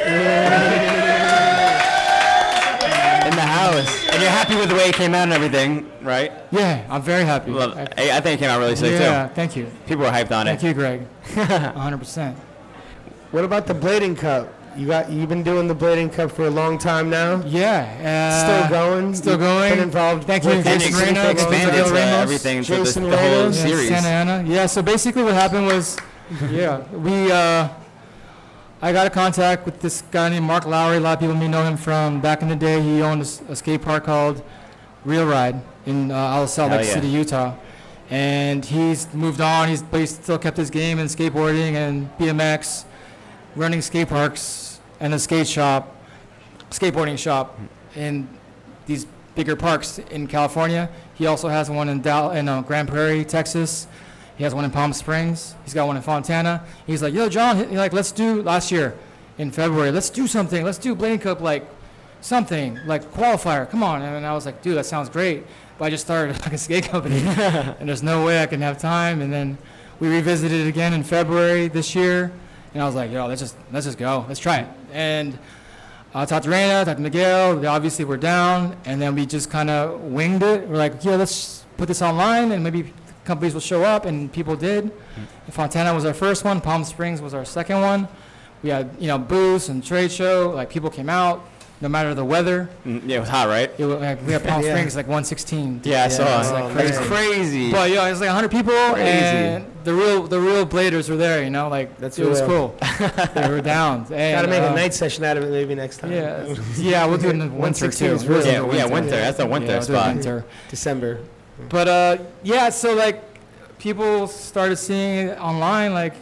in 3.28 3.36
the 3.36 3.42
house. 3.42 4.08
And 4.14 4.22
you're 4.22 4.32
happy 4.32 4.56
with 4.56 4.70
the 4.70 4.76
way 4.76 4.88
it 4.88 4.96
came 4.96 5.14
out 5.14 5.24
and 5.24 5.34
everything, 5.34 5.92
right? 6.02 6.32
Yeah, 6.52 6.86
I'm 6.90 7.02
very 7.02 7.26
happy. 7.26 7.52
Love, 7.52 7.78
I- 7.78 7.82
I, 7.98 8.18
I 8.18 8.22
think 8.22 8.40
it 8.40 8.44
came 8.44 8.50
out 8.50 8.60
really 8.60 8.78
sick 8.78 8.92
yeah, 8.94 8.98
too. 9.00 9.04
Yeah, 9.04 9.28
thank 9.28 9.56
you. 9.58 9.68
People 9.86 10.06
were 10.06 10.12
hyped 10.12 10.32
on 10.32 10.46
Thank 10.46 10.60
it. 10.60 10.62
Thank 10.62 10.64
you, 10.64 10.74
Greg. 10.74 11.08
100%. 11.76 12.36
What 13.32 13.44
about 13.44 13.68
the 13.68 13.74
Blading 13.74 14.18
Cup? 14.18 14.54
You 14.78 14.86
got 14.86 15.10
you've 15.12 15.28
been 15.30 15.42
doing 15.44 15.68
the 15.68 15.74
Blading 15.76 16.14
Cup 16.14 16.30
for 16.32 16.46
a 16.46 16.50
long 16.52 16.78
time 16.78 17.10
now. 17.10 17.42
Yeah. 17.46 17.84
Still 18.44 18.64
Uh, 18.64 18.70
going. 18.70 19.16
still 19.16 19.38
going. 19.38 19.74
Been 19.74 19.80
involved. 19.84 20.26
Thank 20.26 20.44
you, 20.44 20.50
with 20.52 20.68
And 20.68 20.80
Jason 20.80 20.92
this 20.94 21.02
ex- 21.02 21.08
Reno, 21.10 21.22
thing. 21.24 21.32
expanded 21.32 21.74
Ramos, 21.74 21.88
to 21.90 21.94
Ramos. 21.96 22.22
everything 22.24 22.64
to 22.64 22.72
the, 22.72 22.78
Jason 22.78 23.10
the 23.10 23.18
whole 23.18 23.46
Yeah, 23.46 23.52
series. 23.52 23.88
Santa 23.90 24.08
Ana. 24.08 24.44
Yeah, 24.48 24.66
so 24.68 24.82
basically 24.84 25.24
what 25.24 25.34
happened 25.34 25.66
was, 25.66 25.98
yeah, 26.52 26.82
we, 26.94 27.32
uh, 27.32 27.70
I 28.80 28.92
got 28.94 29.08
a 29.08 29.10
contact 29.10 29.66
with 29.66 29.82
this 29.82 30.04
guy 30.12 30.30
named 30.30 30.46
Mark 30.46 30.68
Lowry. 30.68 30.98
A 30.98 31.00
lot 31.00 31.14
of 31.14 31.20
people 31.22 31.36
may 31.36 31.48
know 31.48 31.64
him 31.64 31.76
from 31.78 32.22
back 32.22 32.44
in 32.44 32.48
the 32.48 32.56
day. 32.56 32.80
He 32.80 33.02
owned 33.02 33.24
a 33.50 33.56
skate 33.56 33.82
park 33.82 34.04
called 34.06 34.44
Real 35.06 35.26
Ride 35.26 35.60
in 35.88 36.12
uh, 36.12 36.16
out 36.16 36.50
Salt 36.52 36.72
Lake 36.72 36.86
yeah. 36.86 36.94
City, 36.94 37.08
Utah. 37.08 37.56
And 38.12 38.64
he's 38.64 39.12
moved 39.14 39.42
on. 39.42 39.70
He's, 39.70 39.82
but 39.82 40.02
he 40.02 40.06
still 40.06 40.38
kept 40.38 40.56
his 40.58 40.70
game 40.70 41.00
in 41.00 41.08
skateboarding 41.08 41.74
and 41.74 42.16
BMX, 42.20 42.84
running 43.56 43.82
skate 43.82 44.10
parks 44.10 44.67
and 45.00 45.14
a 45.14 45.20
skate 45.20 45.48
shop, 45.48 45.96
skateboarding 46.70 47.18
shop 47.18 47.58
in 47.96 48.28
these 48.86 49.06
bigger 49.36 49.56
parks 49.56 50.00
in 50.00 50.28
California. 50.28 50.90
He 51.16 51.26
also 51.28 51.48
has 51.48 51.70
one 51.70 51.90
in, 51.90 52.02
Dal- 52.02 52.32
in 52.32 52.48
uh, 52.48 52.62
Grand 52.62 52.88
Prairie, 52.88 53.24
Texas. 53.26 53.88
He 54.38 54.44
has 54.44 54.54
one 54.54 54.66
in 54.66 54.72
Palm 54.72 54.94
Springs. 54.94 55.56
He's 55.64 55.74
got 55.74 55.88
one 55.88 55.96
in 55.96 56.02
Fontana. 56.04 56.64
He's 56.86 57.02
like, 57.02 57.14
yo, 57.14 57.30
John, 57.30 57.58
he- 57.70 57.78
like, 57.78 57.94
let's 57.94 58.12
do 58.12 58.42
last 58.42 58.72
year 58.72 58.96
in 59.38 59.52
February. 59.52 59.92
Let's 59.92 60.10
do 60.10 60.28
something. 60.28 60.64
Let's 60.64 60.78
do 60.78 60.96
Blading 60.96 61.22
Cup, 61.22 61.42
like 61.42 61.66
something, 62.22 62.80
like 62.86 63.04
qualifier. 63.12 63.70
Come 63.70 63.84
on. 63.84 64.02
And 64.02 64.26
I 64.26 64.34
was 64.34 64.46
like, 64.46 64.62
dude, 64.62 64.78
that 64.78 64.86
sounds 64.86 65.10
great. 65.10 65.46
But 65.78 65.86
I 65.86 65.90
just 65.92 66.04
started 66.06 66.36
a 66.36 66.40
fucking 66.40 66.58
skate 66.58 66.86
company, 66.86 67.20
and 67.26 67.88
there's 67.88 68.02
no 68.02 68.26
way 68.26 68.42
I 68.42 68.48
can 68.48 68.62
have 68.62 68.80
time. 68.80 69.22
And 69.22 69.32
then 69.32 69.60
we 70.00 70.08
revisited 70.08 70.66
it 70.66 70.68
again 70.68 70.92
in 70.94 71.04
February 71.04 71.68
this 71.68 71.94
year, 71.94 72.32
and 72.78 72.84
I 72.84 72.86
was 72.86 72.94
like, 72.94 73.12
yo, 73.12 73.26
let's 73.26 73.42
just 73.42 73.56
let's 73.72 73.88
just 73.88 73.98
go. 73.98 74.24
Let's 74.28 74.40
try 74.40 74.60
it. 74.60 74.68
And 74.94 75.38
I 76.14 76.26
talked 76.26 76.44
to 76.46 76.52
Reina, 76.52 76.86
talked 76.86 76.98
to 76.98 77.02
Miguel. 77.02 77.56
They 77.58 77.66
obviously 77.66 78.06
were 78.06 78.18
down, 78.18 78.78
and 78.86 79.02
then 79.02 79.16
we 79.16 79.26
just 79.26 79.50
kind 79.50 79.72
of 79.72 80.00
winged 80.02 80.44
it. 80.44 80.68
We're 80.68 80.78
like, 80.78 81.04
yeah, 81.04 81.16
let's 81.16 81.66
put 81.78 81.88
this 81.88 82.04
online, 82.04 82.52
and 82.52 82.64
maybe 82.64 82.94
companies 83.26 83.56
will 83.56 83.62
show 83.62 83.84
up, 83.84 84.06
and 84.06 84.32
people 84.32 84.56
did. 84.56 84.92
Fontana 85.50 85.92
was 85.92 86.06
our 86.06 86.14
first 86.14 86.44
one. 86.44 86.62
Palm 86.62 86.84
Springs 86.84 87.20
was 87.20 87.34
our 87.34 87.46
second 87.46 87.82
one. 87.82 88.08
We 88.62 88.70
had, 88.70 88.92
you 89.00 89.08
know, 89.08 89.18
booths 89.18 89.70
and 89.70 89.84
trade 89.84 90.12
show. 90.12 90.52
Like 90.56 90.70
people 90.70 90.92
came 90.92 91.10
out, 91.10 91.44
no 91.82 91.90
matter 91.90 92.14
the 92.14 92.26
weather. 92.26 92.70
Mm, 92.86 93.02
Yeah, 93.08 93.18
it 93.18 93.20
was 93.22 93.30
hot, 93.30 93.48
right? 93.48 93.72
It 93.78 93.86
was, 93.86 94.00
like, 94.00 94.24
we 94.26 94.34
had 94.34 94.44
Palm 94.44 94.62
Yeah. 94.64 94.70
Springs 94.76 94.96
like 94.96 95.08
116. 95.08 95.82
Yeah, 95.84 96.04
I 96.06 96.08
saw. 96.10 96.40
It's 96.40 96.50
it. 96.50 96.54
like 96.54 96.64
Oh, 96.66 96.70
crazy. 96.74 96.92
That's 96.94 97.08
crazy. 97.08 97.72
But 97.72 97.90
yeah, 97.90 98.06
it 98.08 98.12
was 98.12 98.20
like 98.20 98.28
100 98.30 98.52
people, 98.52 98.74
Crazy. 98.94 99.08
and 99.10 99.66
the 99.88 99.94
real 99.94 100.24
the 100.28 100.40
real 100.40 100.66
bladers 100.68 101.10
were 101.10 101.16
there. 101.16 101.42
You 101.42 101.50
know, 101.50 101.70
like 101.70 101.98
That's 101.98 102.20
it 102.20 102.28
was 102.28 102.42
cool. 102.42 102.76
they 103.34 103.48
were 103.48 103.62
down. 103.62 104.02
Got 104.04 104.10
to 104.10 104.16
And, 104.16 104.50
make 104.50 104.62
a 104.62 104.72
uh, 104.72 104.76
night 104.76 104.94
session 104.94 105.24
out 105.24 105.38
of 105.38 105.44
it 105.44 105.50
maybe 105.50 105.76
next 105.76 105.98
time. 106.00 106.12
Yeah, 106.12 106.54
yeah, 106.76 107.06
we'll 107.06 107.18
do 107.18 107.28
it 107.30 107.32
in 107.32 107.40
the 107.40 107.48
winter 107.48 107.90
too. 107.90 108.08
is 108.08 108.26
We'll 108.26 108.40
real. 108.40 108.48
yeah, 108.48 108.64
in 108.64 108.76
yeah, 108.76 108.86
winter. 108.86 109.12
That's 109.12 109.38
the 109.38 109.46
winter 109.46 109.68
Yeah, 109.68 109.78
we'll 109.80 109.88
do 109.88 109.94
it 109.94 109.98
in 109.98 110.02
spot. 110.02 110.16
winter. 110.16 110.46
December. 110.70 111.20
But 111.70 111.88
uh, 111.88 112.18
yeah, 112.44 112.70
so 112.70 112.94
like 112.96 113.24
people 113.80 114.28
started 114.28 114.76
seeing 114.76 115.30
it 115.30 115.40
online, 115.40 115.94
like 115.94 116.16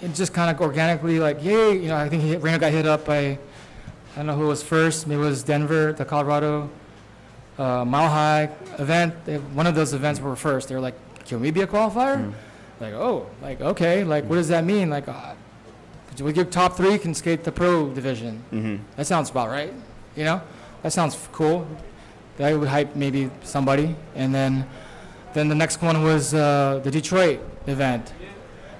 it 0.00 0.14
just 0.14 0.32
kind 0.32 0.48
of 0.54 0.60
organically, 0.62 1.18
like 1.18 1.42
yay, 1.42 1.76
you 1.76 1.88
know. 1.88 1.96
I 1.96 2.08
think 2.08 2.22
he, 2.22 2.36
Reno 2.36 2.58
got 2.58 2.70
hit 2.70 2.86
up 2.86 3.04
by, 3.04 3.18
I 3.18 3.38
don't 4.16 4.26
know 4.26 4.36
who 4.36 4.46
was 4.46 4.62
first. 4.62 5.08
Maybe 5.08 5.20
it 5.20 5.24
was 5.24 5.42
Denver, 5.42 5.92
the 5.92 6.04
Colorado 6.04 6.70
uh, 7.58 7.84
Mile 7.84 8.08
High 8.08 8.48
event. 8.78 9.12
They, 9.24 9.38
one 9.38 9.66
of 9.66 9.74
those 9.74 9.92
events 9.92 10.20
were 10.20 10.36
first. 10.36 10.68
They 10.68 10.74
were 10.76 10.80
like, 10.80 10.94
"Can 11.26 11.40
we 11.40 11.50
be 11.50 11.62
a 11.62 11.66
qualifier?" 11.66 12.18
Mm. 12.18 12.32
Like, 12.82 12.94
oh, 12.94 13.26
like 13.40 13.60
okay, 13.60 14.02
like 14.02 14.24
what 14.24 14.34
does 14.36 14.48
that 14.48 14.64
mean? 14.64 14.90
Like, 14.90 15.06
uh, 15.06 15.34
we 16.20 16.32
give 16.32 16.50
top 16.50 16.76
three 16.76 16.98
can 16.98 17.14
skate 17.14 17.44
the 17.44 17.52
pro 17.52 17.88
division. 17.88 18.38
hmm 18.50 18.76
That 18.96 19.06
sounds 19.06 19.30
about 19.30 19.50
right. 19.50 19.72
You 20.16 20.24
know, 20.24 20.42
that 20.82 20.92
sounds 20.92 21.16
cool. 21.30 21.64
That 22.38 22.58
would 22.58 22.68
hype 22.68 22.96
maybe 22.96 23.30
somebody. 23.44 23.94
And 24.16 24.34
then, 24.34 24.66
then 25.32 25.46
the 25.48 25.54
next 25.54 25.80
one 25.80 26.02
was 26.02 26.34
uh, 26.34 26.80
the 26.82 26.90
Detroit 26.90 27.38
event, 27.68 28.12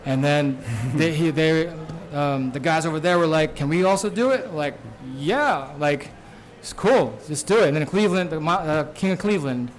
and 0.04 0.22
then 0.24 0.58
they, 0.96 1.12
he, 1.14 1.30
they, 1.30 1.68
um, 2.12 2.50
the 2.50 2.58
guys 2.58 2.84
over 2.84 2.98
there 2.98 3.20
were 3.20 3.28
like, 3.28 3.54
"Can 3.54 3.68
we 3.68 3.84
also 3.84 4.10
do 4.10 4.30
it?" 4.32 4.52
Like, 4.52 4.74
yeah, 5.16 5.70
like 5.78 6.10
it's 6.58 6.72
cool. 6.72 7.16
Just 7.28 7.46
do 7.46 7.58
it. 7.60 7.68
And 7.68 7.76
then 7.76 7.86
Cleveland, 7.86 8.30
the 8.30 8.40
uh, 8.40 8.84
King 8.94 9.12
of 9.12 9.20
Cleveland, 9.20 9.70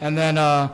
and 0.00 0.16
then. 0.16 0.38
Uh, 0.38 0.68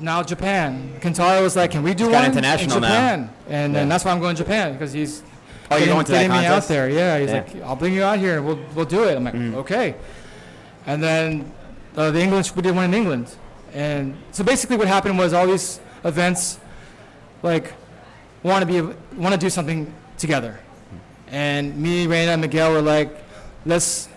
now 0.00 0.22
Japan. 0.22 0.94
Kentaro 1.00 1.42
was 1.42 1.56
like, 1.56 1.70
"Can 1.70 1.82
we 1.82 1.94
do 1.94 2.10
one 2.10 2.24
international 2.24 2.76
in 2.76 2.82
now. 2.82 2.88
Japan?" 2.88 3.30
And 3.48 3.74
then 3.74 3.88
that's 3.88 4.04
why 4.04 4.10
I'm 4.12 4.20
going 4.20 4.36
to 4.36 4.42
Japan 4.42 4.72
because 4.72 4.92
he's 4.92 5.22
Oh, 5.70 5.78
getting, 5.78 5.92
going 5.92 6.06
to 6.06 6.12
getting 6.12 6.30
me 6.30 6.46
out 6.46 6.66
there. 6.66 6.88
Yeah, 6.88 7.18
he's 7.18 7.28
Yeah. 7.30 7.34
like, 7.36 7.62
I'll 7.62 7.76
bring 7.76 7.92
you 7.92 8.02
out 8.02 8.18
here 8.18 8.38
and 8.38 8.46
we'll 8.46 8.58
we'll 8.74 8.86
do 8.86 9.04
it. 9.04 9.16
I'm 9.16 9.24
like, 9.24 9.34
Mhm. 9.34 9.54
okay. 9.56 9.94
And 10.86 11.02
then 11.02 11.52
uh, 11.96 12.10
the 12.10 12.20
English 12.20 12.54
we 12.56 12.62
did 12.62 12.74
one 12.74 12.84
in 12.86 12.94
England, 12.94 13.26
and 13.74 14.14
so 14.32 14.42
basically 14.44 14.76
what 14.76 14.88
happened 14.88 15.18
was 15.18 15.32
all 15.34 15.46
these 15.46 15.80
events, 16.04 16.58
like, 17.42 17.74
want 18.42 18.60
to 18.62 18.66
be 18.66 18.80
want 19.16 19.34
to 19.34 19.38
do 19.40 19.50
something 19.50 19.92
together, 20.16 20.58
and 21.30 21.76
me, 21.76 22.06
Raina, 22.06 22.28
and 22.34 22.40
Miguel 22.40 22.72
were 22.72 22.80
like, 22.82 23.10
let's 23.66 24.08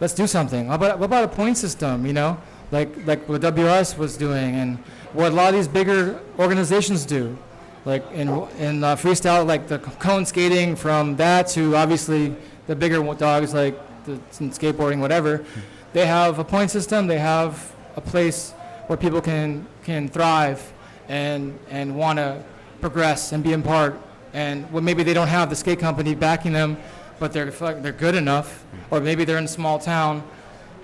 let's 0.00 0.14
do 0.14 0.26
something. 0.26 0.68
How 0.68 0.74
about 0.74 0.98
what 0.98 1.06
about 1.06 1.24
a 1.24 1.28
point 1.28 1.56
system? 1.58 2.06
You 2.06 2.12
know, 2.12 2.36
like 2.70 2.90
like 3.06 3.28
what 3.28 3.40
WRS 3.40 3.96
was 3.98 4.16
doing, 4.16 4.54
and 4.54 4.78
what 5.12 5.32
a 5.32 5.34
lot 5.34 5.48
of 5.48 5.54
these 5.54 5.68
bigger 5.68 6.20
organizations 6.38 7.04
do 7.04 7.36
like 7.84 8.04
in 8.12 8.28
in 8.58 8.84
uh, 8.84 8.96
freestyle, 8.96 9.46
like 9.46 9.66
the 9.66 9.78
cone 9.78 10.26
skating, 10.26 10.76
from 10.76 11.16
that 11.16 11.48
to 11.48 11.76
obviously 11.76 12.34
the 12.66 12.76
bigger 12.76 13.02
dogs 13.14 13.54
like 13.54 13.78
the 14.04 14.20
skateboarding, 14.30 15.00
whatever. 15.00 15.44
They 15.92 16.06
have 16.06 16.38
a 16.38 16.44
point 16.44 16.70
system. 16.70 17.06
They 17.06 17.18
have 17.18 17.74
a 17.96 18.00
place 18.00 18.52
where 18.86 18.96
people 18.96 19.20
can 19.20 19.66
can 19.84 20.08
thrive 20.08 20.72
and 21.08 21.58
and 21.70 21.96
want 21.96 22.18
to 22.18 22.44
progress 22.80 23.32
and 23.32 23.42
be 23.42 23.52
in 23.52 23.62
part. 23.62 23.98
And 24.32 24.70
well, 24.70 24.82
maybe 24.82 25.02
they 25.02 25.14
don't 25.14 25.28
have 25.28 25.50
the 25.50 25.56
skate 25.56 25.78
company 25.78 26.14
backing 26.14 26.52
them, 26.52 26.76
but 27.18 27.32
they're 27.32 27.50
they're 27.50 27.92
good 27.92 28.14
enough, 28.14 28.64
or 28.90 29.00
maybe 29.00 29.24
they're 29.24 29.38
in 29.38 29.44
a 29.44 29.48
small 29.48 29.78
town 29.78 30.22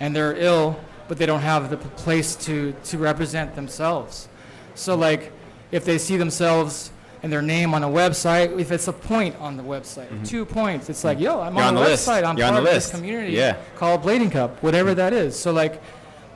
and 0.01 0.15
they're 0.15 0.35
ill, 0.37 0.79
but 1.09 1.19
they 1.19 1.27
don't 1.27 1.40
have 1.40 1.71
the 1.71 1.77
place 1.77 2.35
to 2.37 2.73
to 2.85 2.99
represent 2.99 3.55
themselves. 3.55 4.29
So 4.75 4.95
like 4.95 5.33
if 5.73 5.85
they 5.85 5.99
see 5.99 6.16
themselves 6.16 6.90
and 7.23 7.33
their 7.33 7.42
name 7.42 7.75
on 7.75 7.83
a 7.83 7.88
website, 7.88 8.59
if 8.61 8.71
it's 8.71 8.87
a 8.88 8.92
point 8.92 9.35
on 9.40 9.57
the 9.57 9.62
website, 9.62 10.09
two 10.29 10.45
points, 10.45 10.88
it's 10.88 11.03
like, 11.03 11.19
yo, 11.19 11.40
I'm 11.40 11.55
Mm-hmm. 11.55 11.57
You're 11.59 11.62
on, 11.66 11.69
on 11.69 11.75
the 11.75 11.81
the 11.83 11.88
list. 11.90 12.09
website, 12.09 12.25
I'm 12.25 12.37
You're 12.38 12.47
on 12.47 12.53
part 12.53 12.64
the 12.64 12.69
of 12.71 12.75
list. 12.75 12.92
this 12.92 13.01
community 13.01 13.33
Yeah. 13.33 13.57
called 13.77 14.03
Blading 14.03 14.31
Cup, 14.31 14.62
whatever 14.62 14.95
that 14.95 15.12
is. 15.12 15.37
So 15.38 15.51
like, 15.53 15.81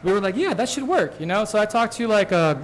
we 0.03 0.13
were 0.13 0.21
like, 0.21 0.37
yeah, 0.37 0.55
that 0.55 0.69
should 0.69 0.85
work, 0.89 1.21
you 1.21 1.27
know. 1.27 1.45
So 1.45 1.59
I 1.61 1.67
talked 1.67 1.93
to 1.99 2.09
like 2.09 2.33
uh, 2.33 2.57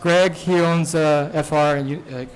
Greg, 0.00 0.34
he 0.34 0.54
owns 0.60 0.94
uh, 0.94 1.42
FR 1.42 1.78
and 1.78 1.88
you, 1.88 2.04
like, 2.10 2.28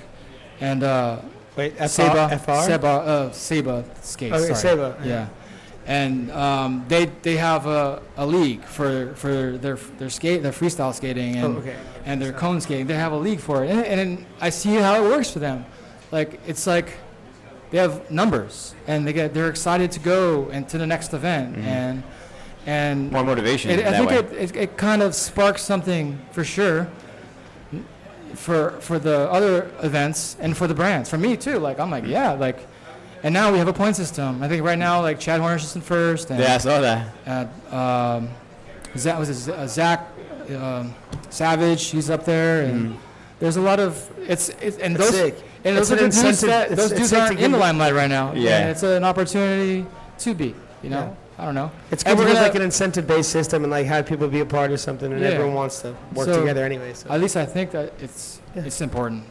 and 0.61 0.83
uh, 0.83 1.19
Wait, 1.55 1.77
FR? 1.77 1.87
Seba, 1.89 2.39
FR? 2.45 2.63
Seba, 2.63 2.87
uh, 2.89 3.31
Seba 3.33 3.85
skates. 4.03 4.35
Okay, 4.35 4.45
sorry. 4.47 4.57
Seba. 4.57 4.97
Yeah, 5.05 5.27
and 5.89 6.31
um, 6.31 6.85
they 6.89 7.07
they 7.23 7.37
have 7.39 7.67
a, 7.67 8.01
a 8.17 8.25
league 8.27 8.63
for 8.65 9.15
for 9.15 9.57
their 9.59 9.77
their 9.99 10.11
skate 10.11 10.43
their 10.43 10.53
freestyle 10.53 10.95
skating 10.95 11.35
and 11.37 11.57
Oh, 11.57 11.59
okay. 11.61 11.77
and 12.05 12.21
their 12.23 12.33
cone 12.33 12.61
skating. 12.61 12.87
They 12.87 12.95
have 12.95 13.13
a 13.13 13.17
league 13.19 13.41
for 13.41 13.65
it, 13.65 13.71
and, 13.71 14.01
and 14.01 14.27
I 14.41 14.51
see 14.51 14.75
how 14.75 14.95
it 15.03 15.09
works 15.09 15.31
for 15.31 15.41
them. 15.41 15.65
Like 16.13 16.39
it's 16.47 16.67
like 16.67 16.93
they 17.71 17.79
have 17.79 18.11
numbers, 18.11 18.75
and 18.87 19.07
they 19.07 19.13
get 19.15 19.33
they're 19.35 19.49
excited 19.51 19.91
to 19.93 20.01
go 20.01 20.49
and 20.53 20.69
to 20.69 20.79
the 20.79 20.87
next 20.87 21.13
event, 21.15 21.57
Mhm. 21.57 21.65
and 21.65 22.03
and 22.67 23.11
More 23.13 23.25
motivation 23.25 23.71
it, 23.71 23.87
I 23.87 23.97
think 23.97 24.13
it, 24.13 24.33
it, 24.33 24.57
it 24.57 24.77
kind 24.77 25.01
of 25.03 25.15
sparks 25.15 25.63
something 25.63 26.19
for 26.33 26.45
sure 26.45 26.87
for 28.35 28.73
for 28.81 28.99
the 28.99 29.31
other 29.33 29.71
events 29.83 30.37
and 30.41 30.55
for 30.57 30.67
the 30.67 30.75
brands. 30.75 31.09
For 31.09 31.19
me 31.19 31.37
too. 31.37 31.59
Like 31.59 31.81
I'm 31.81 31.91
like 31.91 32.07
yeah, 32.07 32.33
like, 32.33 32.59
and 33.23 33.33
now 33.35 33.51
we 33.53 33.59
have 33.59 33.69
a 33.69 33.73
point 33.73 33.97
system. 33.97 34.43
I 34.43 34.49
think 34.49 34.65
right 34.65 34.79
now 34.79 35.01
like 35.03 35.19
Chad 35.21 35.41
Horner's 35.41 35.63
just 35.63 35.77
in 35.77 35.83
first, 35.83 36.31
and 36.31 36.39
yeah, 36.41 36.55
I 36.55 36.59
saw 36.59 36.81
that. 36.81 37.49
uh, 37.73 37.75
um, 37.75 38.29
Zach 38.97 39.19
was 39.19 39.29
it 39.29 39.35
Z- 39.35 39.53
uh, 40.55 40.65
um, 40.65 40.95
Savage. 41.31 41.87
He's 41.87 42.11
up 42.11 42.25
there, 42.25 42.63
and 42.63 42.93
Mhm. 42.93 42.97
there's 43.41 43.57
a 43.57 43.61
lot 43.61 43.81
of 43.81 44.09
it's, 44.27 44.49
it's 44.61 44.79
and 44.79 44.95
It's 44.97 45.05
those 45.11 45.15
sick. 45.19 45.37
and 45.65 45.77
It's 45.77 45.89
those 45.89 45.91
are 45.91 46.05
an 46.05 46.11
the 46.11 46.17
dudes 46.17 46.25
incentive- 46.25 46.49
that 46.49 46.77
those 46.77 46.91
it's 46.93 47.01
dudes 47.01 47.11
sick 47.11 47.19
aren't 47.21 47.41
in 47.41 47.53
the 47.53 47.59
limelight 47.59 47.95
right 47.95 48.09
now. 48.11 48.33
Yeah. 48.35 48.59
and 48.61 48.71
it's 48.71 48.83
an 48.83 49.05
opportunity 49.05 49.87
to 50.21 50.35
be. 50.35 50.55
You 50.83 50.91
know, 50.91 51.17
I 51.39 51.45
don't 51.45 51.55
know. 51.57 51.71
It's 51.91 52.05
And 52.05 52.17
good 52.17 52.23
to 52.25 52.29
have 52.29 52.37
gonna- 52.37 52.47
like 52.49 52.55
an 52.55 52.63
incentive-based 52.63 53.31
system 53.31 53.65
and 53.65 53.71
like 53.71 53.87
have 53.87 54.07
people 54.07 54.29
be 54.29 54.41
a 54.41 54.47
part 54.47 54.71
of 54.71 54.79
something, 54.81 55.13
and 55.13 55.21
Yeah. 55.21 55.29
everyone 55.31 55.55
wants 55.55 55.81
to 55.83 55.95
work 56.15 56.27
So- 56.27 56.41
together 56.41 56.65
anyway. 56.65 56.93
So. 56.95 57.11
At 57.11 57.21
least 57.21 57.37
I 57.37 57.45
think 57.45 57.73
that 57.73 57.93
it's 58.01 58.39
Yeah. 58.55 58.63
it's 58.65 58.81
important. 58.81 59.25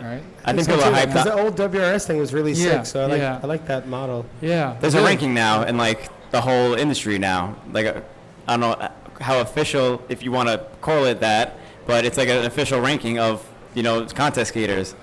All 0.00 0.06
right. 0.06 0.22
I 0.44 0.52
think 0.52 0.66
people 0.68 0.82
are 0.82 0.92
hyped 0.92 1.06
Because 1.08 1.26
up. 1.26 1.36
the 1.36 1.42
old 1.42 1.56
WRS 1.56 2.06
thing 2.06 2.18
was 2.18 2.32
really 2.34 2.52
Yeah, 2.52 2.82
sick, 2.82 2.86
so 2.86 3.02
I 3.02 3.06
like 3.06 3.18
yeah. 3.20 3.40
I 3.42 3.46
like 3.46 3.66
that 3.66 3.86
model. 3.88 4.26
Yeah. 4.40 4.76
There's 4.80 4.94
a 4.94 4.98
good. 4.98 5.06
ranking 5.06 5.34
now 5.34 5.62
in 5.62 5.76
like 5.76 6.08
the 6.32 6.40
whole 6.40 6.74
industry 6.74 7.18
now. 7.18 7.54
Like 7.72 7.86
uh, 7.86 8.00
I 8.48 8.52
don't 8.56 8.60
know 8.60 8.72
uh, 8.72 8.88
how 9.20 9.40
official, 9.40 10.02
if 10.08 10.22
you 10.22 10.32
want 10.32 10.48
to 10.48 10.58
call 10.80 11.04
it 11.04 11.20
that, 11.20 11.56
but 11.86 12.04
it's 12.04 12.16
like 12.18 12.28
an 12.28 12.44
official 12.44 12.80
ranking 12.80 13.18
of 13.20 13.46
you 13.74 13.82
know 13.84 14.04
contest 14.06 14.50
skaters. 14.50 14.94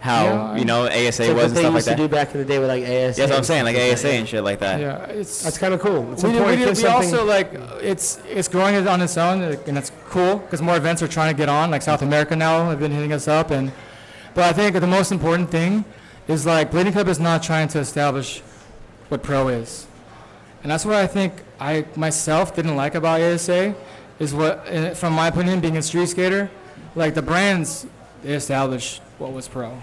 How 0.00 0.24
Yeah, 0.24 0.56
you 0.56 0.64
know 0.66 0.84
ASA 0.84 1.06
It's 1.06 1.18
like 1.20 1.28
was 1.28 1.36
what 1.36 1.44
and 1.44 1.56
they 1.56 1.60
stuff 1.60 1.64
like 1.64 1.74
used 1.76 1.84
to 1.86 1.90
that. 1.92 1.96
do 1.96 2.08
back 2.08 2.34
in 2.34 2.38
the 2.40 2.44
day 2.44 2.58
with 2.58 2.68
like 2.68 2.82
ASA. 2.82 2.90
Yeah, 2.92 3.06
that's 3.12 3.30
what 3.30 3.38
I'm 3.38 3.44
saying, 3.44 3.64
like 3.64 3.76
ASA 3.76 4.02
that. 4.08 4.12
and 4.14 4.28
shit 4.28 4.44
like 4.44 4.58
that. 4.60 4.78
Yeah, 4.78 5.04
it's 5.06 5.42
That's 5.42 5.56
kind 5.56 5.72
of 5.72 5.80
cool. 5.80 6.12
It's 6.12 6.22
we, 6.22 6.32
do- 6.32 6.36
important. 6.36 6.60
we, 6.60 6.64
to 6.66 6.70
do- 6.74 6.74
give 6.74 6.76
we 6.76 6.82
something- 6.90 7.14
also 7.14 7.24
like 7.24 7.54
it's 7.82 8.18
it's 8.28 8.48
growing 8.48 8.86
on 8.86 9.00
its 9.00 9.16
own 9.16 9.40
and 9.40 9.78
it's 9.78 9.90
cool 10.10 10.36
because 10.36 10.60
more 10.60 10.76
events 10.76 11.02
are 11.02 11.08
trying 11.08 11.32
to 11.34 11.36
get 11.38 11.48
on 11.48 11.70
like 11.70 11.80
South 11.80 12.02
America 12.02 12.36
now 12.36 12.68
have 12.68 12.80
been 12.80 12.92
hitting 12.92 13.14
us 13.14 13.26
up 13.28 13.50
and 13.50 13.72
but 14.34 14.44
I 14.44 14.52
think 14.52 14.78
the 14.78 14.86
most 14.86 15.12
important 15.12 15.50
thing 15.50 15.84
is 16.28 16.46
like 16.46 16.70
Blading 16.70 16.92
Cup 16.92 17.08
is 17.08 17.20
not 17.20 17.42
trying 17.42 17.68
to 17.68 17.78
establish 17.78 18.40
what 19.08 19.22
pro 19.22 19.48
is 19.48 19.86
and 20.62 20.70
that's 20.70 20.84
what 20.84 20.96
I 20.96 21.06
think 21.06 21.32
I 21.60 21.84
myself 21.96 22.54
didn't 22.54 22.76
like 22.76 22.94
about 22.94 23.20
ASA 23.20 23.74
is 24.18 24.34
what 24.34 24.66
from 24.96 25.12
my 25.12 25.28
opinion 25.28 25.60
being 25.60 25.76
a 25.76 25.82
street 25.82 26.06
skater 26.06 26.50
like 26.94 27.14
the 27.14 27.22
brands 27.22 27.86
they 28.22 28.34
established 28.34 29.00
what 29.18 29.32
was 29.32 29.48
pro 29.48 29.80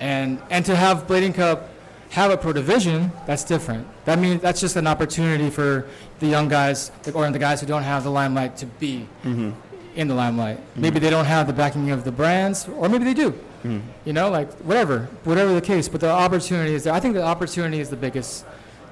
and 0.00 0.40
and 0.50 0.64
to 0.66 0.74
have 0.76 1.06
Blading 1.06 1.34
Cup 1.34 1.68
have 2.12 2.30
a 2.30 2.36
pro 2.36 2.52
division, 2.52 3.10
that's 3.26 3.42
different. 3.42 3.86
That 4.04 4.18
means 4.18 4.42
that's 4.42 4.60
just 4.60 4.76
an 4.76 4.86
opportunity 4.86 5.48
for 5.48 5.86
the 6.20 6.26
young 6.26 6.46
guys 6.46 6.92
or 7.14 7.30
the 7.30 7.38
guys 7.38 7.62
who 7.62 7.66
don't 7.66 7.82
have 7.82 8.04
the 8.04 8.10
limelight 8.10 8.56
to 8.58 8.66
be 8.66 9.08
hmm 9.22 9.50
in 9.94 10.08
the 10.08 10.14
limelight. 10.14 10.58
Maybe 10.74 10.98
they 10.98 11.10
don't 11.10 11.26
have 11.26 11.46
the 11.46 11.52
backing 11.52 11.90
of 11.90 12.02
the 12.04 12.12
brands, 12.12 12.66
or 12.66 12.88
maybe 12.88 13.04
they 13.04 13.12
do. 13.12 13.38
Hmm 13.62 13.80
You 14.04 14.12
know, 14.12 14.28
like 14.30 14.50
whatever, 14.62 15.08
whatever 15.24 15.54
the 15.54 15.60
case. 15.60 15.88
But 15.88 16.00
the 16.00 16.10
opportunity 16.10 16.74
is 16.74 16.84
there. 16.84 16.94
I 16.94 17.00
think 17.00 17.14
the 17.14 17.22
opportunity 17.24 17.80
is 17.80 17.88
the 17.90 17.96
biggest, 17.96 18.44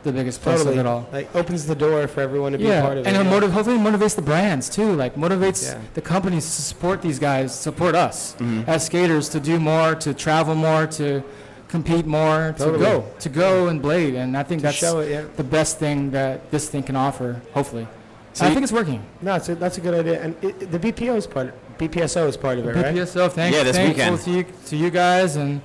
the 0.02 0.12
biggest 0.12 0.40
plus 0.42 0.58
totally 0.58 0.78
of 0.78 0.86
it 0.86 0.88
all. 0.88 1.08
like 1.12 1.34
opens 1.34 1.66
the 1.66 1.74
door 1.74 2.06
for 2.08 2.20
everyone 2.20 2.52
to 2.52 2.58
be 2.58 2.64
Yeah, 2.64 2.82
part 2.82 2.98
of 2.98 3.06
and 3.06 3.16
it. 3.16 3.20
it 3.20 3.24
yeah. 3.24 3.30
motiv- 3.30 3.52
hopefully 3.52 3.78
motivates 3.78 4.14
the 4.16 4.22
brands 4.22 4.68
too. 4.68 4.94
Like 4.94 5.14
motivates 5.16 5.62
Yeah. 5.64 5.78
the 5.94 6.00
companies 6.00 6.44
to 6.56 6.62
support 6.62 7.02
these 7.02 7.18
guys, 7.18 7.54
support 7.54 7.94
us 7.94 8.34
hmm 8.38 8.62
as 8.66 8.86
skaters 8.86 9.28
to 9.30 9.40
do 9.40 9.58
more, 9.58 9.94
to 9.96 10.14
travel 10.14 10.54
more, 10.54 10.86
to 10.98 11.22
compete 11.68 12.06
more, 12.06 12.54
to 12.58 12.78
go, 12.78 13.04
to 13.20 13.28
go 13.28 13.68
and 13.68 13.80
blade. 13.82 14.14
And 14.14 14.36
I 14.36 14.42
think 14.42 14.60
to 14.60 14.66
that's 14.68 14.82
it. 14.82 15.10
Yeah. 15.10 15.22
the 15.36 15.44
best 15.44 15.78
thing 15.78 16.10
that 16.12 16.50
this 16.50 16.68
thing 16.68 16.82
can 16.82 16.96
offer. 16.96 17.40
Hopefully, 17.54 17.86
So 18.32 18.44
I 18.44 18.48
you- 18.48 18.54
think 18.54 18.64
it's 18.64 18.72
working. 18.72 19.02
No, 19.22 19.34
it's 19.34 19.48
a, 19.48 19.54
that's 19.54 19.78
a 19.78 19.80
good 19.80 19.94
idea. 19.94 20.20
And 20.22 20.34
it- 20.42 20.70
the 20.72 20.78
BPO 20.78 21.14
is 21.16 21.26
part. 21.26 21.52
BPSO 21.80 22.28
is 22.28 22.36
part 22.36 22.58
of 22.58 22.66
it, 22.66 22.74
right? 22.76 22.94
PPSO, 22.94 23.30
thank, 23.32 23.54
Yeah, 23.54 23.62
this 23.64 23.76
thankful 23.76 24.12
weekend. 24.12 24.20
to 24.24 24.30
you, 24.30 24.44
to 24.66 24.76
you 24.76 24.90
guys, 24.90 25.36
and 25.36 25.60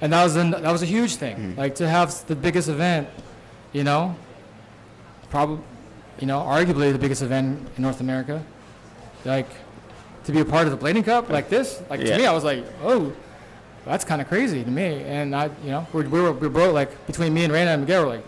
and 0.00 0.12
that 0.12 0.24
was 0.24 0.36
an, 0.36 0.50
that 0.50 0.72
was 0.72 0.82
a 0.82 0.86
huge 0.86 1.14
thing. 1.16 1.36
Mhm. 1.36 1.56
Like 1.56 1.74
to 1.76 1.88
have 1.88 2.26
the 2.26 2.34
biggest 2.36 2.68
event, 2.68 3.08
you 3.72 3.84
know, 3.84 4.16
probably, 5.30 5.58
you 6.18 6.26
know, 6.26 6.40
arguably 6.40 6.92
the 6.92 6.98
biggest 6.98 7.22
event 7.22 7.66
in 7.76 7.82
North 7.82 8.00
America. 8.00 8.42
Like 9.24 9.48
to 10.24 10.32
be 10.32 10.40
a 10.40 10.44
part 10.44 10.66
of 10.66 10.72
the 10.78 10.84
Blading 10.84 11.04
Cup 11.04 11.30
like 11.30 11.48
this, 11.48 11.80
like 11.88 12.00
Yeah. 12.00 12.12
to 12.12 12.18
me, 12.18 12.26
I 12.26 12.32
was 12.32 12.44
like, 12.44 12.64
oh, 12.82 13.12
that's 13.86 14.04
kind 14.04 14.20
of 14.20 14.28
crazy 14.28 14.64
to 14.64 14.70
me. 14.70 15.02
And 15.06 15.34
I, 15.36 15.50
you 15.64 15.70
know, 15.70 15.86
we're, 15.92 16.08
we 16.08 16.20
were 16.20 16.32
we 16.32 16.48
were 16.48 16.68
like 16.72 17.06
between 17.06 17.32
me 17.32 17.44
and 17.44 17.52
Raina 17.52 17.74
and 17.74 17.82
Miguel, 17.82 18.02
we're 18.04 18.14
like, 18.16 18.24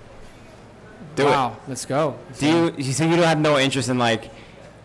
Do 1.17 1.23
it. 1.27 1.31
wow, 1.31 1.57
let's 1.69 1.85
go. 1.85 2.17
Do 2.39 2.47
you, 2.47 2.75
you 2.79 2.93
so 2.93 3.05
you 3.05 3.17
don't 3.17 3.25
have 3.27 3.41
no 3.41 3.59
interest 3.59 3.89
in 3.89 3.99
like 3.99 4.31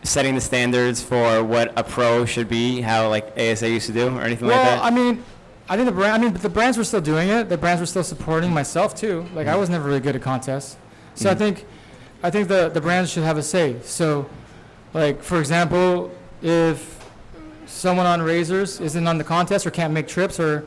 setting 0.04 0.36
the 0.36 0.42
standards 0.42 1.02
for 1.02 1.44
what 1.44 1.72
a 1.78 1.84
pro 1.84 2.26
should 2.26 2.50
be, 2.50 2.82
how 2.82 3.10
like 3.10 3.38
ASA 3.38 3.70
used 3.70 3.88
to 3.88 3.94
do, 3.94 4.08
or 4.18 4.22
anything 4.22 4.48
well, 4.48 4.58
like 4.58 4.66
that? 4.66 4.76
Well, 4.78 4.86
I 4.86 4.90
mean, 4.92 5.24
I 5.70 5.76
think 5.76 5.86
the 5.86 5.92
brand. 5.92 6.14
I 6.14 6.18
mean, 6.18 6.34
but 6.34 6.42
the 6.42 6.50
brands 6.50 6.78
were 6.78 6.84
still 6.84 7.02
doing 7.02 7.30
it. 7.30 7.50
The 7.50 7.58
brands 7.58 7.80
were 7.80 7.86
still 7.86 8.04
supporting 8.04 8.52
myself 8.54 8.96
too. 8.96 9.26
Like 9.36 9.48
I 9.48 9.56
was 9.56 9.70
never 9.70 9.88
really 9.88 10.00
good 10.00 10.16
at 10.16 10.22
contests, 10.22 10.76
so 11.16 11.30
I 11.30 11.34
Mhm. 11.36 11.38
think, 11.38 11.66
I 12.24 12.30
think 12.30 12.48
the 12.48 12.70
the 12.70 12.82
brands 12.82 13.12
should 13.12 13.24
have 13.24 13.38
a 13.38 13.44
say. 13.44 13.76
So, 13.84 14.26
like 14.94 15.22
for 15.24 15.40
example, 15.40 16.12
if 16.42 17.00
someone 17.68 18.06
on 18.06 18.22
Razors 18.22 18.80
isn't 18.82 19.08
on 19.08 19.18
the 19.18 19.24
contest 19.24 19.66
or 19.66 19.72
can't 19.72 19.94
make 19.94 20.08
trips 20.08 20.40
or, 20.40 20.66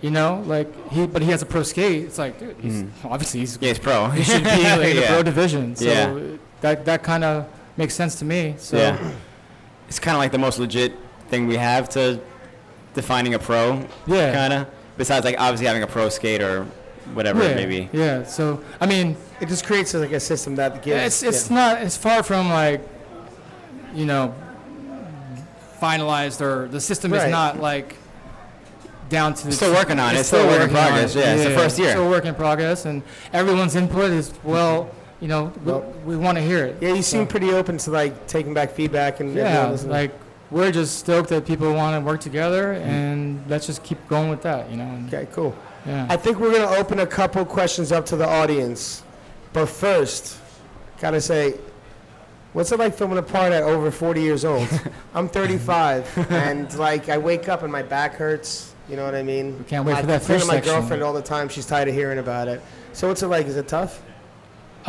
you 0.00 0.10
know, 0.10 0.42
like 0.46 0.68
he 0.90 1.06
but 1.06 1.20
he 1.20 1.30
has 1.30 1.42
a 1.42 1.46
pro 1.46 1.62
skate, 1.62 2.04
it's 2.04 2.16
like, 2.18 2.38
dude, 2.38 2.56
he's 2.60 2.82
Mhm. 2.84 2.88
obviously 3.04 3.40
he's 3.40 3.58
yeah, 3.60 3.70
it's 3.70 3.78
pro. 3.78 4.08
he 4.08 4.22
should 4.22 4.44
be 4.44 4.50
like, 4.50 4.80
in 4.90 4.96
the 4.96 5.02
yeah. 5.02 5.08
pro 5.08 5.22
division. 5.22 5.76
So 5.76 5.84
Yeah. 5.84 6.14
that 6.62 6.84
that 6.86 7.02
kind 7.02 7.24
of 7.24 7.44
makes 7.78 7.94
sense 7.94 8.16
to 8.16 8.24
me. 8.24 8.54
So 8.58 8.76
Yeah. 8.76 9.12
It's 9.88 9.98
kind 9.98 10.14
of 10.14 10.18
like 10.18 10.32
the 10.32 10.38
most 10.38 10.58
legit 10.58 10.92
thing 11.28 11.46
we 11.46 11.56
have 11.56 11.88
to 11.90 12.20
defining 12.92 13.32
a 13.32 13.38
pro, 13.38 13.86
yeah. 14.06 14.34
kind 14.34 14.52
of. 14.52 14.66
Besides, 14.98 15.24
like 15.24 15.36
obviously 15.38 15.66
having 15.66 15.82
a 15.82 15.86
pro 15.86 16.10
skate 16.10 16.42
or 16.42 16.64
whatever 17.14 17.42
yeah, 17.42 17.50
it 17.50 17.56
may 17.56 17.66
be. 17.66 17.88
Yeah. 17.96 18.24
So 18.24 18.62
I 18.80 18.86
mean. 18.86 19.16
It 19.40 19.48
just 19.48 19.64
creates 19.64 19.94
like 19.94 20.10
a 20.10 20.20
system 20.20 20.56
that 20.56 20.82
gives. 20.82 21.22
it's 21.22 21.22
it's 21.22 21.48
yeah. 21.48 21.56
not 21.56 21.82
it's 21.82 21.96
far 21.96 22.24
from 22.24 22.50
like 22.50 22.80
you 23.94 24.04
know 24.04 24.34
finalized 25.80 26.40
or 26.40 26.66
the 26.66 26.80
system 26.80 27.14
is 27.14 27.30
not 27.30 27.60
like 27.60 27.94
down 29.08 29.34
to 29.34 29.52
Still 29.52 29.72
working 29.72 29.98
on 29.98 30.14
it. 30.14 30.18
It's 30.18 30.28
still 30.28 30.40
a 30.40 30.46
work 30.46 30.54
in 30.54 30.60
working 30.60 30.76
on 30.76 30.82
progress. 30.88 31.16
it. 31.16 31.20
Yeah, 31.20 31.34
it's 31.34 31.44
the 31.44 31.50
first 31.50 31.78
year. 31.78 31.90
Still 31.90 32.06
a 32.06 32.10
work 32.10 32.24
in 32.24 32.34
progress, 32.34 32.84
and 32.84 33.02
everyone's 33.32 33.74
input 33.74 34.10
is 34.10 34.32
well. 34.42 34.90
You 35.20 35.26
know, 35.28 35.52
we, 35.64 36.14
we 36.14 36.16
want 36.16 36.36
to 36.38 36.42
hear 36.42 36.64
it. 36.64 36.76
Yeah, 36.80 36.94
you 36.94 37.02
seem 37.02 37.22
So- 37.24 37.26
pretty 37.26 37.50
open 37.52 37.78
to 37.78 37.90
like 37.90 38.26
taking 38.28 38.54
back 38.54 38.70
feedback 38.70 39.20
and 39.20 39.30
everyone 39.30 39.52
Yeah, 39.52 39.68
listening. 39.70 39.92
like 39.92 40.12
we're 40.50 40.70
just 40.72 40.98
stoked 41.00 41.28
that 41.30 41.44
people 41.46 41.72
want 41.74 42.00
to 42.00 42.06
work 42.06 42.20
together, 42.20 42.72
and 42.72 43.42
let's 43.48 43.66
just 43.66 43.82
keep 43.82 43.98
going 44.08 44.30
with 44.30 44.42
that. 44.42 44.70
You 44.70 44.76
know. 44.78 44.84
And, 44.84 45.12
okay, 45.12 45.26
cool. 45.32 45.54
yeah. 45.84 46.06
I 46.08 46.16
think 46.16 46.38
we're 46.38 46.52
gonna 46.52 46.76
open 46.80 47.00
a 47.00 47.06
couple 47.06 47.44
questions 47.44 47.92
up 47.92 48.06
to 48.06 48.16
the 48.16 48.26
audience, 48.26 49.02
but 49.52 49.66
first, 49.66 50.38
gotta 51.00 51.20
say, 51.20 51.54
what's 52.54 52.72
it 52.72 52.78
like 52.78 52.94
filming 52.94 53.18
a 53.18 53.22
part 53.22 53.52
at 53.52 53.62
over 53.64 53.90
40 53.90 54.22
years 54.22 54.44
old? 54.44 54.68
I'm 55.14 55.28
35, 55.28 56.30
and 56.30 56.72
like 56.78 57.08
I 57.10 57.18
wake 57.18 57.48
up 57.48 57.62
and 57.62 57.70
my 57.72 57.82
back 57.82 58.14
hurts. 58.14 58.72
You 58.88 58.96
know 58.96 59.04
what 59.04 59.14
I 59.14 59.22
mean? 59.22 59.58
We 59.58 59.64
can't 59.64 59.84
wait 59.84 59.96
I 59.96 60.00
for 60.00 60.06
that 60.06 60.20
complain 60.20 60.38
fish 60.38 60.46
to 60.46 60.52
my 60.54 60.54
section. 60.60 60.72
girlfriend 60.74 61.02
all 61.02 61.12
the 61.12 61.20
time. 61.20 61.50
She's 61.50 61.66
tired 61.66 61.88
of 61.88 61.94
hearing 61.94 62.20
about 62.20 62.48
it. 62.48 62.62
So 62.94 63.08
what's 63.08 63.22
it 63.22 63.26
like? 63.26 63.44
Is 63.46 63.56
it 63.56 63.68
tough? 63.68 64.00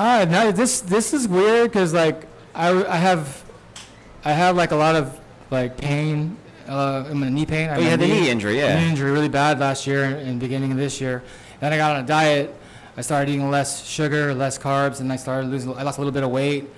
Ah, 0.01 0.23
no, 0.29 0.51
this 0.53 0.79
this 0.79 1.13
is 1.13 1.27
weird 1.27 1.71
because 1.71 1.93
like 1.93 2.25
I, 2.55 2.69
I 2.85 2.95
have 2.95 3.43
I 4.23 4.31
have 4.31 4.55
like 4.55 4.71
a 4.71 4.75
lot 4.77 4.95
of 4.95 5.19
like 5.51 5.77
pain. 5.77 6.37
Uh, 6.69 7.03
I'm 7.09 7.21
in 7.23 7.33
knee 7.33 7.45
pain. 7.45 7.69
I 7.69 7.75
Oh, 7.75 7.79
you 7.79 7.89
had 7.89 7.99
the 7.99 8.07
knee 8.07 8.29
injury, 8.29 8.57
yeah. 8.59 8.79
knee 8.79 8.89
injury 8.91 9.11
really 9.11 9.27
bad 9.27 9.59
last 9.59 9.85
year 9.85 10.05
and 10.05 10.39
beginning 10.39 10.71
of 10.71 10.77
this 10.77 11.01
year. 11.01 11.21
Then 11.59 11.73
I 11.73 11.77
got 11.77 11.97
on 11.97 12.03
a 12.03 12.07
diet. 12.07 12.55
I 12.95 13.01
started 13.01 13.29
eating 13.29 13.49
less 13.51 13.85
sugar, 13.85 14.33
less 14.33 14.57
carbs, 14.57 15.01
and 15.01 15.11
I 15.11 15.17
started 15.17 15.49
losing. 15.49 15.75
I 15.75 15.83
lost 15.83 15.97
a 15.97 16.01
little 16.01 16.13
bit 16.13 16.23
of 16.23 16.29
weight. 16.31 16.69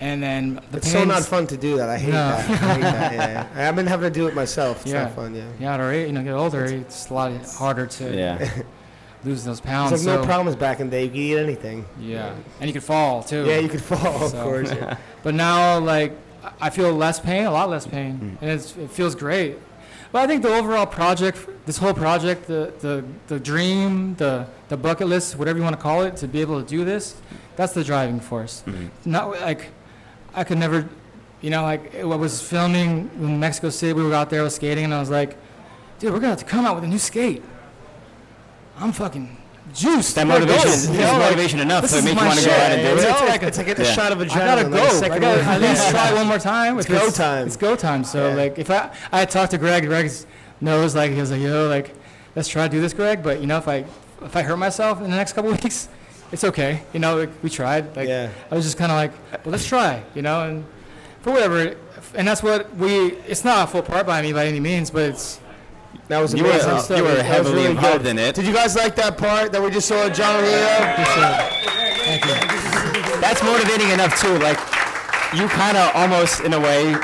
And 0.00 0.22
then 0.22 0.60
the 0.70 0.76
It's 0.78 0.92
so 0.92 1.04
not 1.04 1.24
fun 1.24 1.46
to 1.48 1.56
do 1.56 1.76
that. 1.78 1.88
I 1.88 1.98
hate 1.98 2.12
No. 2.12 2.28
that. 2.28 2.38
I 2.38 2.74
hate 2.74 2.80
that. 2.82 3.12
Yeah, 3.12 3.46
yeah. 3.56 3.68
I've 3.68 3.76
been 3.76 3.86
having 3.86 4.12
to 4.12 4.20
do 4.20 4.26
it 4.28 4.34
myself. 4.34 4.82
It's 4.82 4.92
Yeah. 4.92 5.04
not 5.04 5.14
fun. 5.14 5.34
Yeah. 5.34 5.44
Yeah, 5.58 5.74
at 5.74 5.80
our 5.80 5.92
age, 5.92 6.06
you 6.06 6.12
know, 6.12 6.22
get 6.22 6.34
older, 6.34 6.64
it's 6.66 7.08
a 7.10 7.14
lot 7.14 7.32
harder 7.56 7.86
to 7.86 8.14
Yeah. 8.16 8.38
lose 9.24 9.44
those 9.44 9.60
pounds. 9.60 9.92
It's 9.92 10.04
like 10.06 10.16
no 10.16 10.22
so- 10.22 10.26
problems 10.26 10.56
back 10.56 10.80
in 10.80 10.86
the 10.88 10.90
day. 10.92 11.04
You 11.04 11.10
could 11.10 11.18
eat 11.18 11.36
anything. 11.38 11.84
Yeah, 12.00 12.34
and 12.60 12.68
you 12.68 12.72
could 12.72 12.84
fall 12.84 13.22
too. 13.22 13.44
Yeah, 13.46 13.58
you 13.58 13.68
could 13.68 13.82
fall, 13.82 14.24
of 14.24 14.32
course. 14.34 14.70
Yeah. 14.72 14.96
But 15.22 15.34
now, 15.34 15.78
like, 15.80 16.12
I- 16.60 16.70
feel 16.70 16.92
less 16.92 17.18
pain, 17.20 17.44
a 17.44 17.50
lot 17.50 17.68
less 17.68 17.86
pain, 17.86 18.38
and 18.40 18.50
it's, 18.50 18.76
it 18.76 18.90
feels 18.90 19.14
great. 19.14 19.58
But 20.12 20.22
I 20.22 20.26
think 20.26 20.42
the 20.42 20.54
overall 20.54 20.86
project, 20.86 21.46
this 21.66 21.76
whole 21.76 21.92
project, 21.92 22.46
the, 22.46 22.72
the, 22.80 23.04
the 23.26 23.38
dream, 23.38 24.14
the, 24.14 24.46
the 24.68 24.76
bucket 24.76 25.06
list, 25.08 25.36
whatever 25.36 25.58
you 25.58 25.64
want 25.64 25.76
to 25.76 25.82
call 25.82 26.02
it, 26.04 26.16
to 26.18 26.28
be 26.28 26.40
able 26.40 26.62
to 26.62 26.66
do 26.66 26.82
this, 26.84 27.16
that's 27.56 27.74
the 27.74 27.84
driving 27.84 28.18
force. 28.20 28.62
Mhm. 28.66 28.88
Not 29.04 29.30
like, 29.42 29.66
I 30.34 30.44
could 30.44 30.56
never, 30.56 30.88
you 31.42 31.50
know, 31.50 31.62
like, 31.62 31.94
I 31.94 32.04
was 32.04 32.40
filming 32.40 33.10
in 33.20 33.38
Mexico 33.38 33.68
City, 33.68 33.92
we 33.92 34.02
were 34.02 34.14
out 34.14 34.30
there, 34.30 34.40
I 34.40 34.44
was 34.44 34.54
skating, 34.54 34.84
and 34.84 34.94
I 34.94 35.00
was 35.00 35.10
like, 35.10 35.36
dude, 35.98 36.10
we're 36.12 36.20
going 36.20 36.22
to 36.22 36.28
have 36.28 36.38
to 36.38 36.44
come 36.46 36.64
out 36.64 36.74
with 36.76 36.84
a 36.84 36.88
new 36.88 36.98
skate. 36.98 37.42
I'm 38.80 38.92
fucking 38.92 39.36
juiced. 39.74 40.14
That 40.14 40.26
motivation 40.26 40.64
goes, 40.64 40.74
is, 40.84 40.88
you 40.88 40.94
is 40.94 41.00
know, 41.00 41.12
like, 41.12 41.20
motivation 41.30 41.60
enough 41.60 41.82
this 41.82 41.92
to 41.92 41.98
is 41.98 42.04
make 42.04 42.18
you 42.18 42.26
want 42.26 42.38
to 42.38 42.44
go 42.46 42.50
out 42.52 42.72
and 42.72 42.82
do 42.82 42.88
it's, 42.94 43.02
it. 43.04 43.08
it's 43.10 43.20
Yeah. 43.20 43.26
like, 43.26 43.42
it's 43.42 43.58
like 43.58 43.78
a 43.78 43.82
Yeah. 43.84 43.92
shot 43.92 44.12
of 44.12 44.18
adrenaline. 44.18 44.30
I 44.30 44.46
gotta 44.46 44.62
like 44.62 44.72
go. 44.72 44.78
a 44.78 44.86
I 44.86 44.90
second 44.90 45.20
gotta 45.20 45.36
wave. 45.38 45.48
at 45.48 45.60
least 45.60 45.88
try 45.90 46.12
one 46.14 46.26
more 46.26 46.38
time. 46.38 46.78
It's 46.78 46.88
If 46.88 46.98
go 47.00 47.10
time. 47.10 47.46
It's 47.46 47.56
go 47.56 47.76
time. 47.76 48.04
So 48.04 48.28
Yeah. 48.28 48.34
like, 48.34 48.58
if 48.58 48.70
I 48.70 48.90
I 49.12 49.18
had 49.20 49.30
talked 49.30 49.50
to 49.52 49.58
Greg, 49.58 49.84
Greg 49.86 50.10
knows 50.60 50.94
like 50.94 51.12
he 51.12 51.20
was 51.20 51.30
like, 51.30 51.40
yo, 51.40 51.68
like, 51.68 51.94
let's 52.34 52.48
try 52.48 52.66
to 52.66 52.68
do 52.74 52.80
this, 52.80 52.92
Greg. 52.92 53.22
But 53.22 53.40
you 53.40 53.46
know, 53.46 53.58
if 53.58 53.68
I 53.68 53.84
if 54.24 54.34
I 54.36 54.42
hurt 54.42 54.56
myself 54.56 54.98
in 55.02 55.10
the 55.10 55.16
next 55.16 55.34
couple 55.34 55.50
weeks, 55.62 55.88
it's 56.32 56.44
okay. 56.44 56.82
You 56.92 57.00
know, 57.00 57.16
like, 57.18 57.30
we 57.42 57.50
tried. 57.50 57.94
Like, 57.96 58.08
Yeah. 58.08 58.28
I 58.50 58.54
was 58.54 58.64
just 58.64 58.78
kind 58.78 58.90
of 58.90 58.96
like, 58.96 59.12
well, 59.44 59.52
let's 59.52 59.66
try. 59.66 60.02
You 60.14 60.22
know, 60.22 60.42
and 60.48 60.64
for 61.22 61.32
whatever. 61.32 61.74
And 62.14 62.26
that's 62.26 62.42
what 62.42 62.74
we. 62.76 63.12
It's 63.28 63.44
not 63.44 63.68
a 63.68 63.70
full 63.70 63.82
part 63.82 64.06
by 64.06 64.22
me 64.22 64.32
by 64.32 64.46
any 64.46 64.60
means, 64.60 64.90
but 64.90 65.02
it's 65.02 65.40
That 66.08 66.20
was 66.20 66.34
You 66.34 66.44
were, 66.44 66.50
amazing. 66.50 66.70
uh, 66.70 66.78
stuff. 66.78 66.96
you 66.98 67.04
were 67.04 67.22
heavily 67.22 67.54
really 67.54 67.70
involved 67.70 68.02
good. 68.04 68.10
in 68.10 68.18
it. 68.18 68.34
Did 68.34 68.46
you 68.46 68.52
guys 68.54 68.74
like 68.74 68.96
that 68.96 69.18
part 69.18 69.52
that 69.52 69.62
we 69.62 69.70
just 69.70 69.86
saw 69.88 70.06
of 70.06 70.12
Jon 70.14 70.42
Julio? 70.42 70.66
thank 72.04 72.24
you. 72.24 73.20
That's 73.20 73.42
motivating 73.42 73.90
enough 73.90 74.18
too. 74.20 74.38
Like, 74.38 74.58
you 75.34 75.46
kind 75.48 75.76
of 75.76 75.94
almost, 75.94 76.40
in 76.40 76.54
a 76.54 76.60
way, 76.60 76.96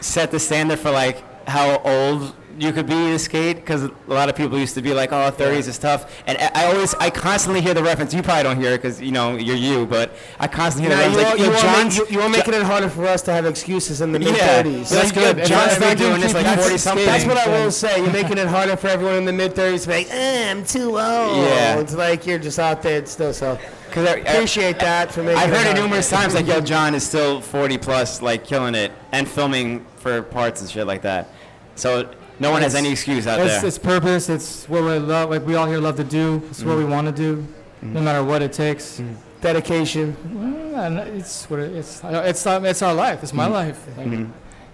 set 0.00 0.30
the 0.30 0.38
standard 0.38 0.78
for 0.78 0.90
like 0.90 1.22
how 1.48 1.78
old 1.84 2.34
you 2.58 2.72
could 2.72 2.86
be 2.86 2.94
to 2.94 3.18
skate. 3.18 3.56
Because 3.56 3.84
a 3.84 3.90
lot 4.06 4.28
of 4.28 4.36
people 4.36 4.58
used 4.58 4.74
to 4.74 4.82
be 4.82 4.92
like, 4.94 5.12
"Oh, 5.12 5.30
30s 5.30 5.68
is 5.68 5.78
tough," 5.78 6.22
and 6.26 6.36
I 6.54 6.66
always, 6.66 6.94
I 6.94 7.10
constantly 7.10 7.60
hear 7.60 7.74
the 7.74 7.82
reference. 7.82 8.14
You 8.14 8.22
probably 8.22 8.42
don't 8.44 8.60
hear 8.60 8.72
it 8.72 8.82
because 8.82 9.00
you 9.00 9.12
know 9.12 9.36
you're 9.36 9.56
you, 9.56 9.86
but 9.86 10.12
I 10.38 10.46
constantly 10.48 10.88
hear 10.94 10.96
the 10.98 11.02
reference. 11.16 11.30
Like, 11.30 11.38
you, 11.38 11.52
are 11.52 12.06
you, 12.06 12.06
you 12.16 12.20
are 12.20 12.28
making 12.28 12.54
it 12.54 12.62
harder 12.62 12.88
for 12.88 13.06
us 13.06 13.22
to 13.22 13.32
have 13.32 13.46
excuses 13.46 14.00
in 14.00 14.12
the 14.12 14.18
mid 14.18 14.36
yeah, 14.36 14.62
30s. 14.62 14.88
that's 14.90 15.12
good. 15.12 15.38
Yo, 15.38 15.44
John's 15.44 15.72
if 15.72 15.82
I 15.82 15.88
been 15.88 15.98
do 15.98 16.08
doing 16.08 16.20
this 16.20 16.34
like 16.34 16.58
40 16.58 16.78
something. 16.78 17.06
That's 17.06 17.24
what 17.24 17.36
I 17.38 17.48
will 17.48 17.70
say. 17.70 17.98
You're 18.02 18.12
making 18.12 18.38
it 18.38 18.46
harder 18.46 18.76
for 18.76 18.88
everyone 18.88 19.16
in 19.16 19.24
the 19.24 19.32
mid 19.32 19.54
30s 19.54 19.82
to 19.82 19.88
be 19.88 19.94
like, 19.94 20.10
eh, 20.10 20.50
I'm 20.50 20.64
too 20.64 20.98
old. 20.98 21.36
Yeah. 21.38 21.78
It's 21.78 21.94
like 21.94 22.26
you're 22.26 22.38
just 22.38 22.58
out 22.58 22.82
there 22.82 23.04
still. 23.06 23.32
So 23.32 23.58
Because 23.88 24.08
I 24.08 24.16
appreciate 24.16 24.78
that 24.80 25.12
for 25.12 25.22
making 25.22 25.38
I've 25.38 25.50
heard 25.50 25.60
it 25.60 25.66
harder. 25.66 25.82
numerous 25.82 26.08
times. 26.10 26.34
Like, 26.34 26.46
yo, 26.46 26.60
John 26.60 26.94
is 26.94 27.04
still 27.06 27.40
40 27.40 27.78
plus, 27.78 28.22
like 28.22 28.44
killing 28.44 28.74
it 28.74 28.92
and 29.12 29.28
filming 29.28 29.84
for 29.96 30.22
parts 30.22 30.60
and 30.60 30.70
shit 30.70 30.86
like 30.86 31.02
that. 31.02 31.30
So 31.74 32.08
no 32.40 32.50
one 32.50 32.62
has 32.62 32.74
any 32.74 32.90
excuse 32.90 33.26
out 33.26 33.40
It's, 33.40 33.58
there. 33.60 33.66
it's 33.66 33.78
purpose. 33.78 34.28
It's 34.28 34.68
what 34.68 34.82
we 34.82 34.98
love. 34.98 35.30
Like 35.30 35.46
we 35.46 35.54
all 35.54 35.66
here 35.66 35.78
love 35.78 35.96
to 35.96 36.04
do. 36.04 36.42
It's 36.50 36.62
what 36.62 36.76
we 36.76 36.82
Mm-hmm. 36.82 36.92
want 36.92 37.06
to 37.08 37.12
do, 37.12 37.46
no 37.82 38.00
matter 38.00 38.22
what 38.24 38.42
it 38.42 38.52
takes. 38.52 39.00
Dedication. 39.40 40.16
Well, 40.72 40.84
and 40.84 40.98
it's 40.98 41.48
what 41.48 41.60
it, 41.60 41.74
it's. 41.76 42.00
It's 42.04 42.46
it's 42.46 42.82
our 42.82 42.94
life. 42.94 43.22
It's 43.22 43.32
my 43.32 43.46
life. 43.46 43.78
Like, 43.96 44.06
Mhm. 44.08 44.30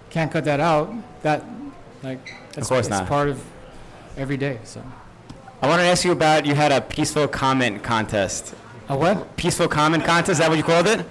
Can't 0.09 0.31
cut 0.31 0.45
that 0.45 0.59
out. 0.59 0.93
That 1.23 1.43
like 2.03 2.33
that's 2.53 2.67
course 2.69 2.87
it's 2.87 2.89
not. 2.89 3.07
part 3.07 3.29
of 3.29 3.41
every 4.17 4.37
day. 4.37 4.59
So 4.63 4.81
I 5.61 5.67
want 5.67 5.79
to 5.81 5.85
ask 5.85 6.03
you 6.05 6.11
about 6.11 6.45
you 6.45 6.55
had 6.55 6.71
a 6.71 6.81
peaceful 6.81 7.27
comment 7.27 7.83
contest. 7.83 8.53
a 8.89 8.95
what? 8.97 9.35
Peaceful 9.37 9.67
comment 9.67 10.03
contest, 10.05 10.29
is 10.31 10.37
that 10.39 10.49
what 10.49 10.57
you 10.57 10.63
called 10.63 10.87
it? 10.87 11.05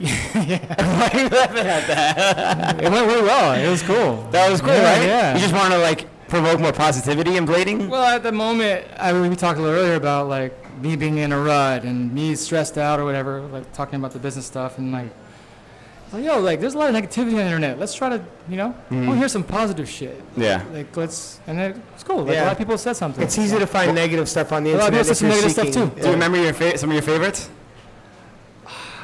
Why 0.00 1.10
are 1.12 1.20
you 1.20 1.28
laughing 1.28 1.66
at 1.66 1.86
that? 1.86 2.82
it 2.82 2.90
went 2.90 3.06
really 3.06 3.22
well. 3.22 3.52
It 3.52 3.68
was 3.68 3.82
cool. 3.82 4.26
That 4.30 4.50
was 4.50 4.60
cool, 4.60 4.70
Yeah, 4.70 4.98
right? 4.98 5.06
yeah. 5.06 5.34
You 5.34 5.40
just 5.40 5.52
want 5.52 5.72
to 5.74 5.78
like 5.78 6.06
provoke 6.28 6.58
more 6.58 6.72
positivity 6.72 7.36
in 7.36 7.46
blading? 7.46 7.88
Well, 7.88 8.04
at 8.04 8.22
the 8.22 8.32
moment, 8.32 8.86
I 8.96 9.12
we 9.12 9.36
talked 9.36 9.58
a 9.58 9.62
little 9.62 9.78
earlier 9.78 9.96
about 9.96 10.28
like 10.28 10.54
me 10.80 10.96
being 10.96 11.18
in 11.18 11.32
a 11.32 11.38
rut 11.38 11.82
and 11.82 12.14
me 12.14 12.34
stressed 12.34 12.78
out 12.78 12.98
or 12.98 13.04
whatever, 13.04 13.42
like 13.42 13.70
talking 13.74 13.96
about 13.98 14.12
the 14.12 14.18
business 14.18 14.46
stuff 14.46 14.78
and 14.78 14.90
like, 14.90 15.10
like 16.14 16.24
yo, 16.24 16.40
like 16.40 16.60
there's 16.60 16.74
a 16.74 16.78
lot 16.78 16.88
of 16.88 16.96
negativity 16.96 17.32
on 17.32 17.34
the 17.34 17.44
internet. 17.44 17.78
Let's 17.78 17.94
try 17.94 18.08
to, 18.08 18.24
you 18.48 18.56
know, 18.56 18.64
I 18.64 18.68
want 18.68 18.88
to 18.88 18.94
mm-hmm. 18.94 19.18
hear 19.18 19.28
some 19.28 19.44
positive 19.44 19.88
shit. 19.88 20.22
Yeah. 20.34 20.64
Like 20.72 20.96
let's, 20.96 21.40
and 21.46 21.60
it, 21.60 21.76
it's 21.94 22.04
cool. 22.04 22.24
Like 22.24 22.36
Yeah. 22.36 22.44
a 22.44 22.46
lot 22.46 22.52
of 22.52 22.58
people 22.58 22.78
said 22.78 22.96
something. 22.96 23.22
It's 23.22 23.36
easy 23.36 23.58
to 23.58 23.66
find 23.66 23.94
negative 23.94 24.30
stuff 24.30 24.50
on 24.52 24.64
the 24.64 24.70
internet. 24.70 24.94
A 24.94 24.96
lot 24.96 25.00
of 25.02 25.10
internet. 25.10 25.36
people 25.36 25.50
if 25.50 25.52
say 25.52 25.70
some 25.70 25.74
you're 25.74 25.74
negative 25.74 25.74
stuff, 25.74 25.94
too. 25.94 26.00
Do 26.00 26.06
you 26.06 26.12
remember 26.14 26.38
your 26.38 26.54
fa- 26.54 26.78
some 26.78 26.90
of 26.90 26.94
your 26.94 27.02
favorites? 27.02 27.50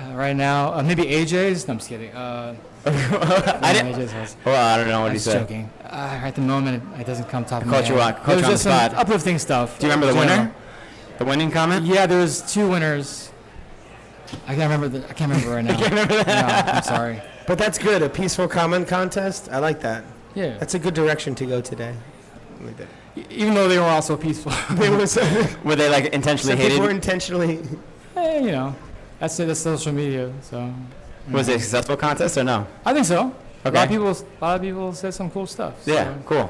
Uh, 0.06 0.14
right 0.14 0.36
now, 0.36 0.72
uh, 0.74 0.82
maybe 0.82 1.02
AJ's. 1.04 1.66
No, 1.66 1.72
I'm 1.72 1.78
just 1.78 1.88
kidding. 1.88 2.10
Uh, 2.12 2.54
I 2.86 3.72
didn't. 3.72 3.94
AJ's 3.94 4.14
was. 4.14 4.36
Well, 4.44 4.64
I 4.74 4.76
don't 4.76 4.88
know 4.88 5.00
what 5.00 5.06
I'm 5.06 5.12
he 5.12 5.16
just 5.16 5.24
said. 5.26 5.40
joking. 5.40 5.70
Uh, 5.84 6.20
at 6.22 6.34
the 6.34 6.40
moment, 6.42 6.82
it 7.00 7.06
doesn't 7.06 7.28
come 7.28 7.44
top 7.44 7.62
of 7.62 7.68
caught 7.68 7.82
my 7.84 7.88
you 7.88 7.94
head. 7.96 8.14
on- 8.14 8.20
caught 8.22 8.28
It 8.32 8.36
was 8.36 8.40
you 8.40 8.44
on 8.46 8.50
just 8.52 8.64
the 8.64 8.70
some 8.70 8.90
spot. 8.90 9.00
uplifting 9.00 9.38
stuff. 9.38 9.78
Do 9.78 9.86
you 9.86 9.92
remember 9.92 10.12
the 10.12 10.20
in 10.20 10.28
general. 10.28 10.44
winner? 10.46 10.54
The 11.18 11.24
winning 11.24 11.50
comment? 11.50 11.86
Yeah, 11.86 12.06
there 12.06 12.20
was 12.20 12.52
two 12.52 12.68
winners. 12.68 13.32
I 14.46 14.54
can't 14.54 14.70
remember. 14.70 14.88
The, 14.88 15.08
I 15.08 15.12
can't 15.12 15.30
remember 15.32 15.54
right 15.54 15.64
now. 15.64 15.72
I 15.72 15.76
can't 15.76 15.90
remember 15.90 16.14
that. 16.24 16.66
No, 16.66 16.72
I'm 16.72 16.82
sorry. 16.82 17.22
But 17.46 17.58
that's 17.58 17.78
good. 17.78 18.02
A 18.02 18.08
peaceful 18.08 18.48
comment 18.48 18.86
contest. 18.88 19.48
I 19.50 19.58
like 19.58 19.80
that. 19.80 20.04
Yeah. 20.34 20.58
That's 20.58 20.74
a 20.74 20.78
good 20.78 20.94
direction 20.94 21.34
to 21.36 21.46
go 21.46 21.60
today. 21.60 21.94
I 22.60 22.64
like 22.64 22.76
that. 22.76 22.88
E- 23.16 23.24
Even 23.30 23.54
though 23.54 23.68
they 23.68 23.78
were 23.78 23.84
also 23.84 24.16
peaceful. 24.16 24.52
There 24.72 24.90
was 24.92 25.12
some 25.18 25.46
Were 25.64 25.76
they 25.76 25.88
like 25.88 26.06
intentionally 26.12 26.56
people 26.56 26.80
were 26.80 26.88
hated? 26.88 26.90
Eh, 26.92 26.94
intentionally. 26.96 27.54
you 28.16 28.50
know, 28.52 28.74
that's 29.18 29.38
it. 29.40 29.46
That's 29.46 29.60
social 29.60 29.92
media. 29.92 30.32
So. 30.42 30.72
Was 31.30 31.48
it 31.48 31.56
a 31.56 31.60
successful 31.60 31.96
contest 31.96 32.38
or 32.38 32.44
no? 32.44 32.66
I 32.84 32.92
think 32.94 33.06
so. 33.06 33.34
A 33.64 33.70
lot 33.70 33.84
of 33.84 33.88
people. 33.90 34.10
A 34.10 34.44
lot 34.44 34.56
of 34.56 34.62
people 34.62 34.92
said 34.92 35.12
some 35.14 35.30
cool 35.30 35.46
stuff. 35.46 35.82
so 35.84 35.92
Yeah, 35.92 36.14
cool. 36.24 36.48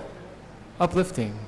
Uplifting. 0.78 1.38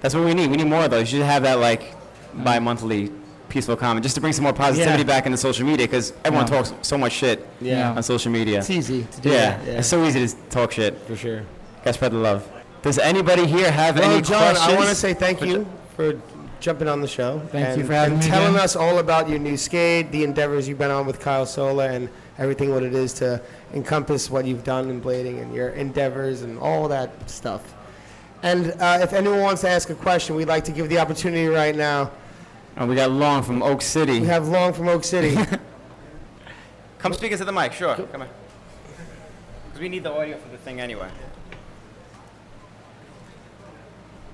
That's 0.00 0.14
what 0.14 0.24
we 0.24 0.34
need. 0.34 0.50
We 0.50 0.56
need 0.56 0.66
more 0.66 0.84
of 0.84 0.90
those. 0.90 1.12
You 1.12 1.18
should 1.20 1.26
have 1.26 1.42
that 1.44 1.58
like 1.60 1.94
bi-monthly 2.34 3.12
peaceful 3.48 3.76
comment 3.76 4.02
just 4.02 4.16
to 4.16 4.20
bring 4.20 4.32
some 4.32 4.42
more 4.42 4.52
positivity 4.52 4.98
Yeah. 5.02 5.06
back 5.06 5.24
into 5.26 5.38
social 5.38 5.64
media 5.64 5.86
because 5.86 6.12
everyone 6.24 6.46
Yeah. 6.48 6.56
talks 6.62 6.72
so 6.82 6.98
much 6.98 7.12
shit 7.12 7.46
Yeah. 7.60 7.92
on 7.92 8.02
social 8.02 8.32
media. 8.32 8.58
It's 8.58 8.70
easy 8.70 9.04
to 9.04 9.20
do 9.20 9.30
Yeah, 9.30 9.56
that. 9.58 9.68
it's 9.78 9.88
so 9.88 10.04
easy 10.04 10.26
to 10.26 10.34
talk 10.50 10.72
shit. 10.72 10.98
for 11.06 11.14
sure. 11.16 11.42
Gotta 11.84 11.92
spread 11.94 12.12
the 12.12 12.18
love. 12.18 12.42
Does 12.82 12.98
anybody 12.98 13.46
here 13.46 13.70
have 13.70 13.98
Well, 13.98 14.10
any 14.10 14.20
John, 14.22 14.40
questions? 14.54 14.72
I 14.72 14.76
want 14.76 14.88
to 14.88 14.94
say 14.96 15.14
thank 15.14 15.40
you 15.42 15.64
for 15.96 16.14
jumping 16.66 16.88
on 16.88 17.00
the 17.00 17.06
show. 17.06 17.38
Thank 17.52 17.68
and, 17.68 17.80
you 17.80 17.86
for 17.86 17.92
having 17.92 18.18
me. 18.18 18.24
and 18.24 18.24
me 18.24 18.30
telling 18.30 18.54
again. 18.54 18.64
us 18.64 18.74
all 18.74 18.98
about 18.98 19.28
your 19.28 19.38
new 19.38 19.56
skate, 19.56 20.10
the 20.10 20.24
endeavors 20.24 20.66
you've 20.66 20.78
been 20.78 20.90
on 20.90 21.06
with 21.06 21.20
Kyle 21.20 21.46
Sola, 21.46 21.88
and 21.90 22.08
everything 22.38 22.72
what 22.72 22.82
it 22.82 22.92
is 22.92 23.12
to 23.14 23.40
encompass 23.72 24.28
what 24.28 24.44
you've 24.44 24.64
done 24.64 24.90
in 24.90 25.00
blading 25.00 25.40
and 25.40 25.54
your 25.54 25.68
endeavors 25.68 26.42
and 26.42 26.58
all 26.58 26.88
that 26.88 27.30
stuff. 27.30 27.72
And 28.42 28.72
uh, 28.80 28.98
if 29.00 29.12
anyone 29.12 29.42
wants 29.42 29.60
to 29.60 29.68
ask 29.68 29.90
a 29.90 29.94
question, 29.94 30.34
we'd 30.34 30.48
like 30.48 30.64
to 30.64 30.72
give 30.72 30.88
the 30.88 30.98
opportunity 30.98 31.46
right 31.46 31.74
now. 31.74 32.10
Oh, 32.76 32.86
we 32.86 32.96
got 32.96 33.12
Long 33.12 33.44
from 33.44 33.62
Oak 33.62 33.80
City. 33.80 34.18
We 34.18 34.26
have 34.26 34.48
Long 34.48 34.72
from 34.72 34.88
Oak 34.88 35.04
City. 35.04 35.40
Come 36.98 37.12
speak 37.12 37.30
into 37.30 37.44
the 37.44 37.52
mic, 37.52 37.74
sure. 37.74 37.94
Come 37.94 38.22
on. 38.22 38.28
Because 39.68 39.80
we 39.80 39.88
need 39.88 40.02
the 40.02 40.12
audio 40.12 40.36
for 40.36 40.48
the 40.48 40.58
thing 40.58 40.80
anyway. 40.80 41.10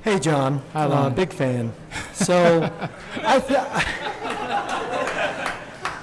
Hey, 0.03 0.19
John. 0.19 0.63
Hi, 0.73 0.85
Uh, 0.85 0.89
Lon. 0.89 1.15
big 1.15 1.33
fan. 1.33 1.73
So, 2.13 2.69
I, 3.25 3.39
th- 3.39 3.61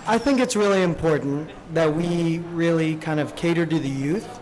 I 0.07 0.17
think 0.17 0.39
it's 0.39 0.55
really 0.55 0.81
important 0.83 1.49
that 1.73 1.93
we 1.93 2.39
really 2.53 2.95
kind 2.95 3.19
of 3.19 3.35
cater 3.35 3.65
to 3.65 3.79
the 3.79 3.89
youth. 3.89 4.39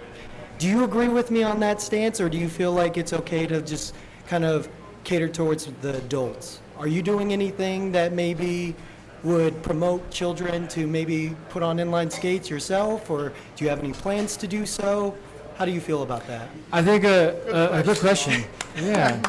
Do 0.59 0.67
you 0.67 0.83
agree 0.83 1.07
with 1.07 1.31
me 1.31 1.43
on 1.43 1.59
that 1.61 1.81
stance, 1.81 2.21
or 2.21 2.29
do 2.29 2.37
you 2.37 2.47
feel 2.49 2.71
like 2.71 2.97
it's 2.97 3.13
okay 3.13 3.45
to 3.47 3.61
just 3.61 3.95
kind 4.27 4.45
of 4.45 4.69
cater 5.03 5.27
towards 5.27 5.67
the 5.81 5.97
adults? 5.97 6.59
Are 6.77 6.87
you 6.87 7.01
doing 7.01 7.33
anything 7.33 7.91
that 7.93 8.13
maybe 8.13 8.75
would 9.23 9.61
promote 9.63 10.09
children 10.11 10.67
to 10.69 10.85
maybe 10.85 11.35
put 11.49 11.63
on 11.63 11.77
inline 11.77 12.11
skates 12.11 12.49
yourself, 12.49 13.09
or 13.09 13.33
do 13.55 13.63
you 13.63 13.69
have 13.69 13.79
any 13.79 13.93
plans 13.93 14.37
to 14.37 14.47
do 14.47 14.65
so? 14.65 15.15
How 15.57 15.65
do 15.65 15.71
you 15.71 15.81
feel 15.81 16.03
about 16.03 16.27
that? 16.27 16.49
I 16.71 16.83
think 16.83 17.03
a, 17.03 17.35
a, 17.49 17.79
a 17.79 17.83
good 17.83 17.97
question. 17.97 18.43
Yeah. 18.75 19.19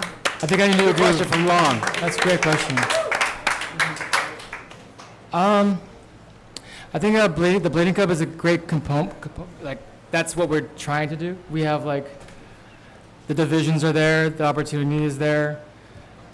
I 0.40 0.46
think 0.46 0.60
I 0.60 0.68
need 0.68 0.76
to 0.76 0.90
agree. 0.90 1.06
Question 1.06 1.26
from 1.26 1.46
Long. 1.46 1.80
That's 2.00 2.18
a 2.18 2.20
great 2.20 2.42
question. 2.42 2.76
Um, 5.32 5.80
I 6.92 6.98
think 6.98 7.16
uh, 7.16 7.28
bleeding, 7.28 7.62
the 7.62 7.70
Blading 7.70 7.96
Cup 7.96 8.10
is 8.10 8.20
a 8.20 8.26
great 8.26 8.68
component. 8.68 9.14
Like 9.62 9.78
that's 10.10 10.36
what 10.36 10.50
we're 10.50 10.68
trying 10.76 11.08
to 11.08 11.16
do. 11.16 11.36
We 11.50 11.62
have 11.62 11.86
like 11.86 12.06
the 13.26 13.34
divisions 13.34 13.82
are 13.82 13.92
there, 13.92 14.28
the 14.28 14.44
opportunity 14.44 15.04
is 15.04 15.16
there 15.16 15.62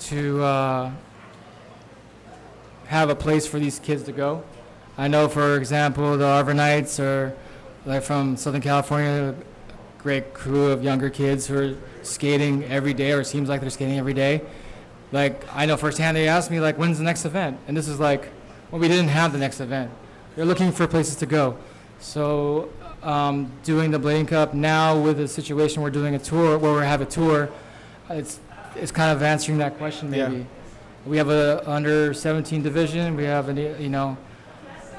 to 0.01 0.43
uh, 0.43 0.91
have 2.87 3.11
a 3.11 3.15
place 3.15 3.47
for 3.47 3.61
these 3.61 3.79
kids 3.79 4.03
to 4.05 4.13
go. 4.13 4.43
I 4.99 5.07
know, 5.07 5.29
for 5.29 5.57
example, 5.57 6.17
the 6.17 6.27
Arbor 6.27 6.55
Knights 6.55 6.99
are 6.99 7.35
like 7.87 8.03
from 8.03 8.37
Southern 8.37 8.61
California, 8.61 9.35
a 9.39 9.54
great 10.05 10.35
crew 10.35 10.67
of 10.71 10.85
younger 10.85 11.09
kids 11.09 11.47
who 11.47 11.59
are 11.59 11.75
skating 12.03 12.63
every 12.65 12.93
day, 12.93 13.11
or 13.13 13.23
it 13.23 13.25
seems 13.25 13.49
like 13.49 13.63
they're 13.63 13.71
skating 13.71 13.99
every 13.99 14.13
day. 14.13 14.43
Like 15.13 15.43
I 15.53 15.65
know 15.65 15.77
firsthand, 15.79 16.15
they 16.17 16.29
asked 16.29 16.51
me 16.51 16.61
like, 16.61 16.77
"When's 16.77 16.99
the 16.99 17.05
next 17.05 17.25
event?" 17.25 17.59
And 17.67 17.75
this 17.77 17.89
is 17.89 17.99
like, 17.99 18.29
well, 18.71 18.81
we 18.81 18.87
didn't 18.87 19.09
have 19.09 19.33
the 19.33 19.39
next 19.39 19.61
event. 19.61 19.91
They're 20.37 20.45
looking 20.45 20.73
for 20.73 20.87
places 20.87 21.17
to 21.17 21.27
go. 21.27 21.57
So 22.01 22.69
um, 23.03 23.51
doing 23.63 23.91
the 23.91 23.99
Blading 23.99 24.29
Cup 24.29 24.53
now 24.53 25.01
with 25.01 25.17
the 25.17 25.27
situation 25.27 25.83
we're 25.83 25.91
doing 25.91 26.15
a 26.15 26.19
tour 26.19 26.59
where 26.59 26.75
we 26.75 26.83
have 26.85 27.01
a 27.01 27.07
tour, 27.07 27.49
it's 28.11 28.41
it's 28.77 28.93
kind 28.93 29.11
of 29.11 29.23
answering 29.23 29.59
that 29.59 29.79
question 29.79 30.13
Yeah. 30.13 30.29
maybe. 30.29 30.47
We 31.07 31.17
have 31.17 31.31
a 31.31 31.63
under 31.69 32.13
17 32.13 32.63
division. 32.63 33.17
We 33.17 33.25
have 33.25 33.49
a 33.49 33.77
you 33.81 33.89
know 33.89 34.19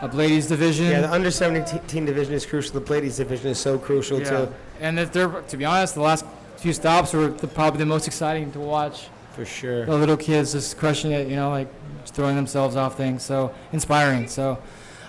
a 0.02 0.08
ladies 0.08 0.48
division. 0.48 0.86
Yeah, 0.86 1.02
the 1.02 1.12
under 1.12 1.32
17 1.32 2.06
division 2.06 2.34
is 2.34 2.46
crucial. 2.46 2.80
The 2.80 2.92
ladies 2.92 3.18
division 3.18 3.50
is 3.52 3.60
so 3.60 3.78
crucial 3.78 4.20
Yeah. 4.20 4.30
too. 4.30 4.54
And 4.80 5.00
if 5.00 5.12
they're, 5.12 5.30
to 5.30 5.58
be 5.58 5.66
honest, 5.66 5.96
the 5.96 6.02
last 6.02 6.26
few 6.58 6.74
stops 6.74 7.14
were 7.14 7.28
the, 7.30 7.48
probably 7.48 7.80
the 7.80 7.86
most 7.86 8.08
exciting 8.08 8.52
to 8.54 8.60
watch. 8.60 9.08
For 9.34 9.46
sure. 9.46 9.86
The 9.86 9.96
little 9.96 10.18
kids 10.18 10.54
just 10.54 10.78
crushing 10.78 11.12
it, 11.12 11.28
you 11.28 11.36
know, 11.36 11.50
like 11.50 11.68
just 12.02 12.14
throwing 12.14 12.36
themselves 12.36 12.76
off 12.76 12.98
things. 12.98 13.24
So 13.24 13.54
inspiring. 13.74 14.28
So 14.28 14.58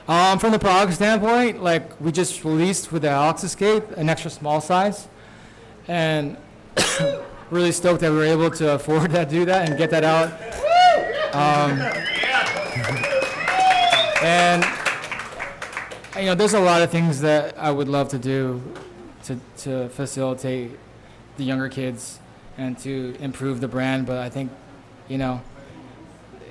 um, 0.09 0.39
from 0.39 0.53
the 0.53 0.59
product 0.59 0.95
standpoint, 0.95 1.63
like 1.63 2.01
we 2.01 2.13
just 2.13 2.45
released 2.45 2.93
with 2.93 3.03
the 3.03 3.11
Alex 3.11 3.45
Escape 3.45 3.85
an 3.97 4.09
extra 4.09 4.31
small 4.31 4.61
size, 4.61 5.09
and 5.89 6.37
really 7.51 7.73
stoked 7.73 8.01
that 8.01 8.11
we 8.11 8.17
were 8.17 8.25
able 8.25 8.51
to 8.51 8.75
afford 8.75 9.11
to 9.13 9.25
do 9.25 9.45
that, 9.45 9.69
and 9.69 9.79
get 9.79 9.91
that 9.91 10.05
out. 10.05 10.33
Um, 11.35 11.79
and 14.23 14.65
you 16.19 16.27
know, 16.27 16.35
there's 16.35 16.55
a 16.55 16.61
lot 16.61 16.83
of 16.83 16.91
things 16.91 17.21
that 17.21 17.57
I 17.59 17.71
would 17.71 17.89
love 17.89 18.09
to 18.11 18.19
do 18.19 18.63
to, 19.25 19.39
to 19.59 19.89
facilitate 19.91 20.73
the 21.37 21.45
younger 21.45 21.69
kids 21.69 22.19
and 22.59 22.79
to 22.79 23.17
improve 23.21 23.61
the 23.61 23.69
brand, 23.69 24.07
but 24.07 24.19
I 24.19 24.29
think, 24.29 24.51
you 25.09 25.19
know, 25.19 25.41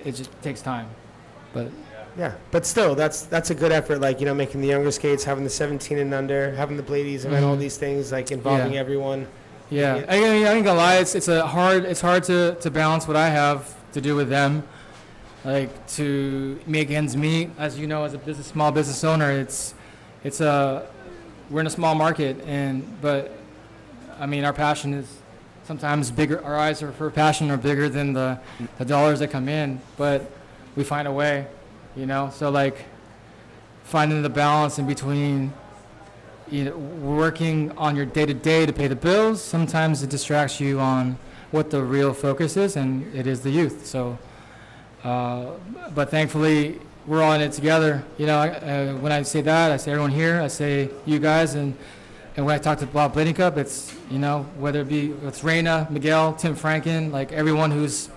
it 0.04 0.14
just 0.14 0.30
takes 0.42 0.62
time. 0.62 0.88
But 1.54 1.70
Yeah, 2.18 2.34
but 2.52 2.66
still, 2.66 2.96
that's 2.96 3.24
that's 3.24 3.50
a 3.50 3.56
good 3.56 3.72
effort. 3.72 4.00
Like 4.00 4.20
you 4.20 4.26
know, 4.26 4.34
making 4.34 4.62
the 4.62 4.68
younger 4.68 4.92
skates, 4.92 5.24
having 5.24 5.44
the 5.44 5.50
17 5.50 5.98
and 5.98 6.14
under, 6.14 6.56
having 6.56 6.78
the 6.78 6.84
Bladies, 6.84 7.26
and 7.26 7.34
then 7.34 7.44
all 7.44 7.52
mm-hmm. 7.52 7.62
these 7.62 7.78
things 7.78 8.12
like 8.12 8.32
involving 8.32 8.74
Yeah. 8.74 8.80
everyone. 8.80 9.28
yeah, 9.70 10.06
I, 10.08 10.18
I 10.18 10.54
ain't 10.54 10.66
gonna 10.66 10.78
lie, 10.78 10.98
it's, 10.98 11.16
it's 11.16 11.28
a 11.28 11.46
hard, 11.46 11.86
it's 11.86 12.02
hard 12.02 12.24
to, 12.26 12.56
to 12.62 12.70
balance 12.70 13.08
what 13.08 13.18
I 13.18 13.30
have 13.30 13.74
to 13.94 14.02
do 14.02 14.16
with 14.16 14.30
them. 14.30 14.64
Like 15.46 15.88
to 15.90 16.60
make 16.66 16.90
ends 16.90 17.16
meet, 17.16 17.52
as 17.60 17.78
you 17.78 17.86
know, 17.86 18.04
as 18.04 18.16
a 18.16 18.18
business, 18.18 18.48
small 18.48 18.72
business 18.72 19.04
owner, 19.04 19.30
it's, 19.30 19.76
it's 20.24 20.42
a, 20.42 20.88
we're 21.52 21.62
in 21.62 21.68
a 21.68 21.70
small 21.70 21.94
market 21.94 22.42
and, 22.48 23.00
but, 23.00 23.38
I 24.20 24.26
mean, 24.26 24.44
our 24.44 24.54
passion 24.54 24.96
is 24.96 25.20
sometimes 25.66 26.10
bigger, 26.10 26.44
our 26.44 26.58
eyes 26.58 26.82
are 26.82 26.92
for 26.92 27.12
passion 27.12 27.52
are 27.52 27.58
bigger 27.58 27.90
than 27.90 28.14
the, 28.14 28.40
the 28.80 28.86
dollars 28.86 29.20
that 29.20 29.30
come 29.30 29.48
in, 29.48 29.80
but 29.98 30.32
we 30.76 30.84
find 30.84 31.08
a 31.08 31.12
way, 31.12 31.46
you 31.96 32.08
know, 32.08 32.32
so 32.34 32.50
like 32.50 32.84
finding 33.84 34.24
the 34.24 34.30
balance 34.30 34.80
in 34.80 34.88
between 34.88 35.54
you 36.50 36.66
know, 36.66 36.78
working 36.78 37.72
on 37.78 37.96
your 37.96 38.06
day 38.06 38.26
to 38.26 38.34
day 38.34 38.66
to 38.66 38.74
pay 38.74 38.88
the 38.88 38.96
bills. 38.96 39.44
Sometimes 39.44 40.02
it 40.02 40.10
distracts 40.10 40.60
you 40.60 40.80
on 40.80 41.18
what 41.52 41.70
the 41.70 41.84
real 41.84 42.14
focus 42.14 42.58
is, 42.58 42.76
and 42.76 43.14
it 43.16 43.28
is 43.28 43.42
the 43.42 43.50
youth. 43.50 43.86
So, 43.86 44.18
uh, 45.06 45.52
but 45.94 46.10
thankfully, 46.10 46.80
we're 47.06 47.22
all 47.22 47.34
in 47.34 47.42
it 47.42 47.52
together. 47.54 48.04
You 48.18 48.26
know, 48.26 48.40
uh, 48.40 48.94
when 48.96 49.12
I 49.12 49.22
say 49.22 49.42
that, 49.42 49.72
I 49.72 49.78
say 49.78 49.92
everyone 49.92 50.12
here. 50.12 50.42
I 50.42 50.48
say 50.48 50.90
you 51.06 51.20
guys, 51.20 51.54
and 51.56 51.78
and 52.36 52.46
when 52.46 52.56
I 52.56 52.58
talk 52.58 52.80
to 52.80 52.88
Bob 52.88 53.14
Blading 53.16 53.36
Cup, 53.36 53.58
it's 53.58 53.96
you 54.10 54.20
know 54.20 54.44
whether 54.58 54.82
it 54.82 54.90
be 54.90 55.12
it's 55.24 55.44
Reina, 55.44 55.88
Miguel, 55.90 56.34
Tim 56.34 56.56
Franken, 56.56 57.12
like 57.12 57.32
everyone 57.32 57.70
who's 57.72 58.10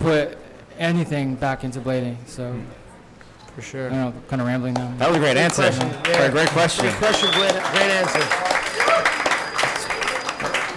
put 0.00 0.36
anything 0.78 1.34
back 1.36 1.64
into 1.64 1.80
blading. 1.80 2.16
So 2.26 2.54
For 3.54 3.60
I 3.60 3.64
sure. 3.64 3.88
don't 3.88 3.98
know, 3.98 4.14
kind 4.28 4.42
of 4.42 4.48
rambling 4.48 4.74
now. 4.74 4.92
That 4.98 5.08
was 5.08 5.16
a 5.16 5.20
great 5.20 5.36
answer. 5.36 5.62
question. 5.62 5.88
Yeah. 6.08 6.28
Great 6.30 6.48
question. 6.50 6.84
Great 6.86 6.96
question. 6.96 7.30
Great, 7.32 7.52
great 7.52 7.90
answer. 8.02 8.57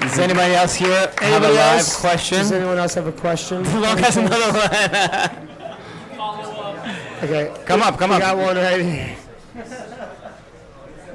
Does 0.01 0.19
anybody 0.19 0.53
else 0.53 0.73
here 0.75 0.89
have 0.89 1.15
a 1.19 1.23
Anybody 1.23 1.53
live 1.53 1.77
else? 1.77 1.99
question? 1.99 2.37
Does 2.39 2.51
anyone 2.51 2.77
else 2.77 2.93
have 2.95 3.07
a 3.07 3.11
question? 3.11 3.63
Long 3.81 3.97
has 3.97 4.17
another 4.17 4.51
one. 4.51 5.47
Okay, 7.23 7.53
Come 7.67 7.83
up, 7.83 7.99
come 7.99 8.09
we 8.09 8.15
up. 8.15 8.21
got 8.23 8.35
one 8.37 8.55
right 8.55 8.81
here. 8.81 9.15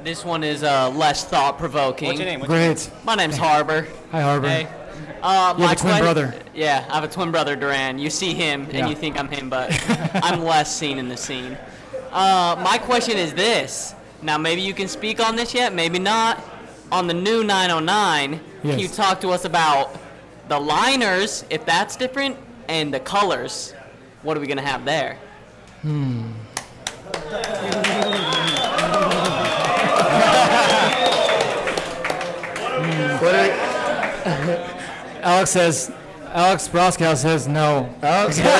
This 0.05 0.23
one 0.23 0.41
is 0.41 0.63
uh, 0.63 0.89
less 0.91 1.25
thought 1.25 1.57
provoking. 1.57 2.07
What's 2.07 2.19
your 2.19 2.25
name? 2.29 2.39
Great. 2.39 2.89
My 3.03 3.13
name's 3.15 3.35
Harbor. 3.35 3.85
Hi, 4.13 4.21
Harbor. 4.21 4.47
Hey. 4.47 4.67
Uh, 5.21 5.53
You 5.57 5.63
have 5.63 5.67
my 5.67 5.73
a 5.73 5.75
twin 5.75 5.93
que- 5.95 6.01
brother. 6.01 6.33
Yeah, 6.55 6.85
I 6.89 6.95
have 6.95 7.03
a 7.03 7.09
twin 7.09 7.29
brother, 7.31 7.57
Duran. 7.57 7.99
You 7.99 8.09
see 8.09 8.33
him 8.33 8.67
Yeah. 8.71 8.77
and 8.79 8.89
you 8.89 8.95
think 8.95 9.19
I'm 9.19 9.27
him, 9.27 9.49
but 9.49 9.69
I'm 10.23 10.41
less 10.45 10.73
seen 10.73 10.97
in 10.97 11.09
the 11.09 11.17
scene. 11.17 11.57
Uh, 12.13 12.55
my 12.63 12.77
question 12.77 13.17
is 13.17 13.33
this. 13.33 13.93
Now, 14.21 14.37
maybe 14.37 14.61
you 14.61 14.73
can 14.73 14.87
speak 14.87 15.19
on 15.19 15.35
this 15.35 15.53
yet, 15.53 15.73
maybe 15.75 15.99
not. 15.99 16.41
On 16.91 17.07
the 17.07 17.13
new 17.13 17.43
909, 17.43 18.39
can 18.61 18.79
you 18.79 18.87
talk 18.87 19.19
to 19.21 19.29
us 19.29 19.45
about 19.45 19.95
the 20.47 20.59
liners, 20.59 21.43
if 21.49 21.65
that's 21.65 21.95
different, 21.95 22.37
and 22.69 22.93
the 22.93 22.99
colors? 22.99 23.73
What 24.23 24.37
are 24.37 24.39
we 24.39 24.47
going 24.47 24.57
to 24.57 24.63
have 24.63 24.85
there? 24.85 25.17
Hmm. 25.81 26.31
What 33.19 33.33
are 33.33 33.47
Alex 35.23 35.49
says, 35.49 35.91
Alex 36.27 36.67
Broskow 36.67 37.15
says 37.17 37.47
no. 37.47 37.89
so 38.01 38.43
there 38.43 38.59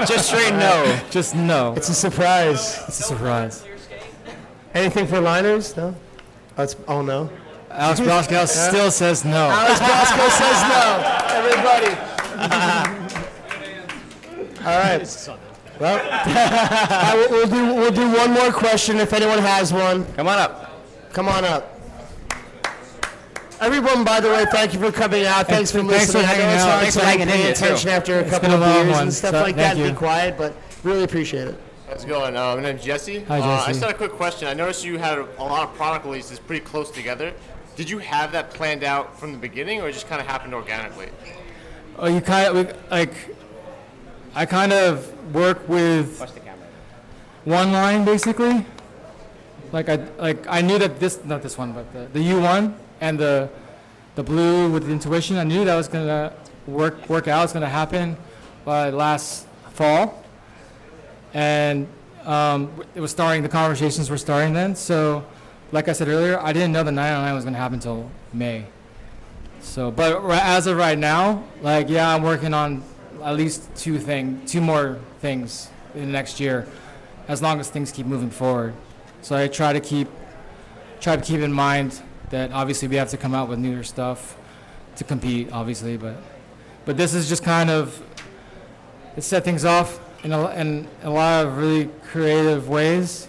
you. 0.00 0.06
Just 0.06 0.28
straight 0.28 0.52
no. 0.52 1.00
Just 1.10 1.34
no. 1.34 1.74
It's 1.74 1.88
a 1.88 1.94
surprise. 1.94 2.78
It's 2.86 3.00
a 3.00 3.02
surprise. 3.02 3.64
Anything 4.74 5.06
for 5.06 5.20
liners? 5.20 5.76
No. 5.76 5.94
It's, 6.58 6.76
oh 6.88 7.02
no. 7.02 7.30
Alex 7.70 8.00
Broskow 8.00 8.46
still 8.68 8.90
says 8.90 9.24
no. 9.24 9.48
Alex 9.50 9.78
Broskow 9.80 10.28
says 10.30 10.62
no. 10.68 11.00
Everybody. 11.38 11.96
All 14.64 14.78
right. 14.78 15.28
Well, 15.80 15.96
all 15.96 16.02
right, 16.08 17.14
we'll, 17.30 17.32
we'll 17.38 17.46
do 17.46 17.74
we'll 17.74 17.92
do 17.92 18.10
one 18.18 18.32
more 18.32 18.50
question 18.50 18.96
if 18.96 19.12
anyone 19.12 19.38
has 19.38 19.72
one. 19.72 20.04
Come 20.14 20.26
on 20.26 20.36
up. 20.38 20.72
Come 21.12 21.28
on 21.28 21.44
up. 21.44 21.78
Everyone, 23.60 24.02
by 24.04 24.18
the 24.18 24.28
way, 24.28 24.44
thank 24.50 24.74
you 24.74 24.80
for 24.80 24.90
coming 24.90 25.24
out. 25.24 25.46
Thanks 25.46 25.70
for 25.70 25.82
Thanks 25.84 26.10
for 26.12 26.18
listening. 26.18 26.24
I 26.24 26.26
know 26.26 26.34
hanging 26.34 26.54
it's 26.54 26.62
out. 26.64 26.68
hard 26.68 26.80
Thanks 26.80 26.94
to 26.94 27.00
for 27.00 27.06
hanging 27.06 27.22
in 27.22 27.28
pay 27.28 27.36
here, 27.42 27.54
too. 27.54 27.64
attention 27.64 27.90
after 27.90 28.14
a 28.14 28.18
It's 28.22 28.30
couple 28.30 28.48
been 28.48 28.50
a 28.50 28.54
of 28.64 28.68
long 28.68 28.76
years 28.86 28.90
one, 28.96 29.02
and 29.02 29.12
stuff 29.14 29.30
so 29.34 29.40
like 29.42 29.54
that. 29.56 29.74
thank 29.76 29.86
and 29.86 29.94
Be 29.94 29.98
quiet, 29.98 30.36
but 30.36 30.54
really 30.82 31.04
appreciate 31.04 31.46
it. 31.48 31.60
How's 31.88 32.04
it 32.04 32.08
going? 32.08 32.36
Uh, 32.36 32.54
my 32.56 32.62
name's 32.62 32.84
Jesse. 32.84 33.20
Hi, 33.24 33.40
Uh, 33.40 33.42
I 33.44 33.56
Jesse. 33.56 33.68
just 33.72 33.80
had 33.82 33.90
a 33.90 33.96
quick 33.96 34.12
question. 34.12 34.46
I 34.46 34.54
noticed 34.54 34.84
you 34.84 34.98
had 34.98 35.18
a, 35.18 35.26
a 35.38 35.42
lot 35.44 35.62
of 35.66 35.74
product 35.74 36.04
releases 36.04 36.38
pretty 36.38 36.64
close 36.64 36.90
together. 36.90 37.32
Did 37.76 37.88
you 37.88 37.98
have 37.98 38.32
that 38.32 38.50
planned 38.50 38.84
out 38.84 39.18
from 39.18 39.32
the 39.32 39.38
beginning, 39.38 39.80
or 39.80 39.88
it 39.88 39.92
just 39.92 40.06
kind 40.08 40.20
of 40.20 40.26
happened 40.26 40.52
organically? 40.54 41.08
Oh, 41.98 42.06
you 42.06 42.20
kind 42.20 42.56
of 42.56 42.90
like. 42.90 43.14
I 44.34 44.44
kind 44.44 44.72
of 44.72 45.34
work 45.34 45.66
with 45.68 46.20
one 47.44 47.72
line 47.72 48.04
basically. 48.04 48.66
Like 49.72 49.88
I 49.88 49.96
like 50.18 50.46
I 50.48 50.60
knew 50.60 50.78
that 50.78 51.00
this 51.00 51.24
not 51.24 51.42
this 51.42 51.56
one 51.58 51.72
but 51.72 51.90
the 51.92 52.06
the 52.12 52.20
U 52.34 52.40
one 52.40 52.76
and 53.00 53.18
the 53.18 53.48
the 54.14 54.22
blue 54.22 54.70
with 54.70 54.84
the 54.86 54.92
intuition. 54.92 55.36
I 55.38 55.44
knew 55.44 55.64
that 55.64 55.74
was 55.74 55.88
gonna 55.88 56.32
work 56.66 57.08
work 57.08 57.26
out. 57.26 57.44
It's 57.44 57.52
gonna 57.54 57.68
happen 57.68 58.16
by 58.64 58.90
last 58.90 59.46
fall, 59.72 60.22
and 61.34 61.86
um, 62.24 62.70
it 62.94 63.00
was 63.00 63.10
starting. 63.10 63.42
The 63.42 63.48
conversations 63.48 64.10
were 64.10 64.18
starting 64.18 64.52
then. 64.52 64.74
So, 64.74 65.24
like 65.72 65.88
I 65.88 65.92
said 65.92 66.08
earlier, 66.08 66.38
I 66.40 66.52
didn't 66.52 66.72
know 66.72 66.82
the 66.82 66.92
909 66.92 67.34
was 67.34 67.44
gonna 67.44 67.56
happen 67.56 67.74
until 67.74 68.10
May. 68.32 68.66
So, 69.60 69.90
but 69.90 70.24
as 70.30 70.66
of 70.66 70.76
right 70.76 70.98
now, 70.98 71.44
like 71.62 71.88
yeah, 71.88 72.14
I'm 72.14 72.22
working 72.22 72.54
on 72.54 72.82
at 73.22 73.36
least 73.36 73.74
two 73.74 73.98
thing, 73.98 74.44
two 74.46 74.60
more 74.60 74.98
things 75.20 75.70
in 75.94 76.02
the 76.02 76.06
next 76.06 76.40
year, 76.40 76.66
as 77.26 77.42
long 77.42 77.60
as 77.60 77.70
things 77.70 77.90
keep 77.90 78.06
moving 78.06 78.30
forward. 78.30 78.74
So 79.22 79.36
I 79.36 79.48
try 79.48 79.72
to 79.72 79.80
keep 79.80 80.08
try 81.00 81.16
to 81.16 81.22
keep 81.22 81.40
in 81.40 81.52
mind 81.52 82.00
that 82.30 82.52
obviously 82.52 82.88
we 82.88 82.96
have 82.96 83.10
to 83.10 83.16
come 83.16 83.34
out 83.34 83.48
with 83.48 83.58
newer 83.58 83.82
stuff 83.82 84.36
to 84.96 85.04
compete, 85.04 85.52
obviously, 85.52 85.96
but 85.96 86.16
but 86.84 86.96
this 86.96 87.14
is 87.14 87.28
just 87.28 87.42
kind 87.42 87.70
of 87.70 88.02
it 89.16 89.22
set 89.22 89.44
things 89.44 89.64
off 89.64 90.00
in 90.24 90.32
a, 90.32 90.50
in 90.54 90.88
a 91.02 91.10
lot 91.10 91.46
of 91.46 91.56
really 91.58 91.88
creative 92.10 92.68
ways, 92.68 93.28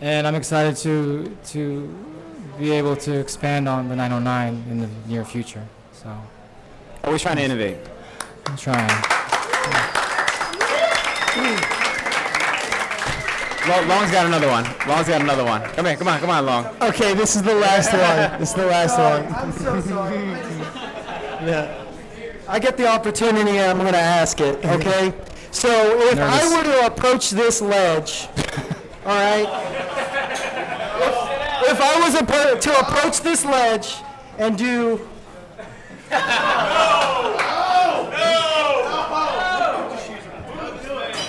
and 0.00 0.26
I'm 0.26 0.34
excited 0.34 0.76
to 0.78 1.36
to 1.52 1.94
be 2.58 2.72
able 2.72 2.96
to 2.96 3.18
expand 3.18 3.68
on 3.68 3.88
the 3.88 3.96
909 3.96 4.64
in 4.70 4.80
the 4.80 4.88
near 5.08 5.24
future. 5.24 5.66
So 5.92 6.16
Always 7.04 7.22
trying 7.22 7.36
to 7.36 7.42
innovate. 7.42 7.78
I'm 8.46 8.56
trying. 8.56 8.88
Long, 13.68 13.88
Long's 13.88 14.10
got 14.10 14.26
another 14.26 14.48
one. 14.48 14.64
Long's 14.88 15.08
got 15.08 15.20
another 15.20 15.44
one. 15.44 15.62
Come 15.62 15.86
here, 15.86 15.96
come 15.96 16.08
on, 16.08 16.20
come 16.20 16.30
on, 16.30 16.46
Long. 16.46 16.66
Okay, 16.82 17.14
this 17.14 17.36
is 17.36 17.42
the 17.42 17.54
last 17.54 17.92
one. 18.30 18.40
This 18.40 18.50
is 18.50 18.54
the 18.54 18.66
last 18.66 18.98
oh, 18.98 19.20
one. 19.20 19.34
I'm 19.34 19.52
so 19.52 19.80
sorry. 19.80 20.16
yeah. 21.46 21.84
I 22.48 22.58
get 22.58 22.76
the 22.76 22.86
opportunity 22.86 23.58
and 23.58 23.70
I'm 23.70 23.78
going 23.78 23.92
to 23.92 23.98
ask 23.98 24.40
it, 24.40 24.64
okay? 24.64 25.12
So 25.52 26.00
if 26.10 26.18
I 26.18 26.56
were 26.56 26.64
to 26.64 26.86
approach 26.86 27.30
this 27.30 27.60
ledge, 27.60 28.28
all 29.06 29.14
right? 29.14 29.46
If, 31.62 31.72
if 31.72 31.80
I 31.80 32.00
was 32.00 32.14
appro- 32.14 32.60
to 32.60 32.80
approach 32.80 33.20
this 33.20 33.44
ledge 33.44 33.96
and 34.38 34.58
do 34.58 35.08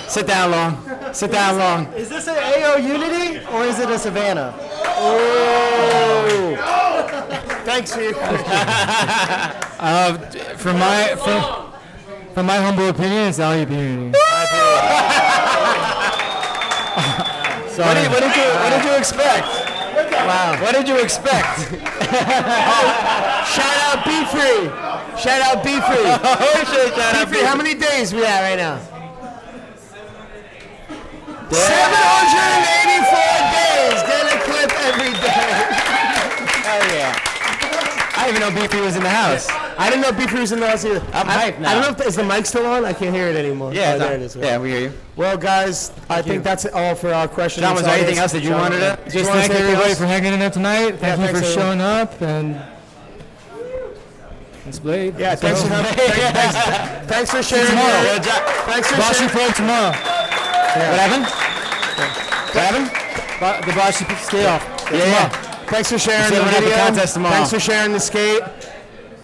Sit 0.07 0.27
down, 0.27 0.51
Long. 0.51 1.13
Sit 1.13 1.31
down, 1.31 1.57
Long. 1.57 1.93
Is 1.93 2.09
this 2.09 2.27
an 2.27 2.35
AO 2.37 2.75
Unity 2.77 3.43
or 3.47 3.65
is 3.65 3.79
it 3.79 3.89
a 3.89 3.97
Savannah? 3.97 4.53
Oh! 4.95 6.55
Thanks, 7.65 7.91
Steve. 7.91 8.17
Uh, 9.85 10.17
from 10.55 10.79
my 10.79 11.13
from, 11.15 11.72
from 12.33 12.45
my 12.47 12.57
humble 12.57 12.89
opinion, 12.89 13.27
it's 13.29 13.39
alley 13.39 13.65
community. 13.65 14.17
What 17.73 17.95
did, 17.95 18.11
what 18.11 18.21
did 18.21 18.35
you 18.37 18.43
What 18.61 18.69
did 18.69 18.85
you 18.85 18.93
expect? 18.95 19.47
Wow. 20.13 20.61
What 20.61 20.75
did 20.75 20.87
you 20.87 20.99
expect? 21.01 21.57
Shout 23.49 23.77
out 23.89 24.05
Be 24.05 24.23
Free. 24.29 24.69
Shout 25.17 25.41
out 25.41 25.63
Be 25.63 25.81
Free. 25.81 26.05
Shout 26.95 27.27
Be 27.29 27.33
Free, 27.33 27.43
how 27.43 27.55
many 27.55 27.73
days 27.73 28.13
we 28.13 28.23
at 28.23 28.41
right 28.41 28.57
now? 28.57 28.77
784 31.49 33.17
days. 33.57 34.03
Get 34.05 34.21
a 34.29 34.37
clip 34.45 34.71
every 34.85 35.13
day. 35.17 35.49
Hell 36.61 36.85
yeah. 36.93 37.33
I 38.23 38.27
didn't 38.31 38.41
even 38.41 38.55
know 38.55 38.61
BP 38.67 38.85
was 38.85 38.95
in 38.95 39.03
the 39.03 39.09
house. 39.09 39.47
I 39.77 39.89
didn't 39.89 40.01
know 40.01 40.13
Be 40.13 40.25
Free 40.27 40.39
was 40.39 40.53
in 40.53 40.61
the 40.61 40.67
house 40.67 40.85
either. 40.85 41.01
I'm 41.13 41.27
I, 41.29 41.51
hyped 41.51 41.59
now. 41.59 41.71
I 41.71 41.73
don't 41.73 41.81
know 41.83 41.89
if 41.89 41.97
the, 41.97 42.05
is 42.05 42.15
the 42.15 42.23
mic 42.23 42.45
still 42.45 42.65
on. 42.65 42.85
I 42.85 42.93
can't 42.93 43.13
hear 43.13 43.27
it 43.27 43.35
anymore. 43.35 43.73
Yeah, 43.73 43.93
Oh, 43.95 43.99
there 43.99 44.07
on. 44.15 44.21
it 44.21 44.21
is. 44.21 44.35
Yeah, 44.37 44.57
we 44.59 44.69
hear 44.71 44.79
you. 44.79 44.93
Well, 45.17 45.35
guys, 45.37 45.91
I 46.09 46.21
think 46.21 46.41
that's 46.43 46.65
all 46.67 46.95
for 46.95 47.13
our 47.13 47.27
questions. 47.27 47.65
John, 47.65 47.75
was 47.75 47.83
there 47.83 47.97
anything 47.97 48.19
else 48.19 48.31
that 48.31 48.41
you 48.41 48.49
John, 48.49 48.61
wanted 48.61 48.79
to? 48.79 48.97
Just 49.09 49.29
thank 49.29 49.51
everybody 49.51 49.89
else? 49.89 49.99
for 49.99 50.05
hanging 50.05 50.31
in 50.31 50.39
there 50.39 50.49
tonight. 50.49 50.99
Thank 50.99 51.19
you 51.19 51.27
for 51.27 51.35
everyone. 51.37 51.53
showing 51.53 51.81
up 51.81 52.21
and. 52.21 52.61
It's 54.67 54.79
Blade. 54.79 55.19
Yeah, 55.19 55.35
thanks 55.43 55.61
for, 55.61 55.67
thanks, 55.67 56.55
thanks, 56.55 57.07
thanks 57.11 57.31
for 57.31 57.43
sharing. 57.43 57.67
tomorrow. 57.71 58.01
your- 58.03 58.19
Thanks 58.71 58.87
for 58.89 58.95
Bashi 58.97 59.15
sharing. 59.15 59.29
Pro 59.31 59.49
tomorrow. 59.51 59.91
What 59.91 60.99
happened? 61.03 61.25
What 62.55 62.63
happened? 62.63 63.39
Ba- 63.41 63.61
the 63.67 63.73
Bashi 63.75 64.05
skate 64.23 64.45
off. 64.45 64.63
Yeah, 64.89 64.97
yeah. 65.05 65.42
Thanks 65.67 65.91
for 65.91 65.97
sharing 65.97 66.31
the 66.31 66.37
at 66.37 66.53
the 66.55 66.61
video. 66.61 66.77
contest 66.77 67.13
tomorrow. 67.15 67.35
Thanks 67.35 67.51
for 67.51 67.59
sharing 67.59 67.91
the 67.91 67.99
skate. 67.99 68.41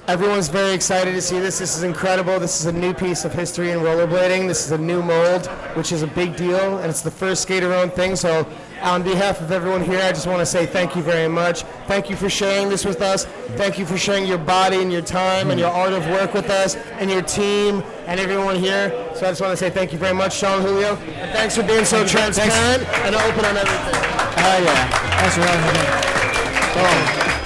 Everyone's 0.07 0.47
very 0.49 0.73
excited 0.73 1.11
to 1.13 1.21
see 1.21 1.39
this. 1.39 1.59
This 1.59 1.77
is 1.77 1.83
incredible. 1.83 2.39
This 2.39 2.59
is 2.59 2.65
a 2.65 2.71
new 2.71 2.95
piece 2.95 3.25
of 3.25 3.31
history 3.31 3.69
in 3.69 3.79
rollerblading. 3.79 4.47
This 4.47 4.65
is 4.65 4.71
a 4.71 4.77
new 4.77 5.03
mold, 5.03 5.45
which 5.75 5.91
is 5.91 6.01
a 6.01 6.07
big 6.07 6.35
deal, 6.35 6.79
and 6.79 6.89
it's 6.89 7.01
the 7.01 7.11
first 7.11 7.43
skater-owned 7.43 7.93
thing. 7.93 8.15
So, 8.15 8.47
on 8.81 9.03
behalf 9.03 9.39
of 9.39 9.51
everyone 9.51 9.83
here, 9.83 10.01
I 10.01 10.09
just 10.09 10.25
want 10.25 10.39
to 10.39 10.47
say 10.47 10.65
thank 10.65 10.95
you 10.95 11.03
very 11.03 11.27
much. 11.27 11.61
Thank 11.85 12.09
you 12.09 12.15
for 12.15 12.27
sharing 12.27 12.69
this 12.69 12.85
with 12.85 13.03
us. 13.03 13.25
Thank 13.55 13.77
you 13.77 13.85
for 13.85 13.99
sharing 13.99 14.25
your 14.25 14.39
body 14.39 14.81
and 14.81 14.91
your 14.91 15.03
time 15.03 15.51
and 15.51 15.59
your 15.59 15.69
art 15.69 15.93
of 15.93 16.03
work 16.07 16.33
with 16.33 16.49
us 16.49 16.75
and 16.97 17.11
your 17.11 17.21
team 17.21 17.83
and 18.07 18.19
everyone 18.19 18.55
here. 18.55 18.89
So, 19.13 19.27
I 19.27 19.29
just 19.29 19.41
want 19.41 19.51
to 19.51 19.57
say 19.57 19.69
thank 19.69 19.93
you 19.93 19.99
very 19.99 20.15
much, 20.15 20.41
Jon 20.41 20.63
Julio. 20.63 20.95
And 20.95 21.31
thanks 21.33 21.55
for 21.55 21.61
being 21.61 21.85
so 21.85 22.03
transparent 22.07 22.81
and 23.05 23.13
open 23.13 23.45
on 23.45 23.57
everything. 23.57 24.01
Hell 24.41 24.63
yeah. 24.63 24.87
Thanks 25.19 25.35
for 25.35 25.41
having 25.41 26.13
me. 26.13 26.18
Boom. 26.73 27.38